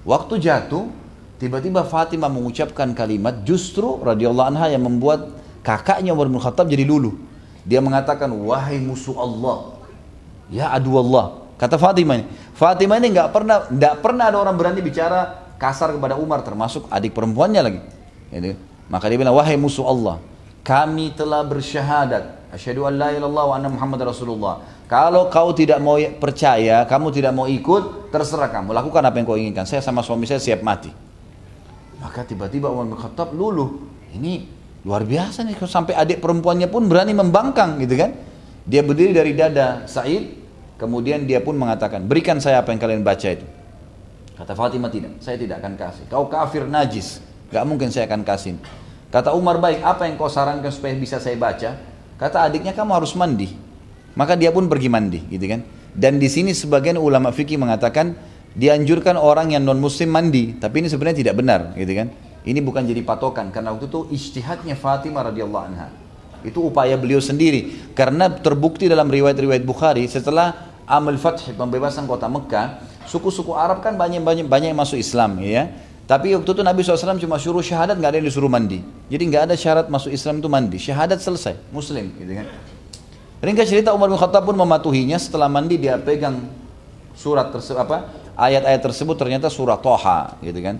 [0.05, 0.89] Waktu jatuh,
[1.45, 5.29] tiba-tiba Fatimah mengucapkan kalimat justru radhiyallahu anha yang membuat
[5.61, 7.13] kakaknya Umar bin Khattab jadi luluh.
[7.69, 9.77] Dia mengatakan, wahai musuh Allah,
[10.49, 11.45] ya adu Allah.
[11.61, 12.25] Kata Fatimah ini,
[12.57, 17.13] Fatimah ini nggak pernah nggak pernah ada orang berani bicara kasar kepada Umar termasuk adik
[17.13, 17.81] perempuannya lagi.
[18.33, 18.57] Gitu.
[18.89, 20.21] Maka dia bilang, wahai musuh Allah,
[20.65, 24.65] kami telah bersyahadat, asyhadu an la ilallah wa anna Muhammad Rasulullah.
[24.89, 28.77] Kalau kau tidak mau percaya, kamu tidak mau ikut, terserah kamu.
[28.77, 29.65] Lakukan apa yang kau inginkan.
[29.65, 31.04] Saya sama suami saya siap mati.
[32.05, 33.89] Maka tiba-tiba Umar bin Khattab luluh.
[34.13, 34.45] Ini
[34.85, 35.57] luar biasa nih.
[35.65, 38.13] Sampai adik perempuannya pun berani membangkang gitu kan.
[38.69, 40.45] Dia berdiri dari dada Said,
[40.75, 43.47] Kemudian dia pun mengatakan, berikan saya apa yang kalian baca itu.
[44.35, 46.05] Kata Fatimah tidak, saya tidak akan kasih.
[46.11, 47.23] Kau kafir najis,
[47.55, 48.59] gak mungkin saya akan kasih.
[49.15, 51.79] Kata Umar baik, apa yang kau sarankan supaya bisa saya baca?
[52.19, 53.55] Kata adiknya kamu harus mandi.
[54.19, 55.63] Maka dia pun pergi mandi, gitu kan?
[55.95, 58.19] Dan di sini sebagian ulama fikih mengatakan
[58.55, 62.09] dianjurkan orang yang non muslim mandi, tapi ini sebenarnya tidak benar, gitu kan?
[62.45, 65.89] Ini bukan jadi patokan karena waktu itu ijtihadnya Fatimah radhiyallahu anha.
[66.45, 67.93] Itu upaya beliau sendiri.
[67.97, 74.45] Karena terbukti dalam riwayat-riwayat Bukhari setelah Amal Fath pembebasan kota Mekah, suku-suku Arab kan banyak-banyak
[74.45, 75.73] banyak yang masuk Islam ya.
[76.05, 78.85] Tapi waktu itu Nabi SAW cuma suruh syahadat nggak ada yang disuruh mandi.
[79.09, 80.77] Jadi nggak ada syarat masuk Islam itu mandi.
[80.77, 82.47] Syahadat selesai, Muslim gitu kan.
[83.41, 86.45] Ringkas cerita Umar bin Khattab pun mematuhinya setelah mandi dia pegang
[87.15, 87.97] surat tersebut apa
[88.35, 90.77] ayat-ayat tersebut ternyata surat Toha gitu kan.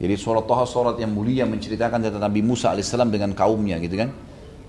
[0.00, 4.10] Jadi surat Toha surat yang mulia menceritakan tentang Nabi Musa alaihissalam dengan kaumnya gitu kan.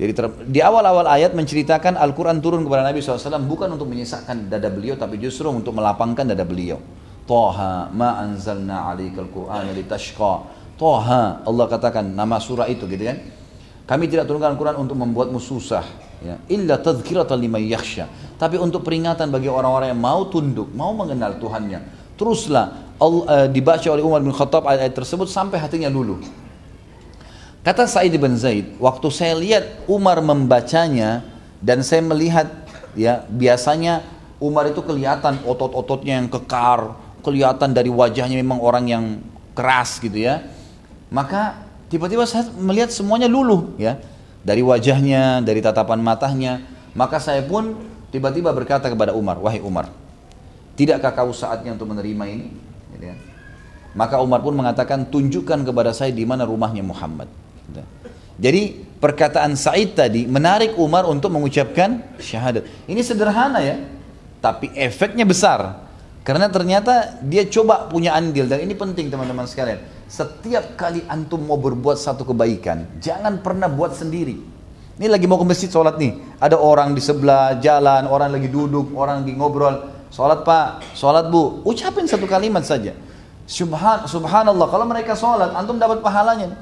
[0.01, 4.67] Jadi ter, di awal-awal ayat menceritakan Al-Quran turun kepada Nabi SAW bukan untuk menyesakkan dada
[4.73, 6.81] beliau tapi justru untuk melapangkan dada beliau.
[7.29, 10.33] Toha ma anzalna alaikal Qur'an litashqa.
[10.75, 13.21] Toha Allah katakan nama surah itu gitu kan.
[13.91, 15.84] Kami tidak turunkan Al-Quran untuk membuatmu susah.
[16.23, 16.39] Ya.
[16.47, 18.07] Illa tadhkiratan liman yakhsha.
[18.39, 21.84] Tapi untuk peringatan bagi orang-orang yang mau tunduk, mau mengenal Tuhannya.
[22.15, 26.23] Teruslah Allah, uh, dibaca oleh Umar bin Khattab ayat-ayat tersebut sampai hatinya luluh.
[27.68, 31.27] Kata Sa'id bin Zaid, waktu saya lihat Umar membacanya
[31.59, 32.47] dan saya melihat
[32.95, 34.07] ya biasanya
[34.39, 36.95] Umar itu kelihatan otot-ototnya yang kekar,
[37.27, 39.05] kelihatan dari wajahnya memang orang yang
[39.51, 40.47] keras gitu ya.
[41.11, 43.99] Maka tiba-tiba saya melihat semuanya luluh ya.
[44.41, 46.63] Dari wajahnya, dari tatapan matanya.
[46.97, 47.77] Maka saya pun
[48.09, 49.93] tiba-tiba berkata kepada Umar, wahai Umar,
[50.73, 52.47] tidakkah kau saatnya untuk menerima ini?
[52.97, 53.15] Gitu ya.
[53.93, 57.30] Maka Umar pun mengatakan, tunjukkan kepada saya di mana rumahnya Muhammad.
[58.41, 62.65] Jadi perkataan Said tadi menarik Umar untuk mengucapkan syahadat.
[62.89, 63.77] Ini sederhana ya,
[64.41, 65.90] tapi efeknya besar.
[66.22, 69.81] Karena ternyata dia coba punya andil dan ini penting teman-teman sekalian.
[70.06, 74.38] Setiap kali antum mau berbuat satu kebaikan, jangan pernah buat sendiri.
[75.02, 78.93] Ini lagi mau ke masjid sholat nih, ada orang di sebelah jalan, orang lagi duduk,
[78.93, 79.76] orang lagi ngobrol.
[80.11, 82.93] Sholat pak, sholat bu, ucapin satu kalimat saja.
[83.48, 86.53] Subhan, subhanallah, kalau mereka sholat, antum dapat pahalanya.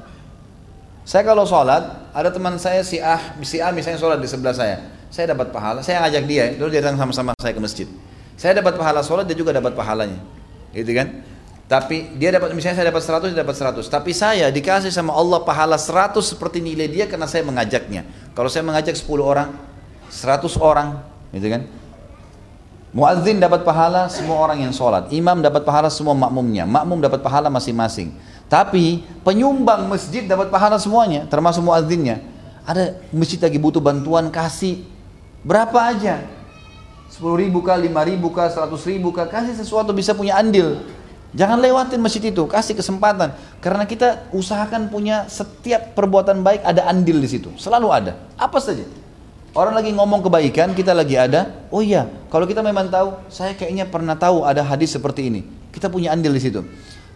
[1.04, 4.78] Saya kalau sholat, ada teman saya si A, si A misalnya sholat di sebelah saya.
[5.10, 7.90] Saya dapat pahala, saya ngajak dia, dulu dia datang sama-sama saya ke masjid.
[8.40, 10.16] Saya dapat pahala sholat, dia juga dapat pahalanya.
[10.72, 11.20] Gitu kan?
[11.68, 13.84] Tapi dia dapat misalnya saya dapat 100, dia dapat 100.
[13.84, 18.08] Tapi saya dikasih sama Allah pahala 100 seperti nilai dia karena saya mengajaknya.
[18.32, 19.52] Kalau saya mengajak 10 orang,
[20.08, 21.04] 100 orang,
[21.36, 21.68] gitu kan?
[22.96, 25.12] Muadzin dapat pahala semua orang yang sholat.
[25.12, 26.64] Imam dapat pahala semua makmumnya.
[26.64, 28.16] Makmum dapat pahala masing-masing.
[28.48, 32.24] Tapi penyumbang masjid dapat pahala semuanya, termasuk muadzinnya.
[32.64, 34.80] Ada masjid lagi butuh bantuan kasih
[35.44, 36.39] berapa aja?
[37.10, 40.78] 10 ribu kah, 5 ribu kah, 100 ribu kah, kasih sesuatu bisa punya andil.
[41.30, 43.34] Jangan lewatin masjid itu, kasih kesempatan.
[43.62, 47.50] Karena kita usahakan punya setiap perbuatan baik ada andil di situ.
[47.58, 48.12] Selalu ada.
[48.34, 48.82] Apa saja.
[49.50, 51.66] Orang lagi ngomong kebaikan, kita lagi ada.
[51.74, 55.42] Oh iya, kalau kita memang tahu, saya kayaknya pernah tahu ada hadis seperti ini.
[55.74, 56.62] Kita punya andil di situ.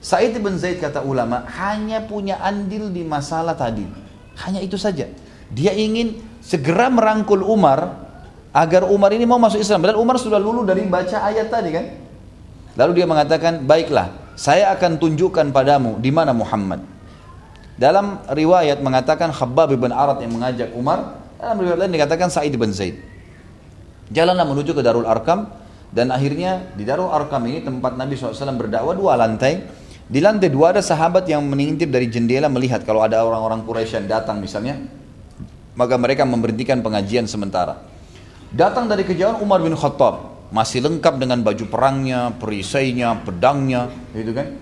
[0.02, 3.86] Said bin Zaid kata ulama hanya punya andil di masalah tadi.
[4.42, 5.08] Hanya itu saja.
[5.54, 8.03] Dia ingin segera merangkul Umar
[8.54, 9.82] agar Umar ini mau masuk Islam.
[9.82, 11.84] Dan Umar sudah lulu dari baca ayat tadi kan.
[12.78, 16.86] Lalu dia mengatakan, baiklah, saya akan tunjukkan padamu di mana Muhammad.
[17.74, 22.70] Dalam riwayat mengatakan Khabbab bin Arad yang mengajak Umar, dalam riwayat lain dikatakan Sa'id bin
[22.70, 23.02] Zaid.
[24.14, 25.50] Jalanlah menuju ke Darul Arkam
[25.90, 29.64] dan akhirnya di Darul Arkam ini tempat Nabi SAW berdakwah dua lantai
[30.04, 34.06] di lantai dua ada sahabat yang mengintip dari jendela melihat kalau ada orang-orang Quraisy yang
[34.20, 34.76] datang misalnya.
[35.74, 37.93] Maka mereka memberhentikan pengajian sementara.
[38.54, 44.54] Datang dari kejauhan Umar bin Khattab, masih lengkap dengan baju perangnya, perisainya, pedangnya, gitu kan.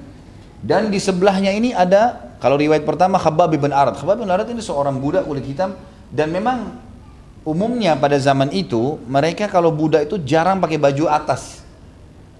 [0.64, 4.00] Dan di sebelahnya ini ada, kalau riwayat pertama Khabbab bin Arad.
[4.00, 5.76] Khabbab bin Arad ini seorang budak kulit hitam
[6.08, 6.80] dan memang
[7.44, 11.60] umumnya pada zaman itu mereka kalau budak itu jarang pakai baju atas.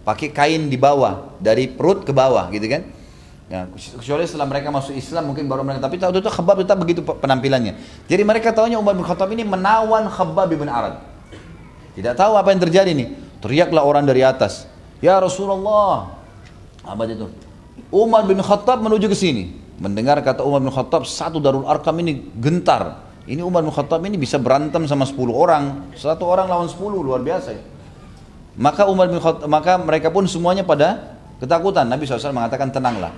[0.08, 2.88] Pakai kain di bawah, dari perut ke bawah gitu kan.
[3.52, 3.68] Ya,
[4.00, 7.76] kecuali setelah mereka masuk Islam mungkin baru mereka tapi tahu itu Khabbab tetap begitu penampilannya.
[8.08, 11.11] Jadi mereka tahunya Umar bin Khattab ini menawan Khabbab bin Arad.
[11.92, 13.08] Tidak tahu apa yang terjadi nih.
[13.42, 14.64] Teriaklah orang dari atas.
[15.02, 16.14] Ya Rasulullah.
[16.86, 17.28] Apa itu?
[17.92, 19.52] Umar bin Khattab menuju ke sini.
[19.82, 23.02] Mendengar kata Umar bin Khattab, satu Darul Arkam ini gentar.
[23.26, 25.92] Ini Umar bin Khattab ini bisa berantem sama 10 orang.
[25.98, 27.62] Satu orang lawan 10, luar biasa ya.
[28.56, 31.88] Maka Umar bin Khattab, maka mereka pun semuanya pada ketakutan.
[31.88, 33.12] Nabi SAW mengatakan tenanglah.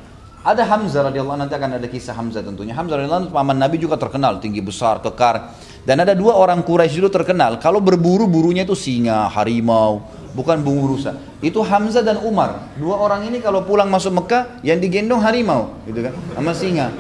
[0.45, 2.77] Ada Hamzah radhiyallahu nanti akan ada kisah Hamzah tentunya.
[2.77, 5.57] Hamzah radhiyallahu paman Nabi juga terkenal, tinggi besar, kekar.
[5.89, 10.05] Dan ada dua orang Quraisy dulu terkenal, kalau berburu burunya itu singa, harimau,
[10.37, 11.17] bukan bungu rusa.
[11.41, 12.77] Itu Hamzah dan Umar.
[12.77, 16.93] Dua orang ini kalau pulang masuk Mekah yang digendong harimau, gitu kan, sama singa.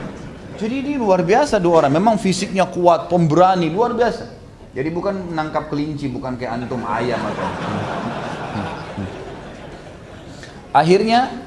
[0.56, 1.92] Jadi ini luar biasa dua orang.
[1.92, 4.24] Memang fisiknya kuat, pemberani, luar biasa.
[4.72, 7.48] Jadi bukan menangkap kelinci, bukan kayak antum ayam atau.
[10.74, 11.43] Akhirnya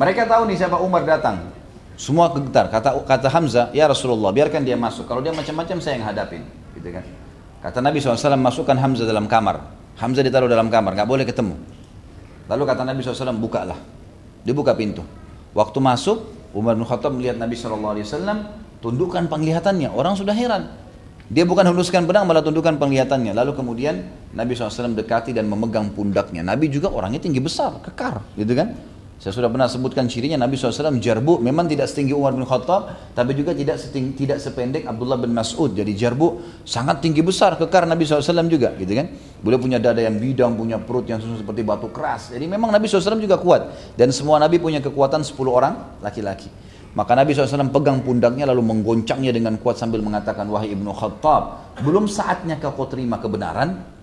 [0.00, 1.52] mereka tahu nih siapa Umar datang.
[2.00, 2.72] Semua getar.
[2.72, 5.04] Kata kata Hamzah, ya Rasulullah, biarkan dia masuk.
[5.04, 6.40] Kalau dia macam-macam saya yang hadapin,
[6.72, 7.04] gitu kan?
[7.60, 9.60] Kata Nabi SAW, masukkan Hamzah dalam kamar.
[10.00, 11.60] Hamzah ditaruh dalam kamar, nggak boleh ketemu.
[12.48, 13.76] Lalu kata Nabi SAW, bukalah.
[14.40, 15.04] Dibuka pintu.
[15.52, 16.24] Waktu masuk,
[16.56, 18.00] Umar bin Khattab melihat Nabi SAW,
[18.80, 19.92] tundukkan penglihatannya.
[19.92, 20.72] Orang sudah heran.
[21.28, 23.36] Dia bukan henuskan pedang, malah tundukkan penglihatannya.
[23.36, 26.40] Lalu kemudian Nabi SAW dekati dan memegang pundaknya.
[26.40, 28.72] Nabi juga orangnya tinggi besar, kekar, gitu kan?
[29.20, 33.36] Saya sudah pernah sebutkan cirinya Nabi SAW jarbu memang tidak setinggi Umar bin Khattab tapi
[33.36, 35.76] juga tidak setinggi, tidak sependek Abdullah bin Mas'ud.
[35.76, 39.12] Jadi jarbu sangat tinggi besar kekar Nabi SAW juga gitu kan.
[39.44, 42.32] Beliau punya dada yang bidang, punya perut yang seperti batu keras.
[42.32, 46.48] Jadi memang Nabi SAW juga kuat dan semua Nabi punya kekuatan 10 orang laki-laki.
[46.96, 52.08] Maka Nabi SAW pegang pundaknya lalu menggoncangnya dengan kuat sambil mengatakan wahai ibnu Khattab belum
[52.08, 53.99] saatnya kau terima kebenaran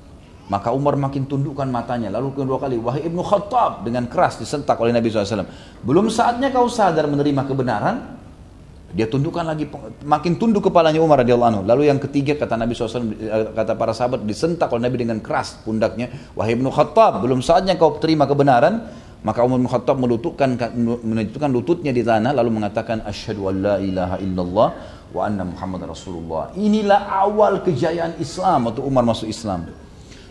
[0.47, 2.07] maka Umar makin tundukkan matanya.
[2.07, 5.43] Lalu kedua kali, wahai Ibnu Khattab dengan keras disentak oleh Nabi SAW.
[5.83, 8.15] Belum saatnya kau sadar menerima kebenaran,
[8.95, 9.67] dia tundukkan lagi,
[10.07, 11.63] makin tunduk kepalanya Umar radhiyallahu anhu.
[11.67, 15.59] Lalu yang ketiga kata Nabi SAW, eh, kata para sahabat disentak oleh Nabi dengan keras
[15.67, 16.07] pundaknya.
[16.31, 18.87] Wahai Ibnu Khattab, belum saatnya kau terima kebenaran.
[19.27, 20.55] Maka Umar bin Khattab melututkan,
[21.51, 24.67] lututnya di tanah lalu mengatakan asyhadu an la ilaha illallah
[25.11, 26.55] wa anna Muhammad Rasulullah.
[26.55, 29.67] Inilah awal kejayaan Islam atau Umar masuk Islam.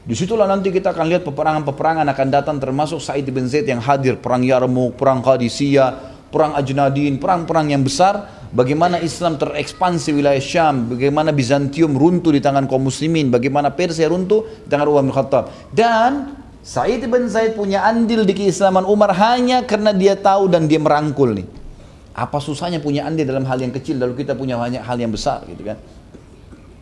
[0.07, 4.15] Di situlah nanti kita akan lihat peperangan-peperangan akan datang termasuk Said bin Zaid yang hadir,
[4.23, 8.39] perang Yarmouk, perang Qadisiyah, perang Ajnadin, perang-perang yang besar.
[8.55, 14.47] Bagaimana Islam terekspansi wilayah Syam, bagaimana Bizantium runtuh di tangan kaum muslimin, bagaimana Persia runtuh
[14.63, 15.51] di tangan Umar bin Khattab.
[15.75, 20.79] Dan Said bin Zaid punya andil di keislaman Umar hanya karena dia tahu dan dia
[20.79, 21.47] merangkul nih.
[22.15, 25.43] Apa susahnya punya andil dalam hal yang kecil lalu kita punya banyak hal yang besar
[25.51, 25.77] gitu kan.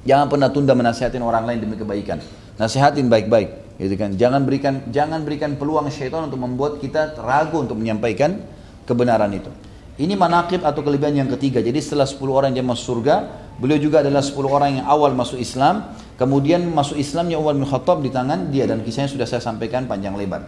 [0.05, 2.21] Jangan pernah tunda menasihatin orang lain demi kebaikan.
[2.61, 4.13] Nasihatin baik-baik, gitu kan.
[4.15, 8.37] Jangan berikan jangan berikan peluang syaitan untuk membuat kita ragu untuk menyampaikan
[8.85, 9.49] kebenaran itu.
[9.95, 11.63] Ini manakib atau kelebihan yang ketiga.
[11.63, 13.31] Jadi setelah 10 orang yang masuk surga,
[13.63, 15.95] beliau juga adalah 10 orang yang awal masuk Islam.
[16.19, 20.19] Kemudian masuk Islamnya Umar bin Khattab di tangan dia dan kisahnya sudah saya sampaikan panjang
[20.19, 20.47] lebar.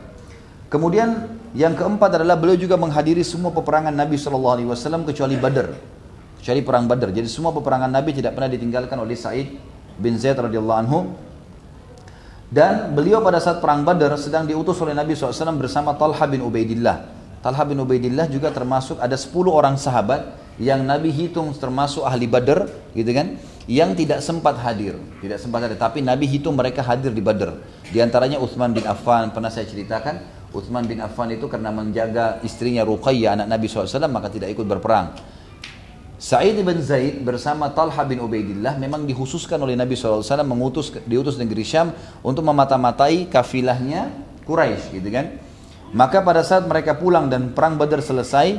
[0.67, 5.96] Kemudian yang keempat adalah beliau juga menghadiri semua peperangan Nabi SAW kecuali Badar.
[6.39, 7.11] Kecuali perang Badar.
[7.11, 9.51] Jadi semua peperangan Nabi tidak pernah ditinggalkan oleh Said
[9.97, 10.99] bin Zaid radhiyallahu anhu
[12.47, 17.11] dan beliau pada saat perang Badar sedang diutus oleh Nabi SAW bersama Talha bin Ubaidillah.
[17.43, 20.31] Talha bin Ubaidillah juga termasuk ada 10 orang sahabat
[20.63, 23.37] yang Nabi hitung termasuk ahli Badar, gitu kan?
[23.67, 25.75] Yang tidak sempat hadir, tidak sempat hadir.
[25.75, 27.59] Tapi Nabi hitung mereka hadir di Badar.
[27.91, 30.39] Di antaranya Utsman bin Affan pernah saya ceritakan.
[30.55, 35.19] Utsman bin Affan itu karena menjaga istrinya Ruqayyah anak Nabi SAW maka tidak ikut berperang.
[36.17, 41.61] Sa'id bin Zaid bersama Talha bin Ubaidillah memang dihususkan oleh Nabi SAW mengutus diutus negeri
[41.61, 41.93] Syam
[42.25, 44.09] untuk memata-matai kafilahnya
[44.49, 45.37] Quraisy gitu kan.
[45.93, 48.57] Maka pada saat mereka pulang dan perang Badar selesai,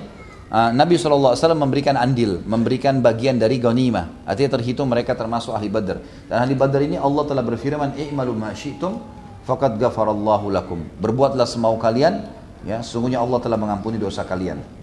[0.53, 4.29] uh, Nabi SAW memberikan andil, memberikan bagian dari ghanimah.
[4.29, 5.97] Artinya terhitung mereka termasuk ahli Badar.
[6.29, 9.01] Dan ahli Badar ini Allah telah berfirman, "I'malu ma syi'tum
[9.49, 12.21] faqad ghafarallahu lakum." Berbuatlah semau kalian,
[12.69, 14.76] ya, sungguhnya Allah telah mengampuni dosa kalian.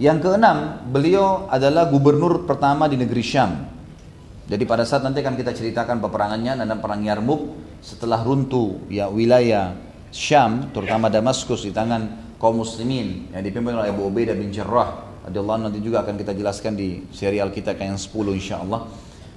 [0.00, 3.68] Yang keenam, beliau adalah gubernur pertama di negeri Syam.
[4.48, 7.40] Jadi pada saat nanti akan kita ceritakan peperangannya dalam perang Yarmuk
[7.84, 9.76] setelah runtuh ya wilayah
[10.08, 15.68] Syam, terutama Damaskus di tangan kaum muslimin yang dipimpin oleh Abu Ubaidah bin Jarrah radhiyallahu
[15.68, 18.08] nanti juga akan kita jelaskan di serial kita yang 10
[18.40, 18.80] insyaallah.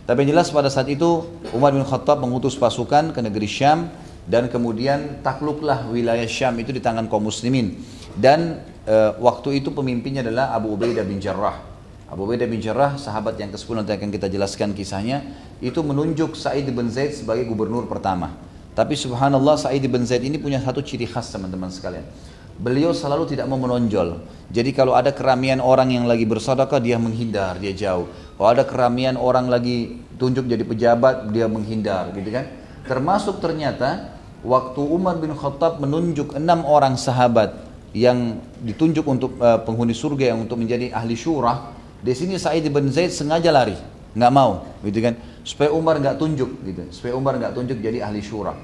[0.07, 3.91] Tapi jelas pada saat itu Umar bin Khattab mengutus pasukan ke negeri Syam
[4.31, 7.83] dan kemudian takluklah wilayah Syam itu di tangan kaum muslimin.
[8.15, 11.59] Dan e, waktu itu pemimpinnya adalah Abu Ubaidah bin Jarrah.
[12.07, 15.25] Abu Ubaidah bin Jarrah, sahabat yang ke-10 nanti akan kita jelaskan kisahnya,
[15.63, 18.37] itu menunjuk Sa'id bin Zaid sebagai gubernur pertama.
[18.77, 22.05] Tapi subhanallah Sa'id bin Zaid ini punya satu ciri khas teman-teman sekalian.
[22.53, 24.21] Beliau selalu tidak mau menonjol.
[24.53, 28.05] Jadi kalau ada keramian orang yang lagi bersedekah dia menghindar, dia jauh.
[28.37, 32.45] Kalau ada keramian orang lagi tunjuk jadi pejabat, dia menghindar, gitu kan?
[32.85, 34.13] Termasuk ternyata
[34.45, 37.57] waktu Umar bin Khattab menunjuk enam orang sahabat
[37.93, 41.71] yang ditunjuk untuk uh, penghuni surga yang untuk menjadi ahli syurah,
[42.01, 43.77] di sini Sa'id bin Zaid sengaja lari,
[44.17, 45.13] nggak mau, gitu kan?
[45.45, 46.81] Supaya Umar nggak tunjuk, gitu.
[46.89, 48.57] Supaya Umar nggak tunjuk jadi ahli syurah.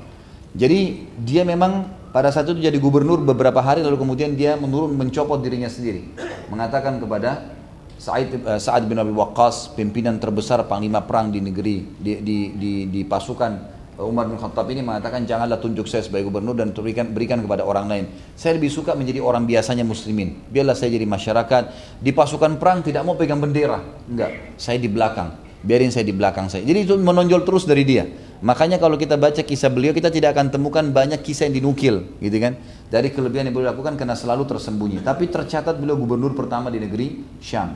[0.57, 5.37] Jadi dia memang pada saat itu jadi gubernur beberapa hari lalu kemudian dia menurun mencopot
[5.37, 6.09] dirinya sendiri.
[6.49, 7.53] Mengatakan kepada
[8.01, 12.71] Sa'id uh, Sa'ad bin Abi Waqqas, pimpinan terbesar panglima perang di negeri di di di,
[12.89, 17.43] di pasukan Umar bin Khattab ini mengatakan janganlah tunjuk saya sebagai gubernur dan berikan berikan
[17.43, 18.05] kepada orang lain.
[18.31, 20.39] Saya lebih suka menjadi orang biasanya muslimin.
[20.47, 21.63] Biarlah saya jadi masyarakat
[21.99, 23.83] di pasukan perang tidak mau pegang bendera.
[24.07, 25.35] Enggak, saya di belakang.
[25.59, 26.63] Biarin saya di belakang saya.
[26.63, 28.07] Jadi itu menonjol terus dari dia.
[28.39, 32.39] Makanya kalau kita baca kisah beliau kita tidak akan temukan banyak kisah yang dinukil, gitu
[32.39, 32.55] kan?
[32.87, 35.03] Dari kelebihan yang beliau lakukan karena selalu tersembunyi.
[35.03, 37.75] Tapi tercatat beliau gubernur pertama di negeri Syam.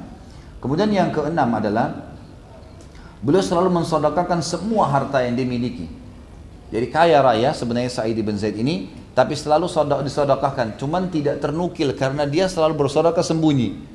[0.64, 2.16] Kemudian yang keenam adalah
[3.20, 6.03] beliau selalu mensodakakan semua harta yang dimiliki.
[6.74, 9.70] Jadi kaya raya sebenarnya Sa'id bin Zaid ini, tapi selalu
[10.02, 10.74] disodokahkan.
[10.82, 13.94] Cuman tidak ternukil karena dia selalu bersodokah sembunyi.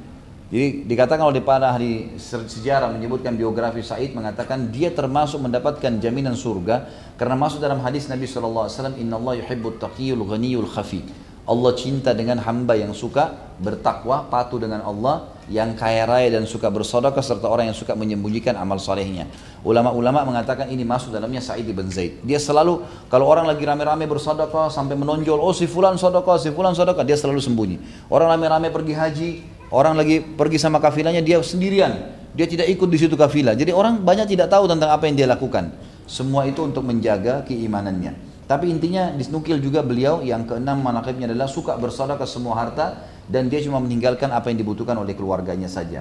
[0.48, 6.88] Jadi dikatakan oleh para ahli sejarah menyebutkan biografi Said mengatakan dia termasuk mendapatkan jaminan surga
[7.20, 11.04] karena masuk dalam hadis Nabi SAW Inna Allah yuhibbut taqiyul ghaniyul khafi
[11.48, 16.68] Allah cinta dengan hamba yang suka bertakwa, patuh dengan Allah, yang kaya raya dan suka
[16.68, 19.24] bersodokah serta orang yang suka menyembunyikan amal solehnya.
[19.64, 22.20] Ulama-ulama mengatakan ini masuk dalamnya Sa'id bin Zaid.
[22.20, 26.76] Dia selalu kalau orang lagi rame-rame bersodokah sampai menonjol, oh si fulan sodokah, si fulan
[26.76, 27.76] sodokah, dia selalu sembunyi.
[28.12, 29.30] Orang rame-rame pergi haji,
[29.68, 32.16] Orang lagi pergi sama kafilahnya dia sendirian.
[32.32, 33.52] Dia tidak ikut di situ kafilah.
[33.52, 35.74] Jadi orang banyak tidak tahu tentang apa yang dia lakukan.
[36.08, 38.27] Semua itu untuk menjaga keimanannya.
[38.48, 43.52] Tapi intinya disnukil juga beliau yang keenam manakibnya adalah suka bersodak ke semua harta dan
[43.52, 46.00] dia cuma meninggalkan apa yang dibutuhkan oleh keluarganya saja.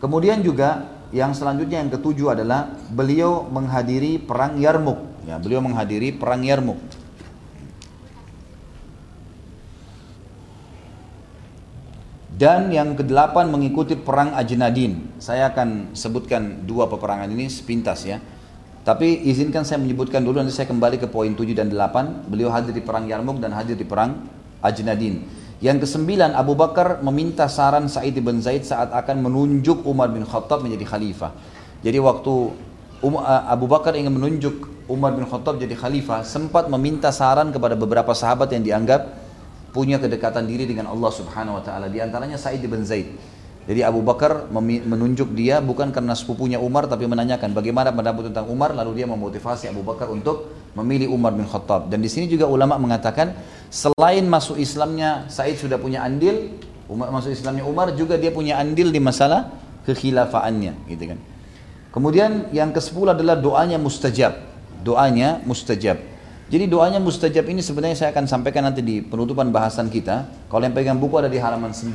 [0.00, 5.28] Kemudian juga yang selanjutnya yang ketujuh adalah beliau menghadiri perang Yarmuk.
[5.28, 6.80] Ya, beliau menghadiri perang Yarmuk.
[12.34, 15.20] Dan yang kedelapan mengikuti perang Ajnadin.
[15.22, 18.18] Saya akan sebutkan dua peperangan ini sepintas ya.
[18.84, 22.28] Tapi izinkan saya menyebutkan dulu nanti saya kembali ke poin 7 dan 8.
[22.28, 24.28] Beliau hadir di perang Yarmuk dan hadir di perang
[24.60, 25.24] Ajnadin.
[25.64, 30.60] Yang kesembilan Abu Bakar meminta saran Sa'id bin Zaid saat akan menunjuk Umar bin Khattab
[30.60, 31.32] menjadi khalifah.
[31.80, 32.34] Jadi waktu
[33.00, 38.12] um, Abu Bakar ingin menunjuk Umar bin Khattab jadi khalifah sempat meminta saran kepada beberapa
[38.12, 39.08] sahabat yang dianggap
[39.72, 41.88] punya kedekatan diri dengan Allah Subhanahu wa taala.
[41.88, 43.08] Di antaranya Sa'id bin Zaid.
[43.64, 48.76] Jadi Abu Bakar menunjuk dia bukan karena sepupunya Umar tapi menanyakan bagaimana pendapat tentang Umar
[48.76, 51.88] lalu dia memotivasi Abu Bakar untuk memilih Umar bin Khattab.
[51.88, 53.32] Dan di sini juga ulama mengatakan
[53.72, 56.60] selain masuk Islamnya Said sudah punya andil,
[56.92, 59.48] Umar masuk Islamnya Umar juga dia punya andil di masalah
[59.88, 61.18] kekhilafaannya, gitu kan.
[61.88, 64.34] Kemudian yang ke-10 adalah doanya mustajab.
[64.82, 65.96] Doanya mustajab.
[66.50, 70.28] Jadi doanya mustajab ini sebenarnya saya akan sampaikan nanti di penutupan bahasan kita.
[70.52, 71.88] Kalau yang pegang buku ada di halaman 9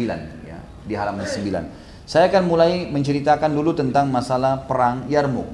[0.48, 0.48] ya,
[0.85, 2.07] di halaman 9.
[2.10, 5.45] Saya akan mulai menceritakan dulu tentang masalah perang Yarmuk.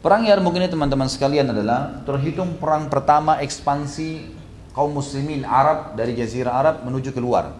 [0.00, 4.32] Perang Yarmuk ini teman-teman sekalian adalah terhitung perang pertama ekspansi
[4.72, 7.52] kaum muslimin Arab dari jazirah Arab menuju keluar.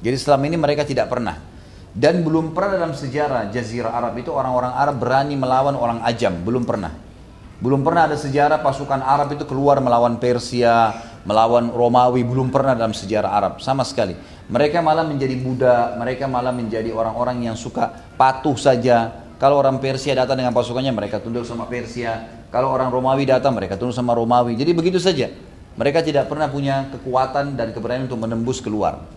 [0.00, 1.54] Jadi selama ini mereka tidak pernah
[1.94, 6.66] dan belum pernah dalam sejarah jazirah Arab itu orang-orang Arab berani melawan orang ajam, belum
[6.66, 6.90] pernah.
[7.62, 10.90] Belum pernah ada sejarah pasukan Arab itu keluar melawan Persia,
[11.22, 14.18] melawan Romawi, belum pernah dalam sejarah Arab sama sekali.
[14.44, 17.88] Mereka malah menjadi budak, mereka malah menjadi orang-orang yang suka
[18.20, 19.24] patuh saja.
[19.40, 22.44] Kalau orang Persia datang dengan pasukannya, mereka tunduk sama Persia.
[22.52, 24.52] Kalau orang Romawi datang, mereka tunduk sama Romawi.
[24.52, 25.32] Jadi begitu saja.
[25.74, 29.08] Mereka tidak pernah punya kekuatan dan keberanian untuk menembus keluar.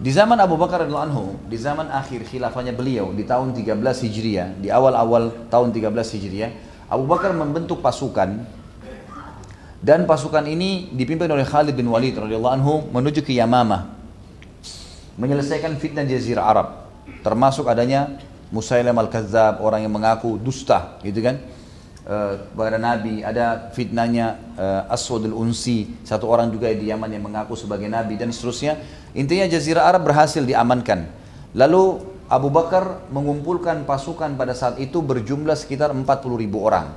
[0.00, 4.48] Di zaman Abu Bakar radhiyallahu anhu, di zaman akhir khilafahnya beliau di tahun 13 Hijriah,
[4.60, 6.50] di awal-awal tahun 13 Hijriah,
[6.90, 8.44] Abu Bakar membentuk pasukan
[9.80, 13.99] dan pasukan ini dipimpin oleh Khalid bin Walid radhiyallahu anhu menuju ke Yamamah
[15.20, 16.68] menyelesaikan fitnah jazirah Arab.
[17.20, 18.16] Termasuk adanya
[18.50, 21.38] Musailam al-Kazzab orang yang mengaku dusta gitu kan?
[22.08, 23.20] Uh, kepada Nabi.
[23.22, 28.32] Ada fitnahnya uh, Aswad al-Unsi satu orang juga di Yaman yang mengaku sebagai Nabi dan
[28.32, 28.80] seterusnya.
[29.12, 31.06] Intinya jazirah Arab berhasil diamankan.
[31.54, 36.06] Lalu Abu Bakar mengumpulkan pasukan pada saat itu berjumlah sekitar 40
[36.42, 36.94] ribu orang.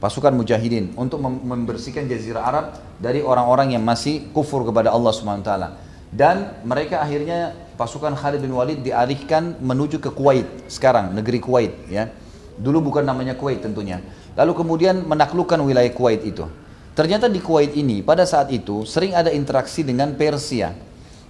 [0.00, 2.66] Pasukan mujahidin untuk membersihkan jazirah Arab
[2.96, 5.89] dari orang-orang yang masih kufur kepada Allah SWT.
[6.10, 12.10] Dan mereka akhirnya pasukan Khalid bin Walid dialihkan menuju ke Kuwait sekarang, negeri Kuwait ya.
[12.58, 14.02] Dulu bukan namanya Kuwait tentunya.
[14.34, 16.50] Lalu kemudian menaklukkan wilayah Kuwait itu.
[16.98, 20.74] Ternyata di Kuwait ini pada saat itu sering ada interaksi dengan Persia.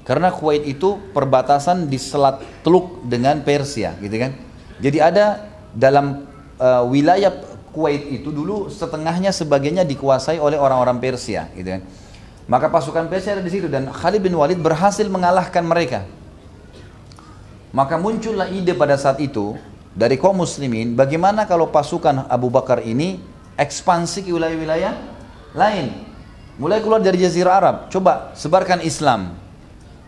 [0.00, 4.32] Karena Kuwait itu perbatasan di Selat Teluk dengan Persia, gitu kan.
[4.80, 5.44] Jadi ada
[5.76, 6.24] dalam
[6.56, 7.30] uh, wilayah
[7.70, 11.84] Kuwait itu dulu setengahnya sebagainya dikuasai oleh orang-orang Persia, gitu kan.
[12.50, 16.02] Maka pasukan Persia ada di situ dan Khalid bin Walid berhasil mengalahkan mereka.
[17.70, 19.54] Maka muncullah ide pada saat itu
[19.94, 23.22] dari kaum muslimin, bagaimana kalau pasukan Abu Bakar ini
[23.54, 24.98] ekspansi ke wilayah-wilayah
[25.54, 26.10] lain.
[26.58, 29.38] Mulai keluar dari Jazirah Arab, coba sebarkan Islam.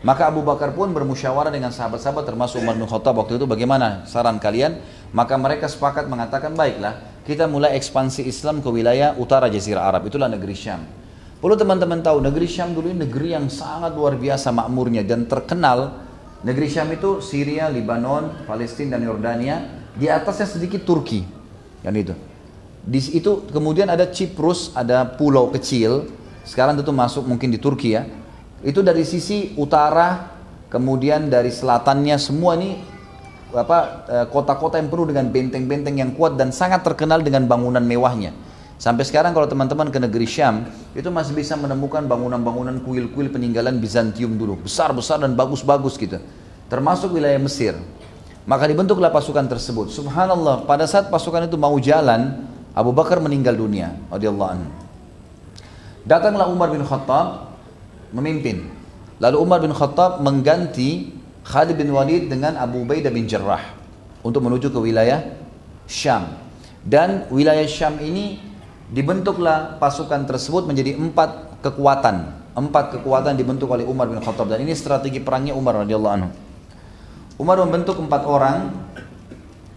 [0.02, 4.42] Maka Abu Bakar pun bermusyawarah dengan sahabat-sahabat termasuk Umar bin Khattab waktu itu bagaimana saran
[4.42, 4.82] kalian?
[5.14, 10.26] Maka mereka sepakat mengatakan baiklah kita mulai ekspansi Islam ke wilayah utara Jazirah Arab itulah
[10.26, 11.01] negeri Syam.
[11.42, 15.98] Perlu teman-teman tahu negeri Syam dulu ini negeri yang sangat luar biasa makmurnya dan terkenal
[16.46, 19.56] negeri Syam itu Syria, Lebanon, Palestina dan Yordania
[19.98, 21.26] di atasnya sedikit Turki
[21.82, 22.14] yang itu.
[22.86, 26.06] Di itu kemudian ada Cyprus, ada pulau kecil
[26.46, 28.06] sekarang itu masuk mungkin di Turki ya
[28.62, 30.38] itu dari sisi utara,
[30.70, 32.78] kemudian dari selatannya semua ini
[33.50, 38.30] apa eh, kota-kota yang penuh dengan benteng-benteng yang kuat dan sangat terkenal dengan bangunan mewahnya.
[38.82, 44.34] Sampai sekarang kalau teman-teman ke negeri Syam, itu masih bisa menemukan bangunan-bangunan kuil-kuil peninggalan Bizantium
[44.34, 46.18] dulu, besar-besar dan bagus-bagus gitu.
[46.66, 47.78] Termasuk wilayah Mesir.
[48.42, 49.94] Maka dibentuklah pasukan tersebut.
[49.94, 52.42] Subhanallah, pada saat pasukan itu mau jalan,
[52.74, 53.94] Abu Bakar meninggal dunia.
[56.02, 57.54] Datanglah Umar bin Khattab
[58.10, 58.66] memimpin.
[59.22, 61.14] Lalu Umar bin Khattab mengganti
[61.46, 63.62] Khalid bin Walid dengan Abu Ubaidah bin Jarrah
[64.26, 65.22] untuk menuju ke wilayah
[65.86, 66.34] Syam.
[66.82, 68.50] Dan wilayah Syam ini
[68.92, 72.44] dibentuklah pasukan tersebut menjadi empat kekuatan.
[72.52, 76.30] Empat kekuatan dibentuk oleh Umar bin Khattab dan ini strategi perangnya Umar radhiyallahu anhu.
[77.40, 78.68] Umar membentuk empat orang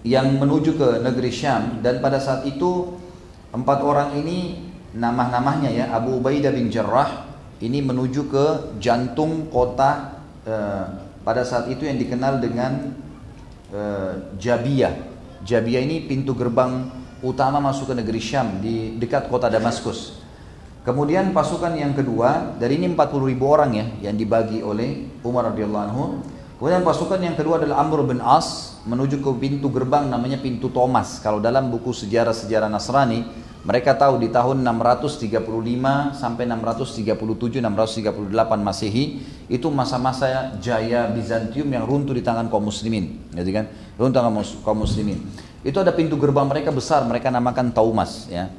[0.03, 2.99] yang menuju ke negeri Syam dan pada saat itu
[3.55, 4.59] empat orang ini
[4.91, 7.31] nama-namanya ya Abu Ubaidah bin Jarrah,
[7.63, 8.45] ini menuju ke
[8.83, 10.85] jantung kota eh,
[11.23, 12.91] pada saat itu yang dikenal dengan
[13.71, 15.15] eh, Jabiyah.
[15.47, 20.19] Jabiyah ini pintu gerbang utama masuk ke negeri Syam di dekat kota Damaskus.
[20.85, 25.85] Kemudian pasukan yang kedua, dari ini 40 ribu orang ya yang dibagi oleh Umar radhiyallahu
[25.89, 26.03] anhu.
[26.61, 31.19] Kemudian pasukan yang kedua adalah Amr bin As menuju ke pintu gerbang namanya pintu Thomas.
[31.19, 33.25] Kalau dalam buku sejarah-sejarah Nasrani,
[33.65, 35.41] mereka tahu di tahun 635
[36.13, 43.51] sampai 637 638 Masehi itu masa-masa jaya Bizantium yang runtuh di tangan kaum muslimin, gitu
[43.57, 43.65] kan?
[43.97, 44.31] Runtuh tangan
[44.61, 45.17] kaum muslimin.
[45.65, 48.53] Itu ada pintu gerbang mereka besar, mereka namakan Taumas ya.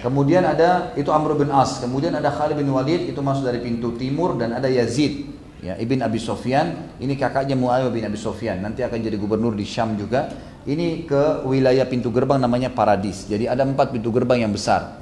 [0.00, 3.92] Kemudian ada itu Amr bin As, kemudian ada Khalid bin Walid itu masuk dari pintu
[4.00, 8.80] timur dan ada Yazid ya Ibn Abi Sofyan ini kakaknya Muawiyah bin Abi Sofyan nanti
[8.80, 10.32] akan jadi gubernur di Syam juga
[10.68, 13.24] ini ke wilayah pintu gerbang namanya Paradis.
[13.24, 15.00] Jadi ada empat pintu gerbang yang besar.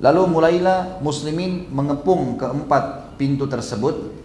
[0.00, 4.23] Lalu mulailah muslimin mengepung keempat pintu tersebut.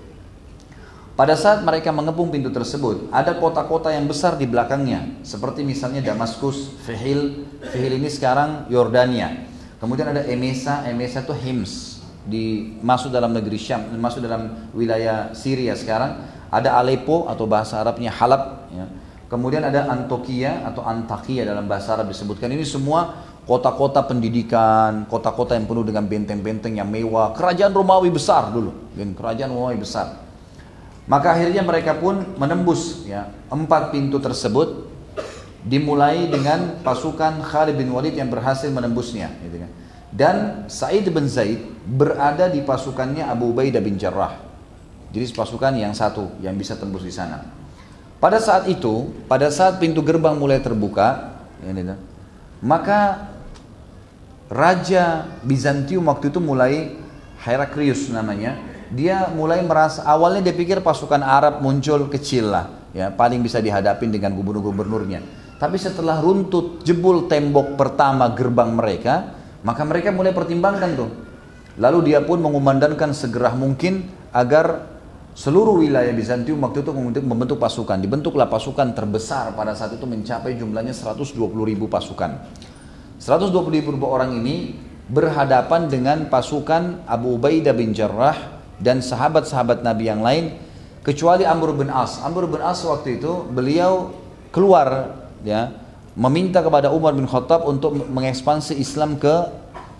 [1.20, 5.20] Pada saat mereka mengepung pintu tersebut, ada kota-kota yang besar di belakangnya.
[5.28, 7.44] Seperti misalnya Damaskus, Fihil.
[7.60, 9.52] Fihil ini sekarang Yordania.
[9.84, 12.00] Kemudian ada Emesa, Emesa itu Hims.
[12.24, 16.24] Di, masuk dalam negeri Syam, masuk dalam wilayah Syria sekarang.
[16.48, 18.72] Ada Aleppo atau bahasa Arabnya Halab.
[18.72, 18.88] Ya
[19.28, 22.48] Kemudian ada Antokia atau Antakia dalam bahasa Arab disebutkan.
[22.48, 27.36] Ini semua kota-kota pendidikan, kota-kota yang penuh dengan benteng-benteng yang mewah.
[27.38, 30.29] Kerajaan Romawi besar dulu, dan kerajaan Romawi besar.
[31.10, 34.86] Maka akhirnya mereka pun menembus ya empat pintu tersebut
[35.66, 39.72] dimulai dengan pasukan Khalid bin Walid yang berhasil menembusnya gitu kan.
[40.10, 40.36] Dan
[40.70, 44.38] Sa'id bin Zaid berada di pasukannya Abu Ubaidah bin Jarrah.
[45.10, 47.42] Jadi pasukan yang satu yang bisa tembus di sana.
[48.22, 51.40] Pada saat itu, pada saat pintu gerbang mulai terbuka,
[52.62, 53.32] maka
[54.50, 56.98] Raja Bizantium waktu itu mulai
[57.42, 58.58] Heraklius namanya,
[58.90, 64.10] dia mulai merasa awalnya dia pikir pasukan Arab muncul kecil lah, ya paling bisa dihadapin
[64.10, 65.22] dengan gubernur-gubernurnya.
[65.60, 71.12] Tapi setelah runtut jebol tembok pertama gerbang mereka, maka mereka mulai pertimbangkan tuh.
[71.80, 75.00] Lalu dia pun mengumandangkan segera mungkin agar
[75.40, 77.96] Seluruh wilayah Bizantium waktu itu untuk membentuk pasukan.
[77.96, 81.32] Dibentuklah pasukan terbesar pada saat itu mencapai jumlahnya 120
[81.64, 82.44] ribu pasukan.
[83.24, 84.76] 120 ribu orang ini
[85.08, 90.56] berhadapan dengan pasukan Abu Ubaidah bin Jarrah dan sahabat-sahabat Nabi yang lain
[91.04, 92.20] kecuali Amr bin As.
[92.24, 94.16] Amr bin As waktu itu beliau
[94.50, 95.72] keluar ya
[96.20, 99.32] meminta kepada Umar bin Khattab untuk mengekspansi Islam ke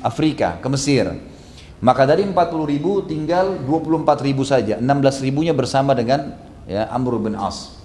[0.04, 1.08] Afrika, ke Mesir.
[1.80, 2.36] Maka dari 40
[2.68, 6.36] ribu tinggal 24 ribu saja, 16 ribunya bersama dengan
[6.68, 7.80] ya, Amr bin As.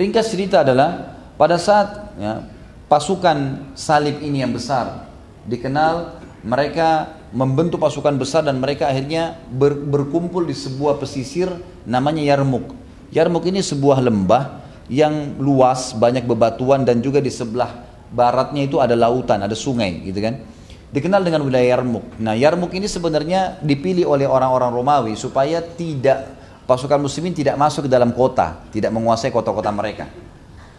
[0.00, 2.48] Ringkas cerita adalah pada saat ya,
[2.88, 5.04] pasukan salib ini yang besar
[5.44, 11.52] dikenal mereka membentuk pasukan besar dan mereka akhirnya ber, berkumpul di sebuah pesisir
[11.84, 12.72] namanya Yarmuk.
[13.12, 18.96] Yarmuk ini sebuah lembah yang luas, banyak bebatuan dan juga di sebelah baratnya itu ada
[18.96, 20.40] lautan, ada sungai gitu kan.
[20.88, 22.16] Dikenal dengan wilayah Yarmuk.
[22.16, 27.90] Nah Yarmuk ini sebenarnya dipilih oleh orang-orang Romawi supaya tidak pasukan muslimin tidak masuk ke
[27.92, 30.08] dalam kota, tidak menguasai kota-kota mereka.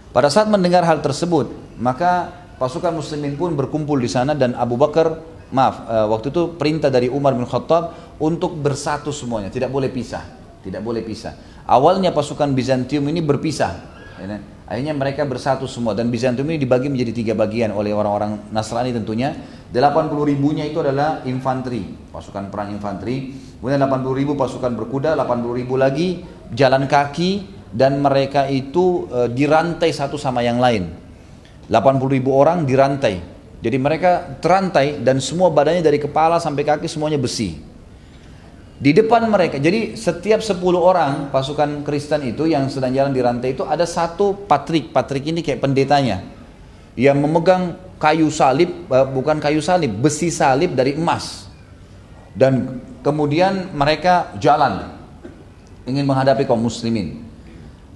[0.10, 5.22] Pada saat mendengar hal tersebut, maka pasukan muslimin pun berkumpul di sana dan Abu Bakar,
[5.52, 10.24] maaf, uh, waktu itu perintah dari Umar bin Khattab untuk bersatu semuanya, tidak boleh pisah,
[10.62, 11.64] tidak boleh pisah.
[11.70, 14.42] Awalnya pasukan Bizantium ini berpisah, Ya kan?
[14.70, 19.34] Akhirnya mereka bersatu semua dan Bizantium ini dibagi menjadi tiga bagian oleh orang-orang Nasrani tentunya.
[19.74, 23.34] 80 ribunya itu adalah infanteri, pasukan perang infanteri.
[23.58, 26.22] Kemudian 80 ribu pasukan berkuda, 80 ribu lagi
[26.54, 30.90] jalan kaki dan mereka itu e, dirantai satu sama yang lain.
[31.70, 33.39] 80 ribu orang dirantai.
[33.60, 37.60] Jadi mereka terantai dan semua badannya dari kepala sampai kaki semuanya besi.
[38.80, 43.52] Di depan mereka, jadi setiap 10 orang pasukan Kristen itu yang sedang jalan di rantai
[43.52, 46.24] itu ada satu patrik, patrik ini kayak pendetanya
[46.96, 51.52] yang memegang kayu salib, eh, bukan kayu salib, besi salib dari emas.
[52.32, 54.96] Dan kemudian mereka jalan
[55.84, 57.20] ingin menghadapi kaum muslimin.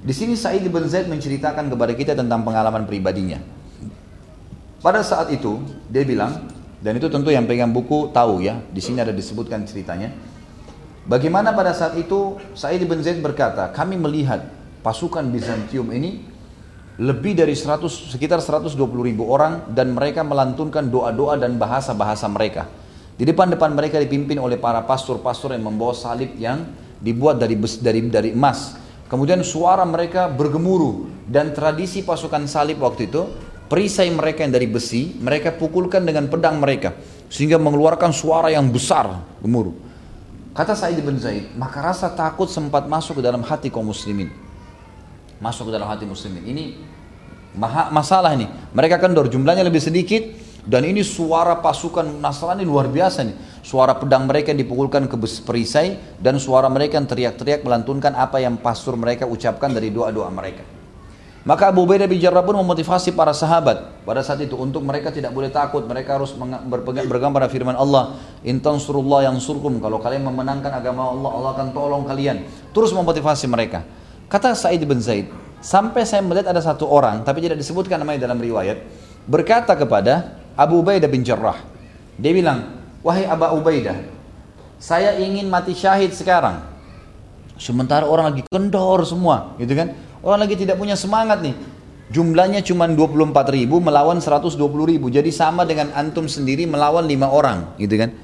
[0.04, 3.40] Di sini Sa'id bin Zaid menceritakan kepada kita tentang pengalaman pribadinya.
[4.84, 6.44] Pada saat itu dia bilang,
[6.84, 10.12] dan itu tentu yang pegang buku tahu ya, di sini ada disebutkan ceritanya.
[11.08, 14.44] Bagaimana pada saat itu Sa'id bin Zaid berkata, kami melihat
[14.84, 16.28] pasukan Bizantium ini
[17.00, 18.76] lebih dari 100, sekitar 120
[19.08, 22.68] ribu orang dan mereka melantunkan doa-doa dan bahasa-bahasa mereka.
[23.16, 26.68] Di depan-depan mereka dipimpin oleh para pastor-pastor yang membawa salib yang
[27.00, 28.76] dibuat dari dari dari emas.
[29.08, 33.32] Kemudian suara mereka bergemuruh dan tradisi pasukan salib waktu itu
[33.68, 36.94] perisai mereka yang dari besi mereka pukulkan dengan pedang mereka
[37.34, 39.10] sehingga mengeluarkan suara yang besar
[39.42, 39.74] gemuruh.
[40.54, 44.30] Kata Sa'id bin Zaid, maka rasa takut sempat masuk ke dalam hati kaum muslimin.
[45.42, 46.46] Masuk ke dalam hati muslimin.
[46.46, 46.64] Ini
[47.90, 48.46] masalah ini.
[48.70, 50.22] Mereka kendor, jumlahnya lebih sedikit,
[50.62, 53.66] dan ini suara pasukan Nasrani luar biasa nih.
[53.66, 58.62] Suara pedang mereka yang dipukulkan ke perisai, dan suara mereka yang teriak-teriak melantunkan apa yang
[58.62, 60.83] pastor mereka ucapkan dari doa-doa mereka.
[61.44, 65.36] Maka Abu Ubaidah bin Jarrah pun memotivasi para sahabat pada saat itu untuk mereka tidak
[65.36, 66.32] boleh takut, mereka harus
[67.04, 68.16] berpegang pada firman Allah,
[68.48, 72.48] "Intan surullah yang surkum." Kalau kalian memenangkan agama Allah, Allah akan tolong kalian.
[72.72, 73.84] Terus memotivasi mereka.
[74.32, 75.28] Kata Sa'id bin Zaid,
[75.60, 78.80] sampai saya melihat ada satu orang, tapi tidak disebutkan namanya dalam riwayat,
[79.28, 81.60] berkata kepada Abu Ubaidah bin Jarrah.
[82.16, 84.00] Dia bilang, "Wahai Abu Ubaidah,
[84.80, 86.72] saya ingin mati syahid sekarang."
[87.60, 89.92] Sementara orang lagi kendor semua, gitu kan?
[90.24, 91.52] Orang lagi tidak punya semangat nih.
[92.08, 94.56] Jumlahnya cuma 24 ribu melawan 120
[94.88, 95.12] ribu.
[95.12, 98.16] Jadi sama dengan antum sendiri melawan lima orang gitu kan.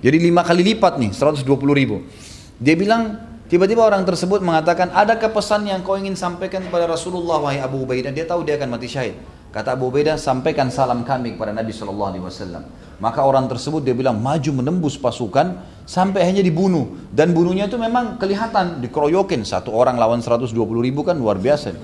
[0.00, 1.44] Jadi lima kali lipat nih 120
[1.76, 2.08] ribu.
[2.56, 3.20] Dia bilang
[3.52, 8.16] tiba-tiba orang tersebut mengatakan adakah pesan yang kau ingin sampaikan kepada Rasulullah wahai Abu Ubaidah.
[8.16, 9.20] Dia tahu dia akan mati syahid.
[9.52, 12.62] Kata Abu Ubaidah sampaikan salam kami kepada Nabi Shallallahu Alaihi Wasallam.
[12.96, 18.16] Maka orang tersebut dia bilang maju menembus pasukan sampai hanya dibunuh dan bunuhnya itu memang
[18.16, 21.76] kelihatan dikeroyokin satu orang lawan 120 ribu kan luar biasa.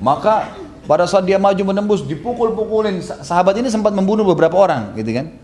[0.00, 0.56] Maka
[0.88, 5.36] pada saat dia maju menembus dipukul-pukulin sahabat ini sempat membunuh beberapa orang gitu kan.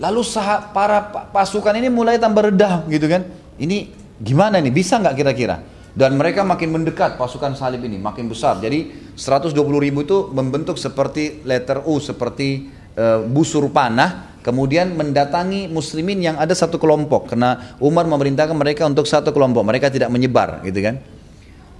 [0.00, 3.28] Lalu sah para pasukan ini mulai tambah redah gitu kan.
[3.60, 5.60] Ini gimana nih bisa nggak kira-kira?
[5.92, 8.56] Dan mereka makin mendekat pasukan salib ini makin besar.
[8.64, 16.18] Jadi 120 ribu itu membentuk seperti letter U seperti e, busur panah kemudian mendatangi muslimin
[16.18, 17.32] yang ada satu kelompok.
[17.32, 19.62] Karena Umar memerintahkan mereka untuk satu kelompok.
[19.62, 20.98] Mereka tidak menyebar gitu kan?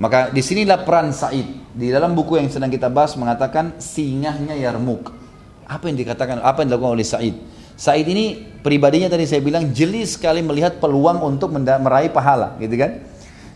[0.00, 1.46] Maka di sinilah peran Said.
[1.72, 5.22] Di dalam buku yang sedang kita bahas mengatakan singahnya Yarmuk
[5.72, 7.34] apa yang dikatakan apa yang dilakukan oleh Said?
[7.78, 13.00] Said ini pribadinya tadi saya bilang jeli sekali melihat peluang untuk meraih pahala gitu kan?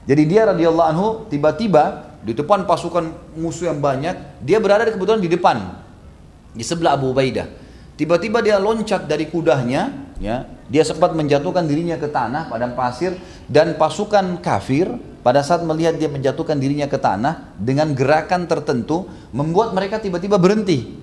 [0.06, 5.30] Jadi dia radhiyallahu anhu tiba-tiba di depan pasukan musuh yang banyak dia berada kebetulan di
[5.30, 5.85] depan
[6.56, 7.44] di sebelah Abu Ubaidah.
[7.96, 13.14] Tiba-tiba dia loncat dari kudanya, ya, dia sempat menjatuhkan dirinya ke tanah padang pasir
[13.46, 19.72] dan pasukan kafir pada saat melihat dia menjatuhkan dirinya ke tanah dengan gerakan tertentu membuat
[19.72, 20.98] mereka tiba-tiba berhenti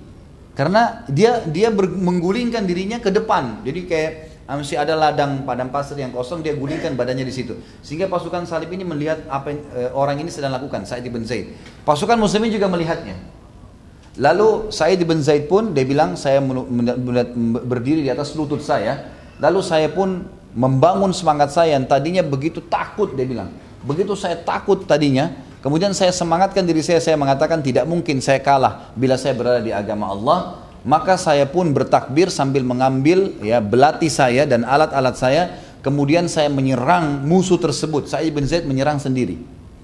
[0.53, 4.13] karena dia dia ber, menggulingkan dirinya ke depan jadi kayak
[4.43, 7.55] masih ada ladang padang pasir yang kosong, dia gulingkan badannya di situ.
[7.79, 11.55] Sehingga pasukan salib ini melihat apa yang e, orang ini sedang lakukan, Sa'id bin Zaid.
[11.87, 13.15] Pasukan muslimin juga melihatnya.
[14.13, 16.37] Lalu Sa'id bin Zaid pun dia bilang saya
[17.65, 19.09] berdiri di atas lutut saya.
[19.41, 23.49] Lalu saya pun membangun semangat saya yang tadinya begitu takut dia bilang.
[23.81, 25.33] Begitu saya takut tadinya,
[25.65, 29.73] kemudian saya semangatkan diri saya, saya mengatakan tidak mungkin saya kalah bila saya berada di
[29.73, 30.61] agama Allah.
[30.83, 35.43] Maka saya pun bertakbir sambil mengambil ya belati saya dan alat-alat saya.
[35.83, 38.07] Kemudian saya menyerang musuh tersebut.
[38.07, 39.41] Sa'id bin Zaid menyerang sendiri.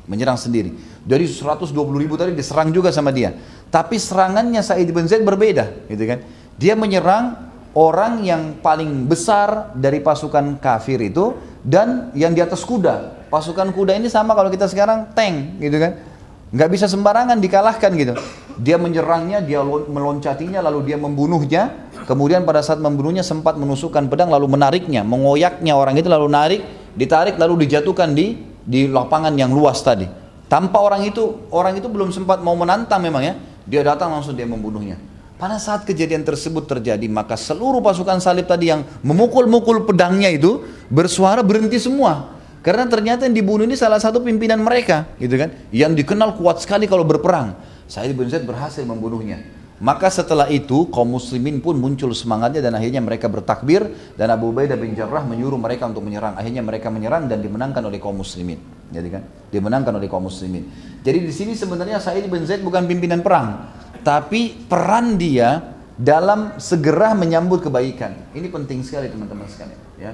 [0.08, 0.76] Menyerang sendiri.
[1.04, 3.36] Dari 120 ribu tadi diserang juga sama dia
[3.70, 6.20] tapi serangannya Sa'id bin Zaid berbeda gitu kan
[6.60, 13.30] dia menyerang orang yang paling besar dari pasukan kafir itu dan yang di atas kuda
[13.30, 16.10] pasukan kuda ini sama kalau kita sekarang tank gitu kan
[16.50, 18.14] nggak bisa sembarangan dikalahkan gitu.
[18.60, 21.88] Dia menyerangnya, dia meloncatinya, lalu dia membunuhnya.
[22.10, 26.62] Kemudian pada saat membunuhnya sempat menusukkan pedang, lalu menariknya, mengoyaknya orang itu, lalu narik,
[26.98, 28.36] ditarik, lalu dijatuhkan di
[28.66, 30.10] di lapangan yang luas tadi.
[30.50, 33.34] Tanpa orang itu, orang itu belum sempat mau menantang memang ya.
[33.70, 34.98] Dia datang langsung dia membunuhnya.
[35.40, 41.40] Pada saat kejadian tersebut terjadi, maka seluruh pasukan salib tadi yang memukul-mukul pedangnya itu bersuara
[41.40, 42.36] berhenti semua.
[42.60, 45.56] Karena ternyata yang dibunuh ini salah satu pimpinan mereka, gitu kan?
[45.72, 47.56] Yang dikenal kuat sekali kalau berperang.
[47.88, 49.40] Sa'id bin Zaid berhasil membunuhnya.
[49.80, 53.88] Maka setelah itu kaum muslimin pun muncul semangatnya dan akhirnya mereka bertakbir
[54.20, 56.36] dan Abu Ubaidah bin Jarrah menyuruh mereka untuk menyerang.
[56.36, 58.60] Akhirnya mereka menyerang dan dimenangkan oleh kaum muslimin.
[58.90, 59.24] Jadi kan?
[59.50, 60.66] Dimenangkan oleh kaum muslimin.
[61.06, 63.70] Jadi di sini sebenarnya Sa'id bin Zaid bukan pimpinan perang,
[64.02, 68.34] tapi peran dia dalam segera menyambut kebaikan.
[68.34, 70.12] Ini penting sekali teman-teman sekalian, ya.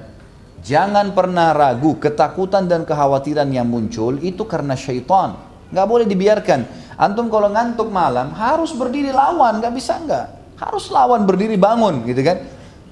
[0.66, 5.38] Jangan pernah ragu, ketakutan dan kekhawatiran yang muncul itu karena syaitan.
[5.70, 6.60] Nggak boleh dibiarkan.
[6.96, 10.26] Antum kalau ngantuk malam harus berdiri lawan, nggak bisa nggak.
[10.56, 12.40] Harus lawan berdiri bangun, gitu kan?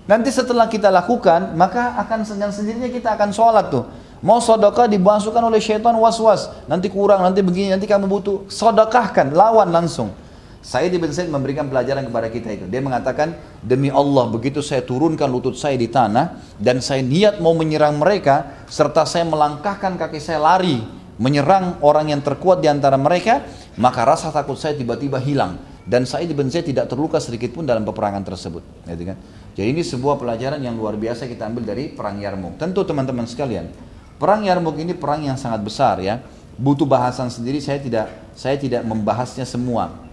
[0.05, 3.89] Nanti setelah kita lakukan, maka akan dengan sendirinya kita akan sholat tuh.
[4.25, 6.49] Mau sodokah dimasukkan oleh syaitan was-was.
[6.65, 8.49] Nanti kurang, nanti begini, nanti kamu butuh.
[8.49, 10.17] Sodokahkan, lawan langsung.
[10.65, 12.65] Said bin Zaid memberikan pelajaran kepada kita itu.
[12.65, 17.53] Dia mengatakan, demi Allah begitu saya turunkan lutut saya di tanah dan saya niat mau
[17.53, 23.45] menyerang mereka serta saya melangkahkan kaki saya lari menyerang orang yang terkuat di antara mereka,
[23.79, 27.85] maka rasa takut saya tiba-tiba hilang dan Said bin Zaid tidak terluka sedikit pun dalam
[27.85, 28.65] peperangan tersebut.
[28.89, 29.17] Gitu kan?
[29.55, 32.57] Jadi ini sebuah pelajaran yang luar biasa kita ambil dari perang Yarmuk.
[32.59, 33.69] Tentu teman-teman sekalian,
[34.17, 36.23] perang Yarmuk ini perang yang sangat besar ya.
[36.55, 38.07] Butuh bahasan sendiri saya tidak
[38.39, 40.05] saya tidak membahasnya semua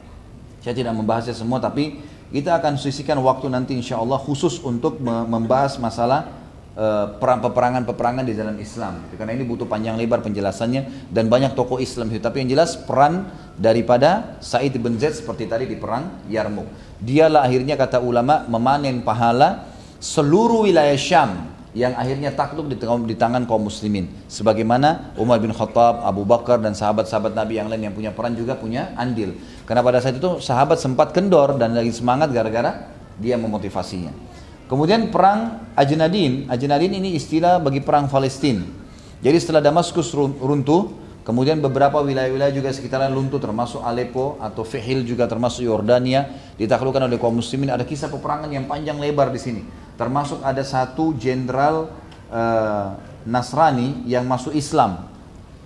[0.62, 2.00] saya tidak membahasnya semua tapi
[2.32, 6.32] kita akan sisihkan waktu nanti insya Allah khusus untuk membahas masalah
[6.80, 9.04] uh, perang peperangan-peperangan di dalam Islam.
[9.20, 12.24] Karena ini butuh panjang lebar penjelasannya dan banyak tokoh Islam itu.
[12.24, 13.28] Tapi yang jelas peran
[13.60, 16.72] daripada Said bin Zaid seperti tadi di perang Yarmuk.
[17.04, 19.68] Dialah akhirnya kata ulama memanen pahala
[20.00, 24.12] seluruh wilayah Syam yang akhirnya takluk di, tangan kaum muslimin.
[24.28, 28.60] Sebagaimana Umar bin Khattab, Abu Bakar dan sahabat-sahabat Nabi yang lain yang punya peran juga
[28.60, 29.40] punya andil.
[29.64, 34.12] Karena pada saat itu sahabat sempat kendor dan lagi semangat gara-gara dia memotivasinya.
[34.68, 38.64] Kemudian perang Ajnadin, Ajnadin ini istilah bagi perang Palestina.
[39.20, 40.92] Jadi setelah Damaskus runtuh,
[41.28, 47.20] kemudian beberapa wilayah-wilayah juga sekitaran runtuh termasuk Aleppo atau Fihil juga termasuk Yordania ditaklukkan oleh
[47.20, 47.72] kaum muslimin.
[47.72, 49.62] Ada kisah peperangan yang panjang lebar di sini.
[50.00, 51.92] Termasuk ada satu jenderal
[52.32, 52.98] uh,
[53.28, 55.12] Nasrani yang masuk Islam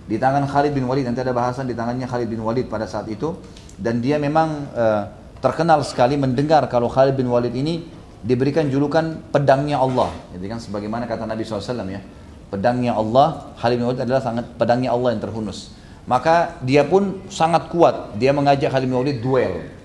[0.06, 1.08] di tangan Khalid bin Walid.
[1.08, 3.34] Nanti ada bahasan di tangannya Khalid bin Walid pada saat itu.
[3.76, 5.02] Dan dia memang uh,
[5.42, 7.84] terkenal sekali mendengar kalau Khalid bin Walid ini
[8.24, 10.10] diberikan julukan pedangnya Allah.
[10.32, 12.00] Jadi kan sebagaimana kata Nabi SAW ya.
[12.46, 15.74] Pedangnya Allah, Khalid bin Walid adalah sangat pedangnya Allah yang terhunus.
[16.06, 18.14] Maka dia pun sangat kuat.
[18.14, 19.75] Dia mengajak Khalid bin Walid duel.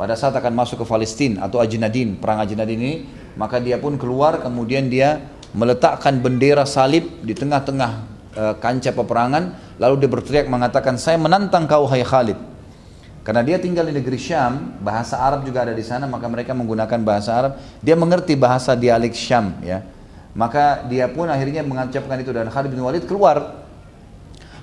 [0.00, 3.04] Pada saat akan masuk ke Palestina atau Ajnadin, perang Ajnadin ini,
[3.36, 7.90] maka dia pun keluar kemudian dia meletakkan bendera salib di tengah-tengah
[8.32, 9.76] e, kancah peperangan.
[9.76, 12.40] Lalu dia berteriak mengatakan saya menantang kau hai Khalid.
[13.28, 16.96] Karena dia tinggal di negeri Syam bahasa Arab juga ada di sana maka mereka menggunakan
[17.04, 17.52] bahasa Arab.
[17.84, 19.84] Dia mengerti bahasa dialek Syam ya.
[20.32, 23.68] Maka dia pun akhirnya mengucapkan itu dan Khalid bin Walid keluar.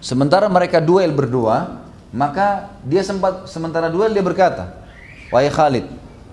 [0.02, 4.87] Sementara mereka duel berdua maka dia sempat sementara duel dia berkata
[5.30, 5.86] wahai Khalid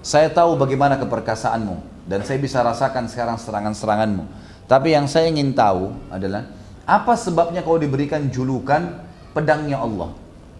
[0.05, 4.25] saya tahu bagaimana keperkasaanmu dan saya bisa rasakan sekarang serangan-seranganmu.
[4.69, 6.49] Tapi yang saya ingin tahu adalah
[6.85, 9.01] apa sebabnya kau diberikan julukan
[9.33, 10.13] pedangnya Allah?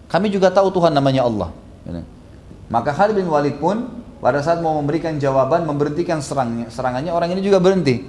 [0.09, 1.49] Kami juga tahu Tuhan namanya Allah.
[2.65, 7.45] Maka Khalid bin Walid pun pada saat mau memberikan jawaban memberhentikan serangnya, serangannya orang ini
[7.45, 8.01] juga berhenti.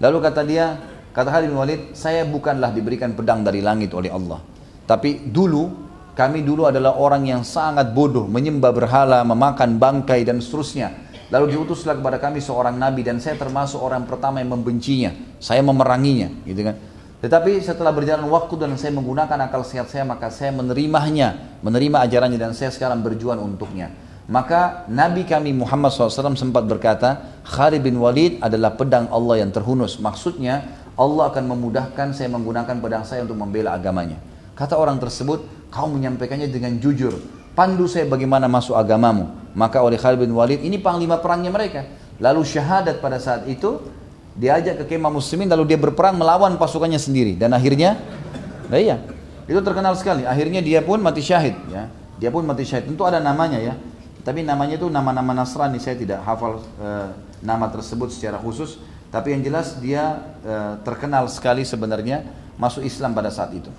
[0.00, 0.80] Lalu kata dia,
[1.12, 4.40] kata Khalid bin Walid, saya bukanlah diberikan pedang dari langit oleh Allah.
[4.88, 5.89] Tapi dulu
[6.20, 10.92] kami dulu adalah orang yang sangat bodoh, menyembah berhala, memakan bangkai dan seterusnya.
[11.32, 15.16] Lalu diutuslah kepada kami seorang nabi dan saya termasuk orang pertama yang membencinya.
[15.40, 16.76] Saya memeranginya, gitu kan.
[17.24, 22.36] Tetapi setelah berjalan waktu dan saya menggunakan akal sehat saya, maka saya menerimanya, menerima ajarannya
[22.36, 23.88] dan saya sekarang berjuang untuknya.
[24.28, 29.96] Maka Nabi kami Muhammad SAW sempat berkata, Khalid bin Walid adalah pedang Allah yang terhunus.
[29.96, 30.68] Maksudnya,
[31.00, 34.20] Allah akan memudahkan saya menggunakan pedang saya untuk membela agamanya.
[34.52, 37.14] Kata orang tersebut, kau menyampaikannya dengan jujur.
[37.54, 39.30] Pandu saya bagaimana masuk agamamu.
[39.54, 41.86] Maka oleh Khalid bin Walid, ini panglima perangnya mereka.
[42.22, 43.82] Lalu syahadat pada saat itu,
[44.38, 47.34] diajak ke kemah muslimin, lalu dia berperang melawan pasukannya sendiri.
[47.34, 47.98] Dan akhirnya,
[48.70, 49.02] nah iya,
[49.50, 50.22] itu terkenal sekali.
[50.22, 51.58] Akhirnya dia pun mati syahid.
[51.66, 51.90] ya
[52.22, 52.86] Dia pun mati syahid.
[52.86, 53.74] Tentu ada namanya ya.
[54.20, 56.88] Tapi namanya itu nama-nama Nasrani, saya tidak hafal e,
[57.40, 58.78] nama tersebut secara khusus.
[59.10, 60.54] Tapi yang jelas dia e,
[60.86, 62.22] terkenal sekali sebenarnya
[62.60, 63.72] masuk Islam pada saat itu.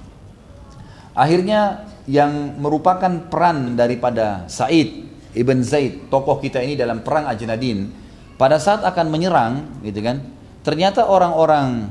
[1.12, 7.92] Akhirnya yang merupakan peran daripada Said Ibn Zaid, tokoh kita ini dalam perang Ajnadin,
[8.36, 10.20] pada saat akan menyerang, gitu kan,
[10.64, 11.88] ternyata orang-orang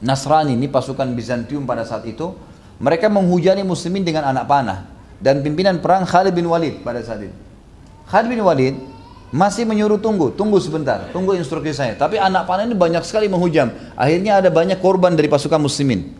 [0.00, 2.32] Nasrani ini pasukan Bizantium pada saat itu,
[2.80, 4.88] mereka menghujani muslimin dengan anak panah
[5.20, 7.36] dan pimpinan perang Khalid bin Walid pada saat itu.
[8.08, 8.74] Khalid bin Walid
[9.30, 11.92] masih menyuruh tunggu, tunggu sebentar, tunggu instruksi saya.
[11.94, 13.70] Tapi anak panah ini banyak sekali menghujam.
[13.94, 16.19] Akhirnya ada banyak korban dari pasukan muslimin.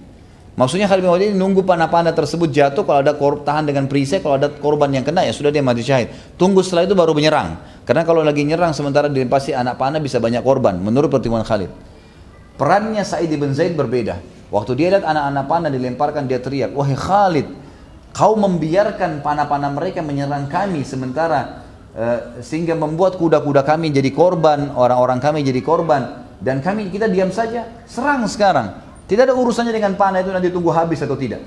[0.58, 4.18] Maksudnya Khalid bin Walid ini nunggu panah-panah tersebut jatuh kalau ada korban tahan dengan perisai
[4.18, 6.10] kalau ada korban yang kena ya sudah dia mati syahid.
[6.34, 7.54] Tunggu setelah itu baru menyerang.
[7.86, 11.70] Karena kalau lagi nyerang sementara dilempasi anak panah bisa banyak korban menurut pertimbangan Khalid.
[12.58, 14.20] Perannya Sa'id bin Zaid berbeda.
[14.50, 17.46] Waktu dia lihat anak-anak panah dilemparkan dia teriak, "Wahai Khalid,
[18.10, 21.62] kau membiarkan panah-panah mereka menyerang kami sementara
[21.94, 27.30] uh, sehingga membuat kuda-kuda kami jadi korban, orang-orang kami jadi korban dan kami kita diam
[27.30, 31.42] saja, serang sekarang." Tidak ada urusannya dengan panah itu nanti tunggu habis atau tidak.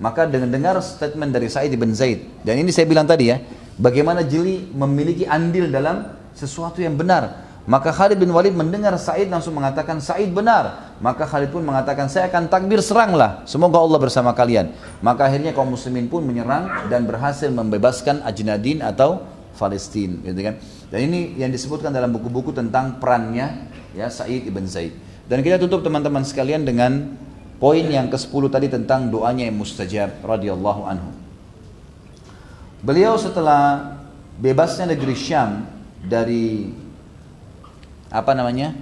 [0.00, 2.40] Maka dengan dengar statement dari Said bin Zaid.
[2.40, 3.44] Dan ini saya bilang tadi ya.
[3.76, 7.44] Bagaimana jeli memiliki andil dalam sesuatu yang benar.
[7.68, 10.96] Maka Khalid bin Walid mendengar Said langsung mengatakan Said benar.
[11.04, 13.44] Maka Khalid pun mengatakan saya akan takbir seranglah.
[13.44, 14.72] Semoga Allah bersama kalian.
[15.04, 19.28] Maka akhirnya kaum muslimin pun menyerang dan berhasil membebaskan Ajnadin atau
[19.60, 20.56] Palestina gitu kan.
[20.88, 25.13] Dan ini yang disebutkan dalam buku-buku tentang perannya ya Said ibn Zaid.
[25.24, 27.16] Dan kita tutup teman-teman sekalian dengan
[27.56, 31.10] poin yang ke-10 tadi tentang doanya yang mustajab radhiyallahu anhu.
[32.84, 33.96] Beliau setelah
[34.36, 35.64] bebasnya negeri Syam
[36.04, 36.68] dari
[38.12, 38.76] apa namanya?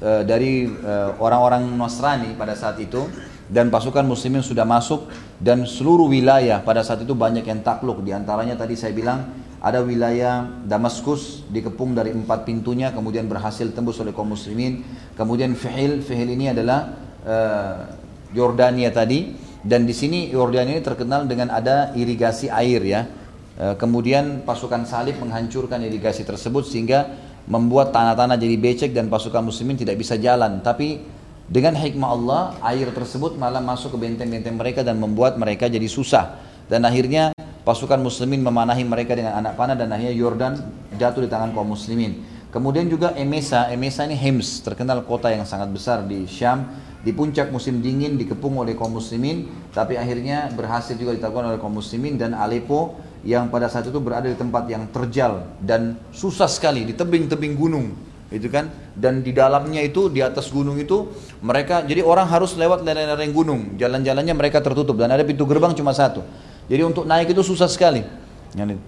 [0.00, 3.04] E, dari e, orang-orang Nasrani pada saat itu
[3.52, 8.16] dan pasukan muslimin sudah masuk dan seluruh wilayah pada saat itu banyak yang takluk di
[8.16, 9.28] antaranya tadi saya bilang
[9.64, 14.84] ada wilayah Damaskus dikepung dari empat pintunya kemudian berhasil tembus oleh kaum muslimin.
[15.16, 16.92] Kemudian Fihil Fihil ini adalah
[17.24, 19.40] uh, tadi.
[19.64, 23.08] Dan di sini Yordania ini terkenal dengan ada irigasi air ya.
[23.56, 27.16] Uh, kemudian pasukan salib menghancurkan irigasi tersebut sehingga
[27.48, 30.60] membuat tanah-tanah jadi becek dan pasukan muslimin tidak bisa jalan.
[30.60, 31.00] Tapi
[31.48, 36.36] dengan hikmah Allah air tersebut malah masuk ke benteng-benteng mereka dan membuat mereka jadi susah.
[36.68, 37.33] Dan akhirnya
[37.64, 40.54] pasukan muslimin memanahi mereka dengan anak panah dan akhirnya Yordan
[41.00, 42.20] jatuh di tangan kaum muslimin.
[42.52, 46.70] Kemudian juga Emesa, Emesa ini Hems, terkenal kota yang sangat besar di Syam,
[47.02, 51.74] di puncak musim dingin dikepung oleh kaum muslimin, tapi akhirnya berhasil juga ditaklukkan oleh kaum
[51.74, 52.14] muslimin.
[52.14, 52.94] Dan Aleppo
[53.26, 57.90] yang pada saat itu berada di tempat yang terjal dan susah sekali di tebing-tebing gunung
[58.30, 58.70] itu kan?
[58.94, 61.10] Dan di dalamnya itu di atas gunung itu
[61.42, 63.60] mereka jadi orang harus lewat lereng-lereng gunung.
[63.78, 66.22] Jalan-jalannya mereka tertutup dan ada pintu gerbang cuma satu
[66.64, 68.04] jadi untuk naik itu susah sekali.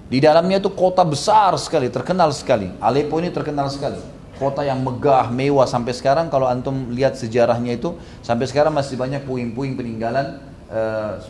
[0.07, 2.71] Di dalamnya itu kota besar sekali, terkenal sekali.
[2.79, 3.99] Aleppo ini terkenal sekali.
[4.39, 9.25] Kota yang megah, mewah sampai sekarang kalau antum lihat sejarahnya itu sampai sekarang masih banyak
[9.25, 10.39] puing-puing peninggalan
[10.69, 10.81] e,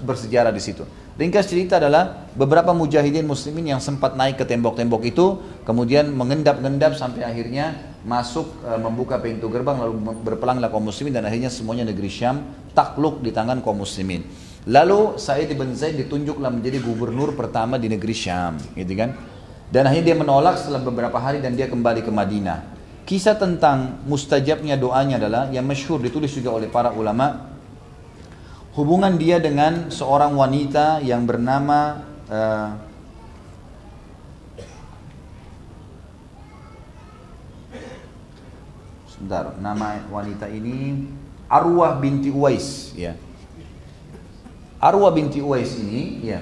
[0.03, 0.83] bersejarah di situ.
[1.17, 7.25] Ringkas cerita adalah beberapa mujahidin muslimin yang sempat naik ke tembok-tembok itu kemudian mengendap-endap sampai
[7.25, 9.97] akhirnya masuk e, membuka pintu gerbang lalu
[10.27, 12.43] berpelanglah kaum muslimin dan akhirnya semuanya negeri Syam
[12.75, 14.46] takluk di tangan kaum muslimin.
[14.67, 19.15] Lalu Sa'id bin Zaid ditunjuklah menjadi gubernur pertama di negeri Syam, gitu kan?
[19.71, 22.75] Dan akhirnya dia menolak setelah beberapa hari dan dia kembali ke Madinah.
[23.07, 27.55] Kisah tentang mustajabnya doanya adalah yang masyhur ditulis juga oleh para ulama
[28.75, 32.69] hubungan dia dengan seorang wanita yang bernama uh,
[39.09, 41.09] sebentar nama wanita ini
[41.49, 43.17] Arwah binti Uwais ya
[44.87, 46.39] Arwa binti Uwais ini, ya.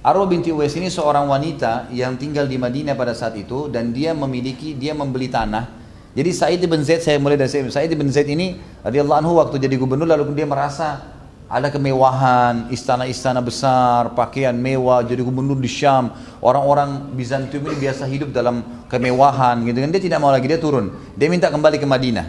[0.00, 4.16] Arwa binti Uwais ini seorang wanita yang tinggal di Madinah pada saat itu dan dia
[4.16, 5.68] memiliki, dia membeli tanah.
[6.16, 9.60] Jadi Said bin Zaid saya mulai dari Said, Said bin Zaid ini radhiyallahu anhu waktu
[9.60, 11.12] jadi gubernur lalu dia merasa
[11.44, 16.08] ada kemewahan, istana-istana besar, pakaian mewah, jadi gubernur di Syam.
[16.40, 19.90] Orang-orang Bizantium ini biasa hidup dalam kemewahan gitu kan.
[19.92, 20.88] Dia tidak mau lagi, dia turun.
[21.20, 22.26] Dia minta kembali ke Madinah.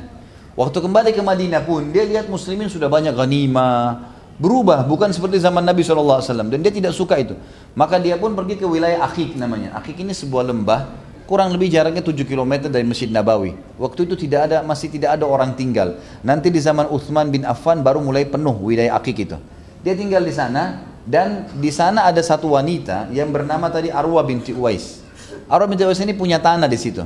[0.56, 5.64] Waktu kembali ke Madinah pun, dia lihat muslimin sudah banyak ghanimah, berubah bukan seperti zaman
[5.64, 7.36] Nabi SAW dan dia tidak suka itu
[7.72, 12.06] maka dia pun pergi ke wilayah Akik namanya Akik ini sebuah lembah kurang lebih jaraknya
[12.06, 13.57] 7 km dari Masjid Nabawi.
[13.82, 15.98] Waktu itu tidak ada masih tidak ada orang tinggal.
[16.22, 19.38] Nanti di zaman Uthman bin Affan baru mulai penuh wilayah Akik itu.
[19.82, 24.53] Dia tinggal di sana dan di sana ada satu wanita yang bernama tadi Arwa binti
[24.53, 25.02] Uwais.
[25.49, 27.02] Arwa binti Uwais ini punya tanah di situ.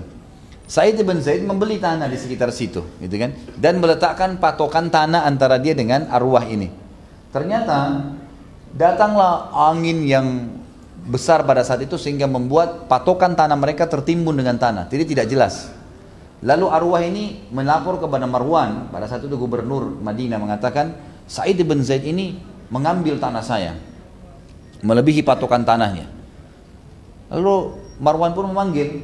[0.70, 3.34] Said bin Zaid membeli tanah di sekitar situ, gitu kan?
[3.58, 6.70] Dan meletakkan patokan tanah antara dia dengan arwah ini.
[7.30, 8.10] Ternyata
[8.74, 10.28] datanglah angin yang
[11.10, 14.90] besar pada saat itu sehingga membuat patokan tanah mereka tertimbun dengan tanah.
[14.90, 15.74] Jadi tidak jelas.
[16.40, 20.96] Lalu arwah ini melapor kepada Marwan, pada saat itu gubernur Madinah mengatakan,
[21.28, 22.40] Said bin Zaid ini
[22.72, 23.76] mengambil tanah saya,
[24.80, 26.08] melebihi patokan tanahnya.
[27.28, 29.04] Lalu Marwan pun memanggil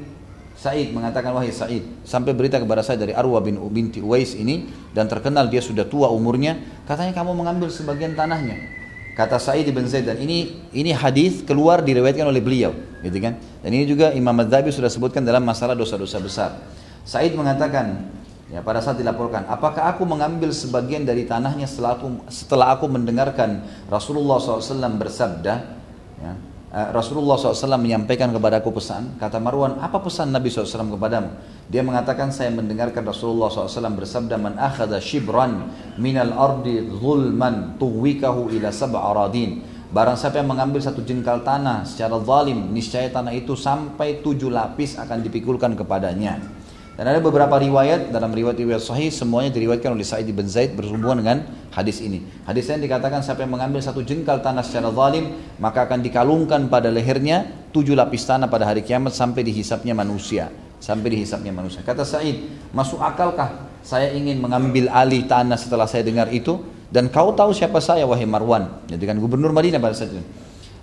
[0.55, 5.11] Said mengatakan wahai Said sampai berita kepada saya dari Arwah bin binti Uwais ini dan
[5.11, 6.57] terkenal dia sudah tua umurnya
[6.87, 8.75] katanya kamu mengambil sebagian tanahnya
[9.15, 13.39] Kata Sa'id bin Zaid dan ini ini hadis keluar diriwayatkan oleh beliau, gitu kan?
[13.63, 16.51] Dan ini juga Imam Madzhabi sudah sebutkan dalam masalah dosa-dosa besar.
[17.07, 18.11] Sa'id mengatakan,
[18.51, 23.63] ya pada saat dilaporkan, apakah aku mengambil sebagian dari tanahnya setelah aku setelah aku mendengarkan
[23.87, 25.53] Rasulullah SAW bersabda,
[26.19, 26.31] ya,
[26.75, 31.31] Rasulullah SAW menyampaikan kepadaku pesan, kata Marwan, apa pesan Nabi SAW kepadamu?
[31.71, 38.75] Dia mengatakan, saya mendengarkan Rasulullah SAW bersabda, Man akhada shibran minal ardi zulman tuwikahu ila
[38.75, 39.63] sab'aradin.
[39.87, 44.99] Barang siapa yang mengambil satu jengkal tanah secara zalim, niscaya tanah itu sampai tujuh lapis
[44.99, 46.43] akan dipikulkan kepadanya.
[46.95, 51.37] Dan ada beberapa riwayat dalam riwayat-riwayat sahih semuanya diriwayatkan oleh Sa'id bin Zaid berhubungan dengan
[51.75, 52.23] hadis ini.
[52.47, 56.87] Hadis ini dikatakan siapa yang mengambil satu jengkal tanah secara zalim maka akan dikalungkan pada
[56.87, 60.47] lehernya tujuh lapis tanah pada hari kiamat sampai dihisapnya manusia.
[60.79, 61.83] Sampai dihisapnya manusia.
[61.83, 66.63] Kata Sa'id, masuk akalkah saya ingin mengambil alih tanah setelah saya dengar itu?
[66.87, 68.87] Dan kau tahu siapa saya wahai Marwan?
[68.87, 70.23] Jadi kan gubernur Madinah pada saat itu.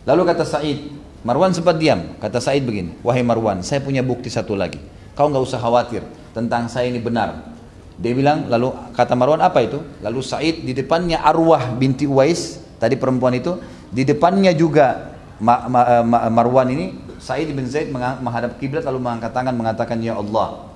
[0.05, 0.93] Lalu kata Sa'id,
[1.25, 2.21] Marwan sempat diam.
[2.21, 4.77] Kata Sa'id begini, wahai Marwan, saya punya bukti satu lagi.
[5.13, 6.03] Kau nggak usah khawatir
[6.33, 7.53] tentang saya ini benar.
[8.01, 9.79] Dia bilang, lalu kata Marwan apa itu?
[10.01, 13.61] Lalu Said di depannya Arwah binti Uwais, tadi perempuan itu,
[13.93, 18.99] di depannya juga Ma, Ma, eh, Ma, Marwan ini, Said bin Zaid menghadap kiblat lalu
[18.99, 20.73] mengangkat tangan mengatakan, Ya Allah,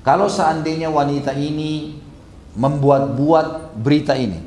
[0.00, 2.02] kalau seandainya wanita ini
[2.58, 4.42] membuat-buat berita ini,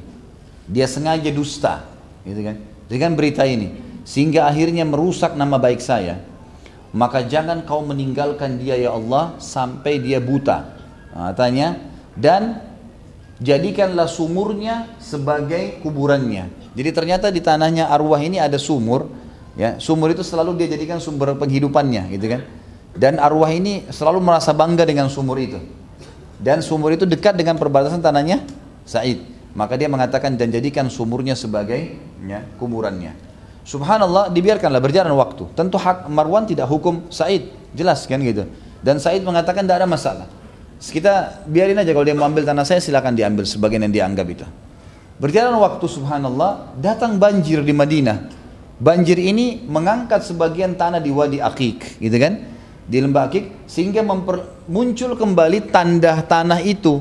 [0.68, 1.88] dia sengaja dusta,
[2.28, 2.58] gitu kan?
[2.92, 6.20] Dengan berita ini, sehingga akhirnya merusak nama baik saya,
[6.94, 10.78] maka jangan kau meninggalkan dia ya Allah sampai dia buta.
[11.14, 11.78] Katanya
[12.14, 12.62] dan
[13.42, 16.50] jadikanlah sumurnya sebagai kuburannya.
[16.74, 19.10] Jadi ternyata di tanahnya arwah ini ada sumur,
[19.54, 19.78] ya.
[19.78, 22.42] Sumur itu selalu dia jadikan sumber penghidupannya, gitu kan.
[22.94, 25.58] Dan arwah ini selalu merasa bangga dengan sumur itu.
[26.42, 28.42] Dan sumur itu dekat dengan perbatasan tanahnya
[28.86, 29.22] Said.
[29.54, 31.94] Maka dia mengatakan dan jadikan sumurnya sebagai
[32.26, 33.33] ya, kuburannya.
[33.64, 35.48] Subhanallah dibiarkanlah berjalan waktu.
[35.56, 38.44] Tentu hak Marwan tidak hukum Said, jelas kan gitu.
[38.84, 40.28] Dan Said mengatakan tidak ada masalah.
[40.84, 44.44] Kita biarin aja kalau dia mau ambil tanah saya silakan diambil sebagian yang dianggap itu.
[45.16, 48.28] Berjalan waktu subhanallah datang banjir di Madinah.
[48.84, 52.44] Banjir ini mengangkat sebagian tanah di Wadi Akik, gitu kan?
[52.84, 57.00] Di lembah Akik sehingga memper, muncul kembali tanda tanah itu.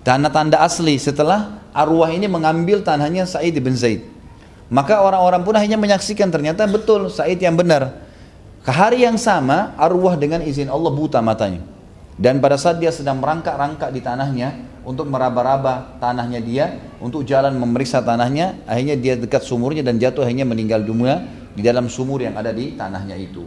[0.00, 4.15] Tanda-tanda asli setelah arwah ini mengambil tanahnya Said bin Zaid.
[4.66, 8.02] Maka orang-orang pun akhirnya menyaksikan ternyata betul Said yang benar.
[8.66, 11.62] Ke hari yang sama arwah dengan izin Allah buta matanya.
[12.18, 18.02] Dan pada saat dia sedang merangkak-rangkak di tanahnya untuk meraba-raba tanahnya dia, untuk jalan memeriksa
[18.02, 21.22] tanahnya, akhirnya dia dekat sumurnya dan jatuh akhirnya meninggal dunia
[21.54, 23.46] di dalam sumur yang ada di tanahnya itu.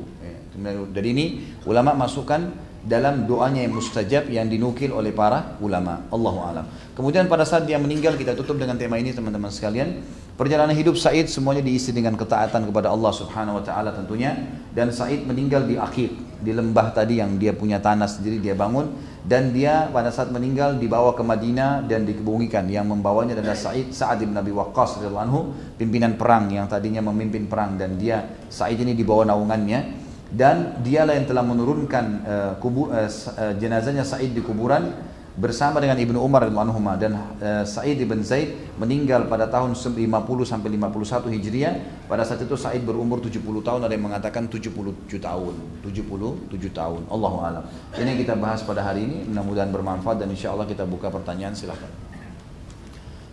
[0.91, 1.25] Dari ini
[1.67, 6.07] ulama masukkan dalam doanya yang mustajab yang dinukil oleh para ulama.
[6.07, 6.65] Allahu alam.
[6.95, 9.99] Kemudian pada saat dia meninggal kita tutup dengan tema ini teman-teman sekalian.
[10.39, 14.31] Perjalanan hidup Said semuanya diisi dengan ketaatan kepada Allah Subhanahu wa taala tentunya
[14.71, 18.87] dan Said meninggal di akhir di lembah tadi yang dia punya tanah sendiri dia bangun
[19.27, 24.23] dan dia pada saat meninggal dibawa ke Madinah dan dikebumikan yang membawanya adalah Said Sa'ad
[24.23, 28.95] bin Nabi Waqqas radhiyallahu anhu pimpinan perang yang tadinya memimpin perang dan dia Said ini
[28.95, 33.09] dibawa naungannya dan dialah yang telah menurunkan uh, kubur, uh,
[33.57, 34.93] jenazahnya Said di kuburan
[35.39, 39.95] bersama dengan Ibnu Umar radhiyallahu dan uh, Sa'id bin Zaid meninggal pada tahun 50
[40.43, 41.73] sampai 51 Hijriah.
[42.11, 45.53] Pada saat itu Sa'id berumur 70 tahun, ada yang mengatakan 77 tahun.
[45.87, 47.01] 77 tahun.
[47.07, 47.63] Allahu alam.
[47.95, 51.55] Ini yang kita bahas pada hari ini, mudah-mudahan bermanfaat dan insya Allah kita buka pertanyaan
[51.55, 51.89] silahkan.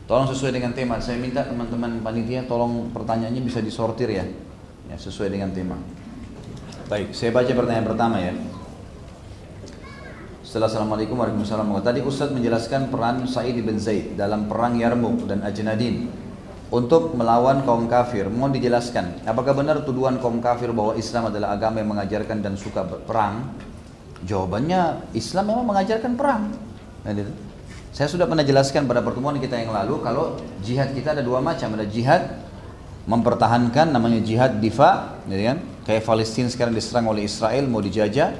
[0.07, 1.03] Tolong sesuai dengan tema.
[1.03, 4.23] Saya minta teman-teman panitia tolong pertanyaannya bisa disortir ya.
[4.87, 5.75] Ya, sesuai dengan tema.
[6.87, 8.31] Baik, saya baca pertanyaan pertama ya.
[10.47, 11.83] Setelah Assalamualaikum warahmatullahi wabarakatuh.
[11.83, 16.07] Tadi Ustaz menjelaskan peran Sa'id bin Zaid dalam perang Yarmuk dan Ajnadin
[16.71, 18.31] untuk melawan kaum kafir.
[18.31, 22.87] Mohon dijelaskan, apakah benar tuduhan kaum kafir bahwa Islam adalah agama yang mengajarkan dan suka
[22.87, 23.51] perang?
[24.23, 26.55] Jawabannya Islam memang mengajarkan perang.
[27.03, 27.35] Nah, gitu.
[27.91, 31.75] Saya sudah pernah jelaskan pada pertemuan kita yang lalu kalau jihad kita ada dua macam,
[31.75, 32.47] ada jihad
[33.11, 35.75] mempertahankan namanya jihad difa, gitu kan?
[35.87, 38.35] Kayak Palestina sekarang diserang oleh Israel mau dijajah.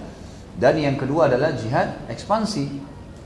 [0.57, 2.65] Dan yang kedua adalah jihad ekspansi.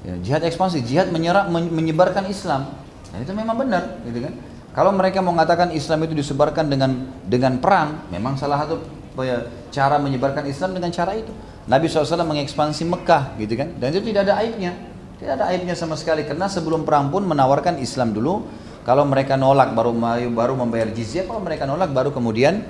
[0.05, 2.69] Ya, jihad ekspansi, jihad menyerap menyebarkan Islam.
[3.11, 4.35] Nah, itu memang benar, gitu kan?
[4.71, 8.83] Kalau mereka mengatakan Islam itu disebarkan dengan dengan perang, memang salah satu
[9.21, 11.31] ya, cara menyebarkan Islam dengan cara itu.
[11.67, 13.79] Nabi SAW mengekspansi Mekah, gitu kan?
[13.79, 14.73] Dan itu tidak ada aibnya.
[15.21, 18.49] Tidak ada aibnya sama sekali karena sebelum perang pun menawarkan Islam dulu.
[18.83, 19.93] Kalau mereka nolak baru
[20.33, 22.65] baru membayar jizyah, kalau mereka nolak baru kemudian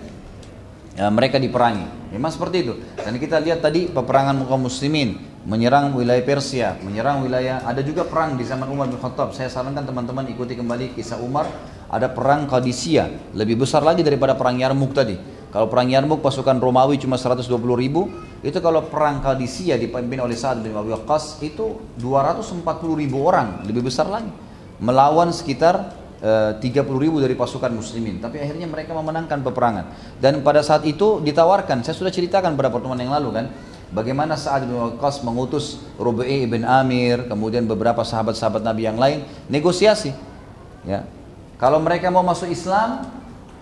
[1.00, 2.12] ya, mereka diperangi.
[2.12, 2.74] Memang seperti itu.
[3.00, 5.16] Dan kita lihat tadi peperangan kaum muslimin
[5.48, 9.32] menyerang wilayah Persia, menyerang wilayah ada juga perang di zaman Umar bin Khattab.
[9.32, 11.48] Saya sarankan teman-teman ikuti kembali kisah Umar.
[11.90, 15.18] Ada perang Qadisiyah, lebih besar lagi daripada perang Yarmuk tadi.
[15.50, 18.06] Kalau perang Yarmuk pasukan Romawi cuma 120 ribu,
[18.46, 22.62] itu kalau perang Qadisiyah dipimpin oleh Sa'ad bin Abi Waqqas itu 240
[22.94, 24.30] ribu orang, lebih besar lagi.
[24.78, 25.90] Melawan sekitar eh,
[26.20, 26.60] 30
[27.00, 28.20] ribu dari pasukan muslimin.
[28.20, 29.84] Tapi akhirnya mereka memenangkan peperangan.
[30.20, 33.46] Dan pada saat itu ditawarkan, saya sudah ceritakan pada pertemuan yang lalu kan,
[33.90, 40.14] Bagaimana Sa'ad bin Waqqas mengutus Rubai bin Amir, kemudian beberapa sahabat-sahabat Nabi yang lain negosiasi.
[40.86, 41.02] Ya.
[41.58, 43.10] Kalau mereka mau masuk Islam,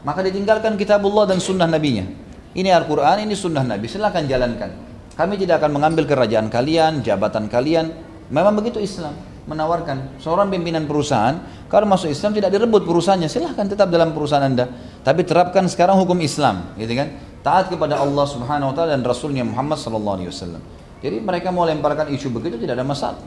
[0.04, 2.04] maka ditinggalkan kitabullah dan sunnah nabinya.
[2.52, 4.68] Ini Al-Quran, ini sunnah nabi, silahkan jalankan.
[5.16, 7.88] Kami tidak akan mengambil kerajaan kalian, jabatan kalian.
[8.28, 9.16] Memang begitu Islam
[9.48, 14.68] menawarkan seorang pimpinan perusahaan kalau masuk Islam tidak direbut perusahaannya silahkan tetap dalam perusahaan anda.
[15.00, 17.08] Tapi terapkan sekarang hukum Islam gitu kan?
[17.40, 20.60] Taat kepada Allah subhanahu wa ta'ala dan Rasulnya Muhammad sallallahu alaihi wasallam.
[21.00, 23.20] Jadi mereka mau lemparkan isu begitu tidak ada masalah.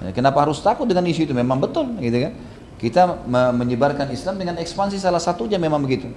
[0.00, 1.34] Ya, kenapa harus takut dengan isu itu?
[1.36, 2.32] Memang betul gitu kan?
[2.76, 6.12] Kita menyebarkan Islam dengan ekspansi salah satunya memang begitu.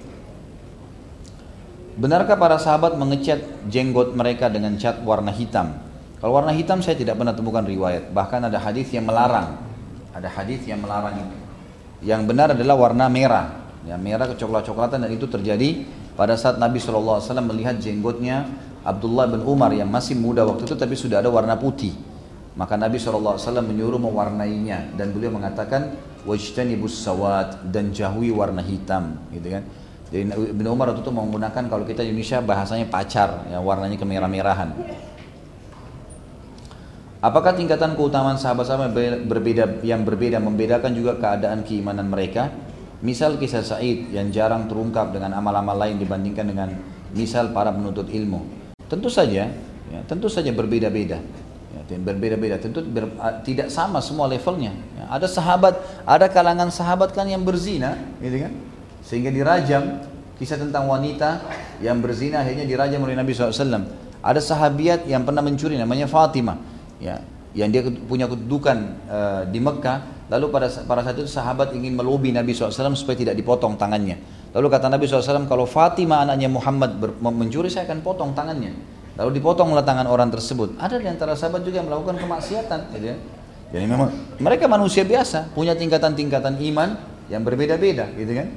[1.96, 5.89] Benarkah para sahabat mengecat jenggot mereka dengan cat warna hitam?
[6.20, 8.12] Kalau warna hitam saya tidak pernah temukan riwayat.
[8.12, 9.56] Bahkan ada hadis yang melarang.
[10.12, 11.36] Ada hadis yang melarang itu.
[12.04, 13.46] Yang benar adalah warna merah.
[13.88, 18.44] Ya, merah kecoklat-coklatan dan itu terjadi pada saat Nabi SAW melihat jenggotnya
[18.84, 21.96] Abdullah bin Umar yang masih muda waktu itu tapi sudah ada warna putih.
[22.52, 25.96] Maka Nabi SAW menyuruh mewarnainya dan beliau mengatakan
[26.28, 29.64] wajtanibus sawat dan jauhi warna hitam gitu kan
[30.10, 34.74] jadi Ibn Umar waktu itu menggunakan kalau kita Indonesia bahasanya pacar ya warnanya kemerah-merahan
[37.20, 38.96] Apakah tingkatan keutamaan sahabat-sahabat
[39.28, 42.48] berbeda yang berbeda membedakan juga keadaan keimanan mereka?
[43.04, 46.68] Misal kisah Said yang jarang terungkap dengan amal-amal lain dibandingkan dengan
[47.12, 48.40] misal para penuntut ilmu.
[48.88, 49.52] Tentu saja,
[49.92, 51.20] ya, tentu saja berbeda-beda.
[51.92, 52.56] Berbeda-beda.
[52.56, 53.12] Tentu ber,
[53.44, 54.72] tidak sama semua levelnya.
[54.96, 55.76] Ya, ada sahabat
[56.08, 58.52] ada kalangan sahabat kan yang berzina gitu kan?
[59.04, 60.08] Sehingga dirajam
[60.40, 61.44] kisah tentang wanita
[61.84, 63.92] yang berzina akhirnya dirajam oleh Nabi SAW
[64.24, 67.18] ada sahabiat yang pernah mencuri namanya Fatimah ya
[67.50, 68.76] yang dia punya kedudukan
[69.10, 73.34] uh, di Mekah lalu pada pada saat itu sahabat ingin melobi Nabi SAW supaya tidak
[73.34, 74.22] dipotong tangannya
[74.54, 79.84] lalu kata Nabi SAW kalau Fatimah anaknya Muhammad mencuri saya akan potong tangannya Lalu dipotonglah
[79.84, 80.80] tangan orang tersebut.
[80.80, 82.94] Ada di antara sahabat juga yang melakukan kemaksiatan.
[82.96, 83.16] Gitu ya.
[83.68, 84.08] Jadi memang
[84.40, 86.96] mereka manusia biasa, punya tingkatan-tingkatan iman
[87.28, 88.48] yang berbeda-beda, gitu kan?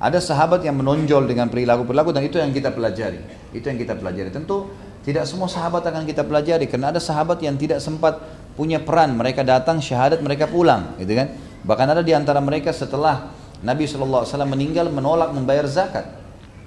[0.00, 3.20] Ada sahabat yang menonjol dengan perilaku-perilaku dan itu yang kita pelajari.
[3.52, 4.32] Itu yang kita pelajari.
[4.32, 4.72] Tentu
[5.06, 8.18] tidak semua sahabat akan kita pelajari karena ada sahabat yang tidak sempat
[8.58, 9.14] punya peran.
[9.14, 11.30] Mereka datang syahadat, mereka pulang, gitu kan?
[11.62, 13.30] Bahkan ada di antara mereka setelah
[13.62, 16.10] Nabi SAW meninggal menolak membayar zakat.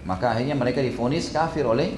[0.08, 1.92] Maka akhirnya mereka difonis kafir oleh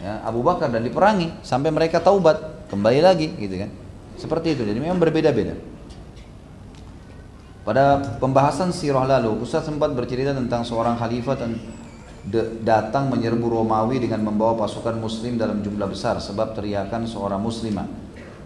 [0.00, 3.70] ya, Abu Bakar dan diperangi sampai mereka taubat kembali lagi gitu kan
[4.16, 5.56] seperti itu jadi memang berbeda-beda
[7.60, 11.36] pada pembahasan sirah lalu Ustaz sempat bercerita tentang seorang khalifah
[12.60, 17.88] datang menyerbu Romawi dengan membawa pasukan muslim dalam jumlah besar sebab teriakan seorang muslimah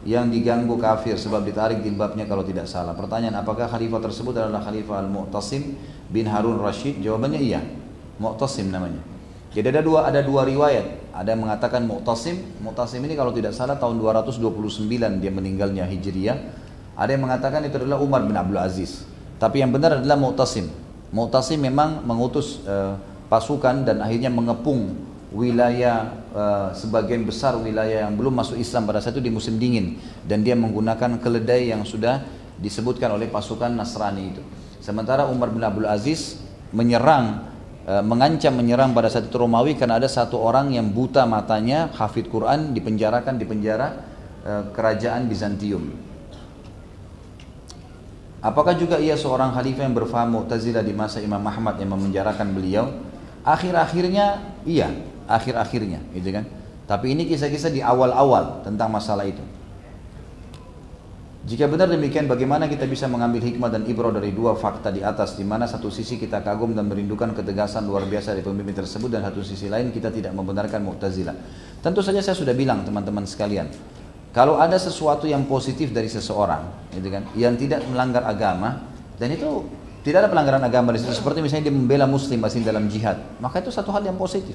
[0.04, 2.92] yang diganggu kafir sebab ditarik jilbabnya kalau tidak salah.
[2.92, 5.80] Pertanyaan apakah khalifah tersebut adalah khalifah Al-Mu'tasim
[6.12, 7.00] bin Harun Rashid?
[7.00, 7.64] Jawabannya iya.
[8.20, 9.00] Mu'tasim namanya.
[9.50, 11.16] Jadi ada dua ada dua riwayat.
[11.16, 12.36] Ada yang mengatakan Mu'tasim.
[12.60, 14.86] Mu'tasim ini kalau tidak salah tahun 229
[15.18, 16.36] dia meninggalnya Hijriyah.
[16.94, 19.08] Ada yang mengatakan itu adalah Umar bin Abdul Aziz.
[19.40, 20.68] Tapi yang benar adalah Mu'tasim.
[21.10, 22.98] Mu'tasim memang mengutus uh,
[23.34, 24.94] pasukan dan akhirnya mengepung
[25.34, 29.98] wilayah uh, sebagian besar wilayah yang belum masuk Islam pada saat itu di musim dingin
[30.22, 32.22] dan dia menggunakan keledai yang sudah
[32.62, 34.42] disebutkan oleh pasukan Nasrani itu.
[34.78, 36.38] Sementara Umar bin Abdul Aziz
[36.70, 37.50] menyerang
[37.82, 42.30] e, mengancam menyerang pada saat itu Romawi karena ada satu orang yang buta matanya, hafid
[42.30, 43.88] Quran dipenjarakan di penjara
[44.46, 46.14] e, kerajaan Bizantium.
[48.44, 52.92] Apakah juga ia seorang khalifah yang berfaham Mu'tazilah di masa Imam Ahmad yang memenjarakan beliau?
[53.44, 54.88] Akhir-akhirnya iya,
[55.28, 56.44] akhir-akhirnya, gitu kan.
[56.84, 59.40] Tapi ini kisah-kisah di awal-awal tentang masalah itu.
[61.44, 65.36] Jika benar demikian, bagaimana kita bisa mengambil hikmah dan ibrah dari dua fakta di atas,
[65.36, 69.20] di mana satu sisi kita kagum dan merindukan ketegasan luar biasa dari pemimpin tersebut, dan
[69.28, 71.36] satu sisi lain kita tidak membenarkan Mu'tazilah.
[71.84, 73.68] Tentu saja saya sudah bilang teman-teman sekalian,
[74.32, 76.64] kalau ada sesuatu yang positif dari seseorang,
[76.96, 78.80] gitu kan, yang tidak melanggar agama,
[79.20, 79.68] dan itu
[80.04, 83.64] tidak ada pelanggaran agama di situ, seperti misalnya dia membela Muslim masih dalam jihad, maka
[83.64, 84.54] itu satu hal yang positif.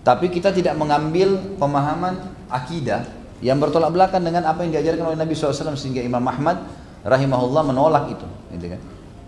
[0.00, 2.16] Tapi kita tidak mengambil pemahaman
[2.48, 3.04] akidah
[3.44, 6.60] yang bertolak belakang dengan apa yang diajarkan oleh Nabi SAW sehingga Imam Ahmad
[7.04, 8.80] rahimahullah menolak itu gitu kan.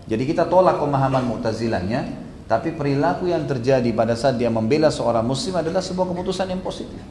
[0.05, 5.57] jadi kita tolak pemahaman Mu'tazilahnya tapi perilaku yang terjadi pada saat dia membela seorang muslim
[5.57, 7.01] adalah sebuah keputusan yang positif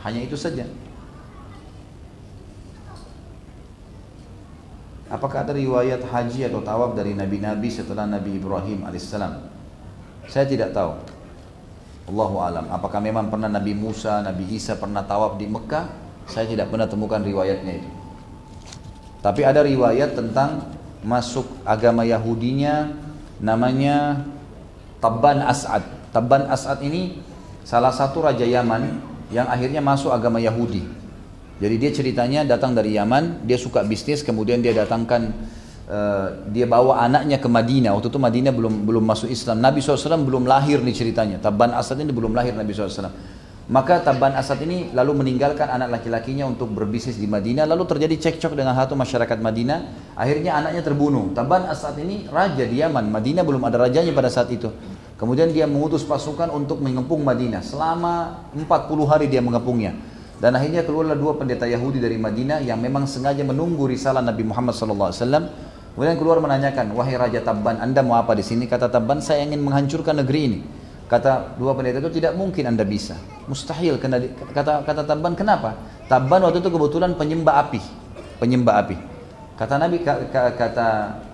[0.00, 0.64] hanya itu saja
[5.06, 9.38] Apakah ada riwayat haji atau tawaf dari nabi-nabi setelah Nabi Ibrahim alaihissalam?
[10.26, 10.98] Saya tidak tahu.
[12.10, 12.66] Allahu alam.
[12.70, 15.86] Apakah memang pernah Nabi Musa, Nabi Isa pernah tawaf di Mekah?
[16.26, 17.90] Saya tidak pernah temukan riwayatnya itu.
[19.22, 20.74] Tapi ada riwayat tentang
[21.06, 22.94] masuk agama Yahudinya
[23.38, 24.26] namanya
[24.98, 25.82] Tabban As'ad.
[26.10, 27.22] Tabban As'ad ini
[27.62, 31.05] salah satu raja Yaman yang akhirnya masuk agama Yahudi.
[31.56, 35.32] Jadi dia ceritanya datang dari Yaman, dia suka bisnis, kemudian dia datangkan
[35.88, 37.96] uh, dia bawa anaknya ke Madinah.
[37.96, 39.64] Waktu itu Madinah belum belum masuk Islam.
[39.64, 41.40] Nabi SAW belum lahir nih ceritanya.
[41.40, 43.08] Tabban Asad ini belum lahir Nabi SAW.
[43.66, 47.66] Maka Tabban Asad ini lalu meninggalkan anak laki-lakinya untuk berbisnis di Madinah.
[47.66, 50.12] Lalu terjadi cekcok dengan satu masyarakat Madinah.
[50.14, 51.34] Akhirnya anaknya terbunuh.
[51.34, 53.10] Tabban Asad ini raja di Yaman.
[53.10, 54.70] Madinah belum ada rajanya pada saat itu.
[55.16, 57.64] Kemudian dia mengutus pasukan untuk mengepung Madinah.
[57.64, 60.15] Selama 40 hari dia mengepungnya.
[60.36, 64.76] Dan akhirnya keluarlah dua pendeta Yahudi dari Madinah yang memang sengaja menunggu risalah Nabi Muhammad
[64.76, 65.12] SAW.
[65.96, 68.68] Kemudian keluar menanyakan, wahai Raja Tabban, anda mau apa di sini?
[68.68, 70.58] Kata Tabban, saya ingin menghancurkan negeri ini.
[71.06, 73.96] Kata dua pendeta itu tidak mungkin anda bisa, mustahil.
[73.96, 75.72] Kata kata Tabban kenapa?
[76.10, 77.80] Tabban waktu itu kebetulan penyembah api,
[78.42, 78.96] penyembah api.
[79.56, 80.88] Kata Nabi kata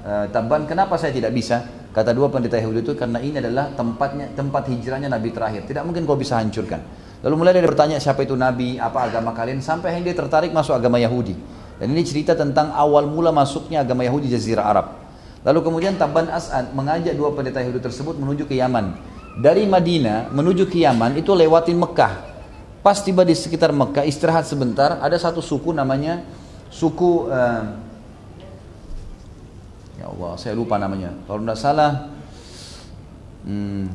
[0.04, 1.64] uh, Tabban kenapa saya tidak bisa?
[1.90, 5.64] Kata dua pendeta Yahudi itu karena ini adalah tempatnya tempat hijrahnya Nabi terakhir.
[5.66, 6.78] Tidak mungkin kau bisa hancurkan.
[7.22, 10.74] Lalu mulai dari bertanya siapa itu Nabi, apa agama kalian, sampai akhirnya dia tertarik masuk
[10.74, 11.38] agama Yahudi.
[11.78, 14.86] Dan ini cerita tentang awal mula masuknya agama Yahudi Jazirah Arab.
[15.42, 18.94] Lalu kemudian Tabban As'ad mengajak dua pendeta Yahudi tersebut menuju ke Yaman
[19.38, 22.30] dari Madinah menuju ke Yaman itu lewatin Mekah.
[22.82, 26.26] Pas tiba di sekitar Mekah istirahat sebentar, ada satu suku namanya
[26.66, 27.62] suku uh,
[30.02, 31.14] ya Allah saya lupa namanya.
[31.30, 32.10] Kalau tidak salah,
[33.46, 33.86] hmm,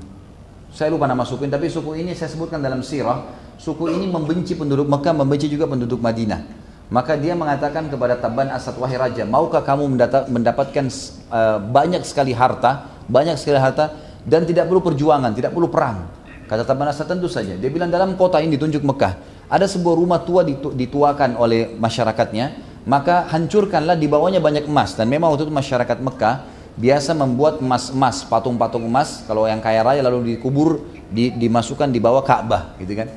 [0.78, 1.52] saya lupa nama suku ini.
[1.58, 3.34] Tapi suku ini saya sebutkan dalam sirah.
[3.58, 6.70] Suku ini membenci penduduk Mekah, membenci juga penduduk Madinah.
[6.94, 9.98] Maka dia mengatakan kepada Taban Asad wahai raja, maukah kamu
[10.30, 10.86] mendapatkan
[11.34, 13.92] uh, banyak sekali harta, banyak sekali harta
[14.22, 16.14] dan tidak perlu perjuangan, tidak perlu perang.
[16.48, 17.58] Kata Tabanasa tentu saja.
[17.60, 19.20] Dia bilang dalam kota ini ditunjuk Mekah,
[19.52, 22.46] ada sebuah rumah tua ditu dituakan oleh masyarakatnya,
[22.88, 24.96] maka hancurkanlah di bawahnya banyak emas.
[24.96, 30.06] Dan memang waktu itu masyarakat Mekah biasa membuat emas-emas, patung-patung emas, kalau yang kaya raya
[30.06, 33.10] lalu dikubur, di, dimasukkan di bawah Ka'bah, gitu kan.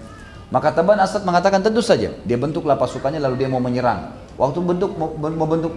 [0.50, 4.10] Maka Taban Asad mengatakan tentu saja, dia bentuklah pasukannya lalu dia mau menyerang.
[4.34, 5.12] Waktu bentuk mau,
[5.46, 5.76] bentuk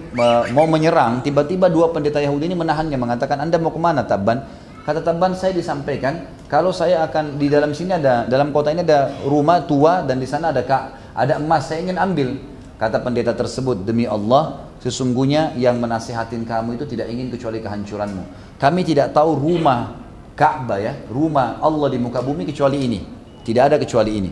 [0.55, 4.41] mau menyerang, tiba-tiba dua pendeta Yahudi ini menahannya mengatakan Anda mau ke mana Taban?
[4.87, 9.15] Kata Taban saya disampaikan kalau saya akan di dalam sini ada dalam kota ini ada
[9.23, 12.35] rumah tua dan di sana ada kak ada emas saya ingin ambil.
[12.75, 18.23] Kata pendeta tersebut demi Allah sesungguhnya yang menasihatin kamu itu tidak ingin kecuali kehancuranmu.
[18.59, 20.03] Kami tidak tahu rumah
[20.35, 22.99] Ka'bah ya, rumah Allah di muka bumi kecuali ini.
[23.47, 24.31] Tidak ada kecuali ini.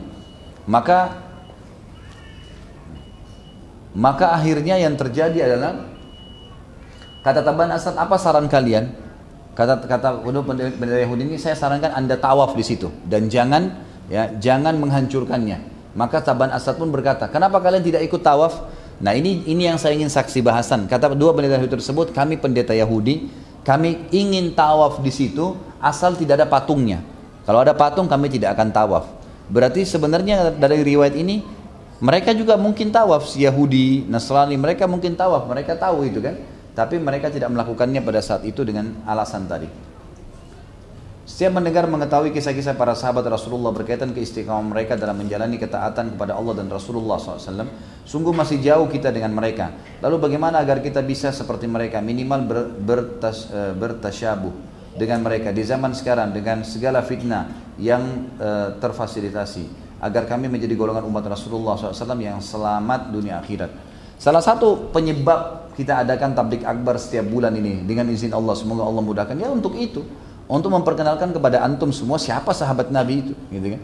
[0.68, 1.30] Maka
[3.96, 5.88] maka akhirnya yang terjadi adalah
[7.24, 8.92] kata Taban Asad apa saran kalian?
[9.52, 14.80] Kata kata pendeta Yahudi ini saya sarankan Anda tawaf di situ dan jangan ya jangan
[14.80, 15.72] menghancurkannya.
[15.92, 18.64] Maka Taban Asad pun berkata, "Kenapa kalian tidak ikut tawaf?"
[19.02, 20.86] Nah, ini ini yang saya ingin saksi bahasan.
[20.86, 23.34] Kata dua pendeta Yahudi tersebut, "Kami pendeta Yahudi,
[23.66, 27.02] kami ingin tawaf di situ asal tidak ada patungnya.
[27.44, 29.06] Kalau ada patung kami tidak akan tawaf."
[29.50, 31.42] Berarti sebenarnya dari riwayat ini
[32.02, 36.38] mereka juga mungkin tawaf si Yahudi, Nasrani, mereka mungkin tawaf, mereka tahu itu kan.
[36.72, 39.91] Tapi mereka tidak melakukannya pada saat itu dengan alasan tadi.
[41.22, 46.58] Setiap mendengar mengetahui kisah-kisah para sahabat Rasulullah berkaitan keistiqamah mereka dalam menjalani ketaatan kepada Allah
[46.58, 47.70] dan Rasulullah SAW,
[48.10, 49.70] sungguh masih jauh kita dengan mereka.
[50.02, 54.50] Lalu bagaimana agar kita bisa seperti mereka, minimal ber, bertas, uh, bertasyabuh
[54.98, 58.02] dengan mereka di zaman sekarang dengan segala fitnah yang
[58.42, 63.70] uh, terfasilitasi agar kami menjadi golongan umat Rasulullah SAW yang selamat dunia akhirat.
[64.18, 69.06] Salah satu penyebab kita adakan tablik akbar setiap bulan ini dengan izin Allah, semoga Allah
[69.06, 70.02] mudahkan ya untuk itu
[70.52, 73.82] untuk memperkenalkan kepada antum semua siapa sahabat Nabi itu, gitu kan?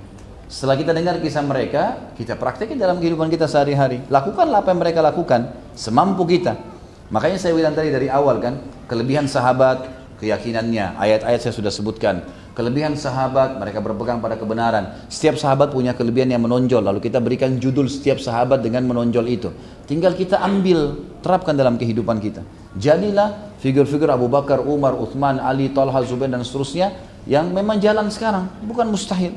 [0.52, 4.04] Setelah kita dengar kisah mereka, kita praktekkan dalam kehidupan kita sehari-hari.
[4.12, 6.60] Lakukanlah apa yang mereka lakukan, semampu kita.
[7.08, 9.88] Makanya saya bilang tadi dari awal kan, kelebihan sahabat,
[10.20, 12.24] keyakinannya, ayat-ayat saya sudah sebutkan.
[12.52, 15.08] Kelebihan sahabat, mereka berpegang pada kebenaran.
[15.08, 19.54] Setiap sahabat punya kelebihan yang menonjol, lalu kita berikan judul setiap sahabat dengan menonjol itu.
[19.88, 22.42] Tinggal kita ambil, terapkan dalam kehidupan kita.
[22.78, 26.94] Jadilah figur-figur Abu Bakar, Umar, Uthman, Ali, Talha, Zubair dan seterusnya
[27.26, 29.34] yang memang jalan sekarang, bukan mustahil.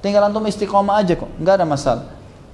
[0.00, 2.04] Tinggal antum istiqomah aja kok, nggak ada masalah.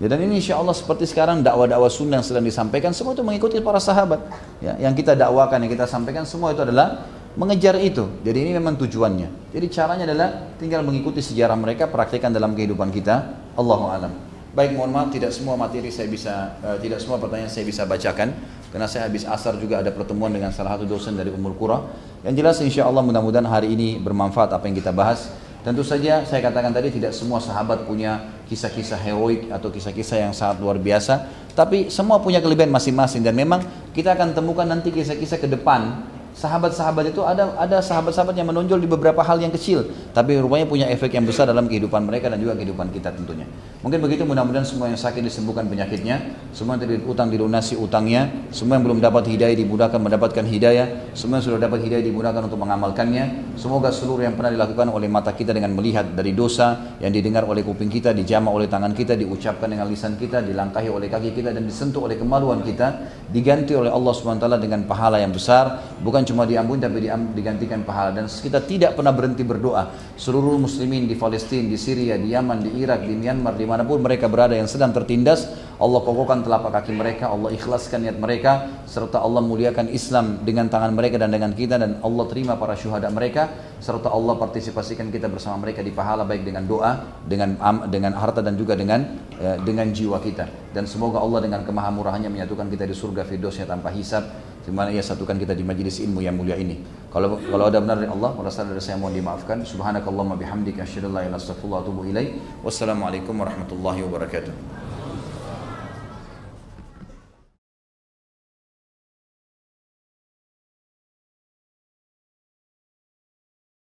[0.00, 3.60] Ya, dan ini insya Allah seperti sekarang dakwah-dakwah sunnah yang sedang disampaikan semua itu mengikuti
[3.60, 4.24] para sahabat.
[4.58, 7.06] Ya, yang kita dakwakan, yang kita sampaikan semua itu adalah
[7.36, 8.08] mengejar itu.
[8.24, 9.52] Jadi ini memang tujuannya.
[9.52, 13.36] Jadi caranya adalah tinggal mengikuti sejarah mereka, praktekkan dalam kehidupan kita.
[13.52, 14.31] Allahu alam.
[14.52, 18.36] Baik, mohon maaf tidak semua materi saya bisa, uh, tidak semua pertanyaan saya bisa bacakan
[18.68, 21.80] karena saya habis asar juga ada pertemuan dengan salah satu dosen dari Umul Qura.
[22.20, 25.32] Yang jelas insya Allah mudah-mudahan hari ini bermanfaat apa yang kita bahas.
[25.64, 30.60] Tentu saja saya katakan tadi tidak semua sahabat punya kisah-kisah heroik atau kisah-kisah yang sangat
[30.60, 33.64] luar biasa, tapi semua punya kelebihan masing-masing dan memang
[33.96, 38.88] kita akan temukan nanti kisah-kisah ke depan Sahabat-sahabat itu ada ada sahabat-sahabat yang menonjol di
[38.88, 39.84] beberapa hal yang kecil,
[40.16, 43.44] tapi rupanya punya efek yang besar dalam kehidupan mereka dan juga kehidupan kita tentunya.
[43.84, 48.84] Mungkin begitu mudah-mudahan semua yang sakit disembuhkan penyakitnya, semua yang utang dilunasi utangnya, semua yang
[48.88, 53.54] belum dapat hidayah dimudahkan mendapatkan hidayah, semua yang sudah dapat hidayah dimudahkan untuk mengamalkannya.
[53.60, 57.60] Semoga seluruh yang pernah dilakukan oleh mata kita dengan melihat dari dosa yang didengar oleh
[57.60, 61.68] kuping kita, dijama oleh tangan kita, diucapkan dengan lisan kita, dilangkahi oleh kaki kita dan
[61.68, 66.46] disentuh oleh kemaluan kita, diganti oleh Allah SWT dengan pahala yang besar, bukan bukan cuma
[66.46, 67.02] diampuni tapi
[67.34, 68.14] digantikan pahala.
[68.14, 69.90] Dan kita tidak pernah berhenti berdoa.
[70.14, 73.98] Seluruh muslimin di Palestina, di Syria, di Yaman, di Irak, di Myanmar, di mana pun
[73.98, 75.50] mereka berada yang sedang tertindas
[75.82, 80.94] Allah kokohkan telapak kaki mereka, Allah ikhlaskan niat mereka serta Allah muliakan Islam dengan tangan
[80.94, 83.50] mereka dan dengan kita dan Allah terima para syuhada mereka
[83.82, 87.58] serta Allah partisipasikan kita bersama mereka di pahala baik dengan doa, dengan
[87.90, 89.02] dengan harta dan juga dengan
[89.42, 90.70] eh, dengan jiwa kita.
[90.70, 95.02] Dan semoga Allah dengan kemahamurahannya menyatukan kita di surga firdosnya tanpa hisab di mana ia
[95.02, 96.78] satukan kita di majlis ilmu yang mulia ini.
[97.10, 99.60] Kalau kalau ada benar dari Allah, kalau salah dari saya mohon dimaafkan.
[99.66, 102.30] Subhanakallahumma bihamdika asyhadu an la ilaha illa anta astaghfiruka wa atubu ilaik.
[102.64, 104.81] Wassalamualaikum warahmatullahi wabarakatuh.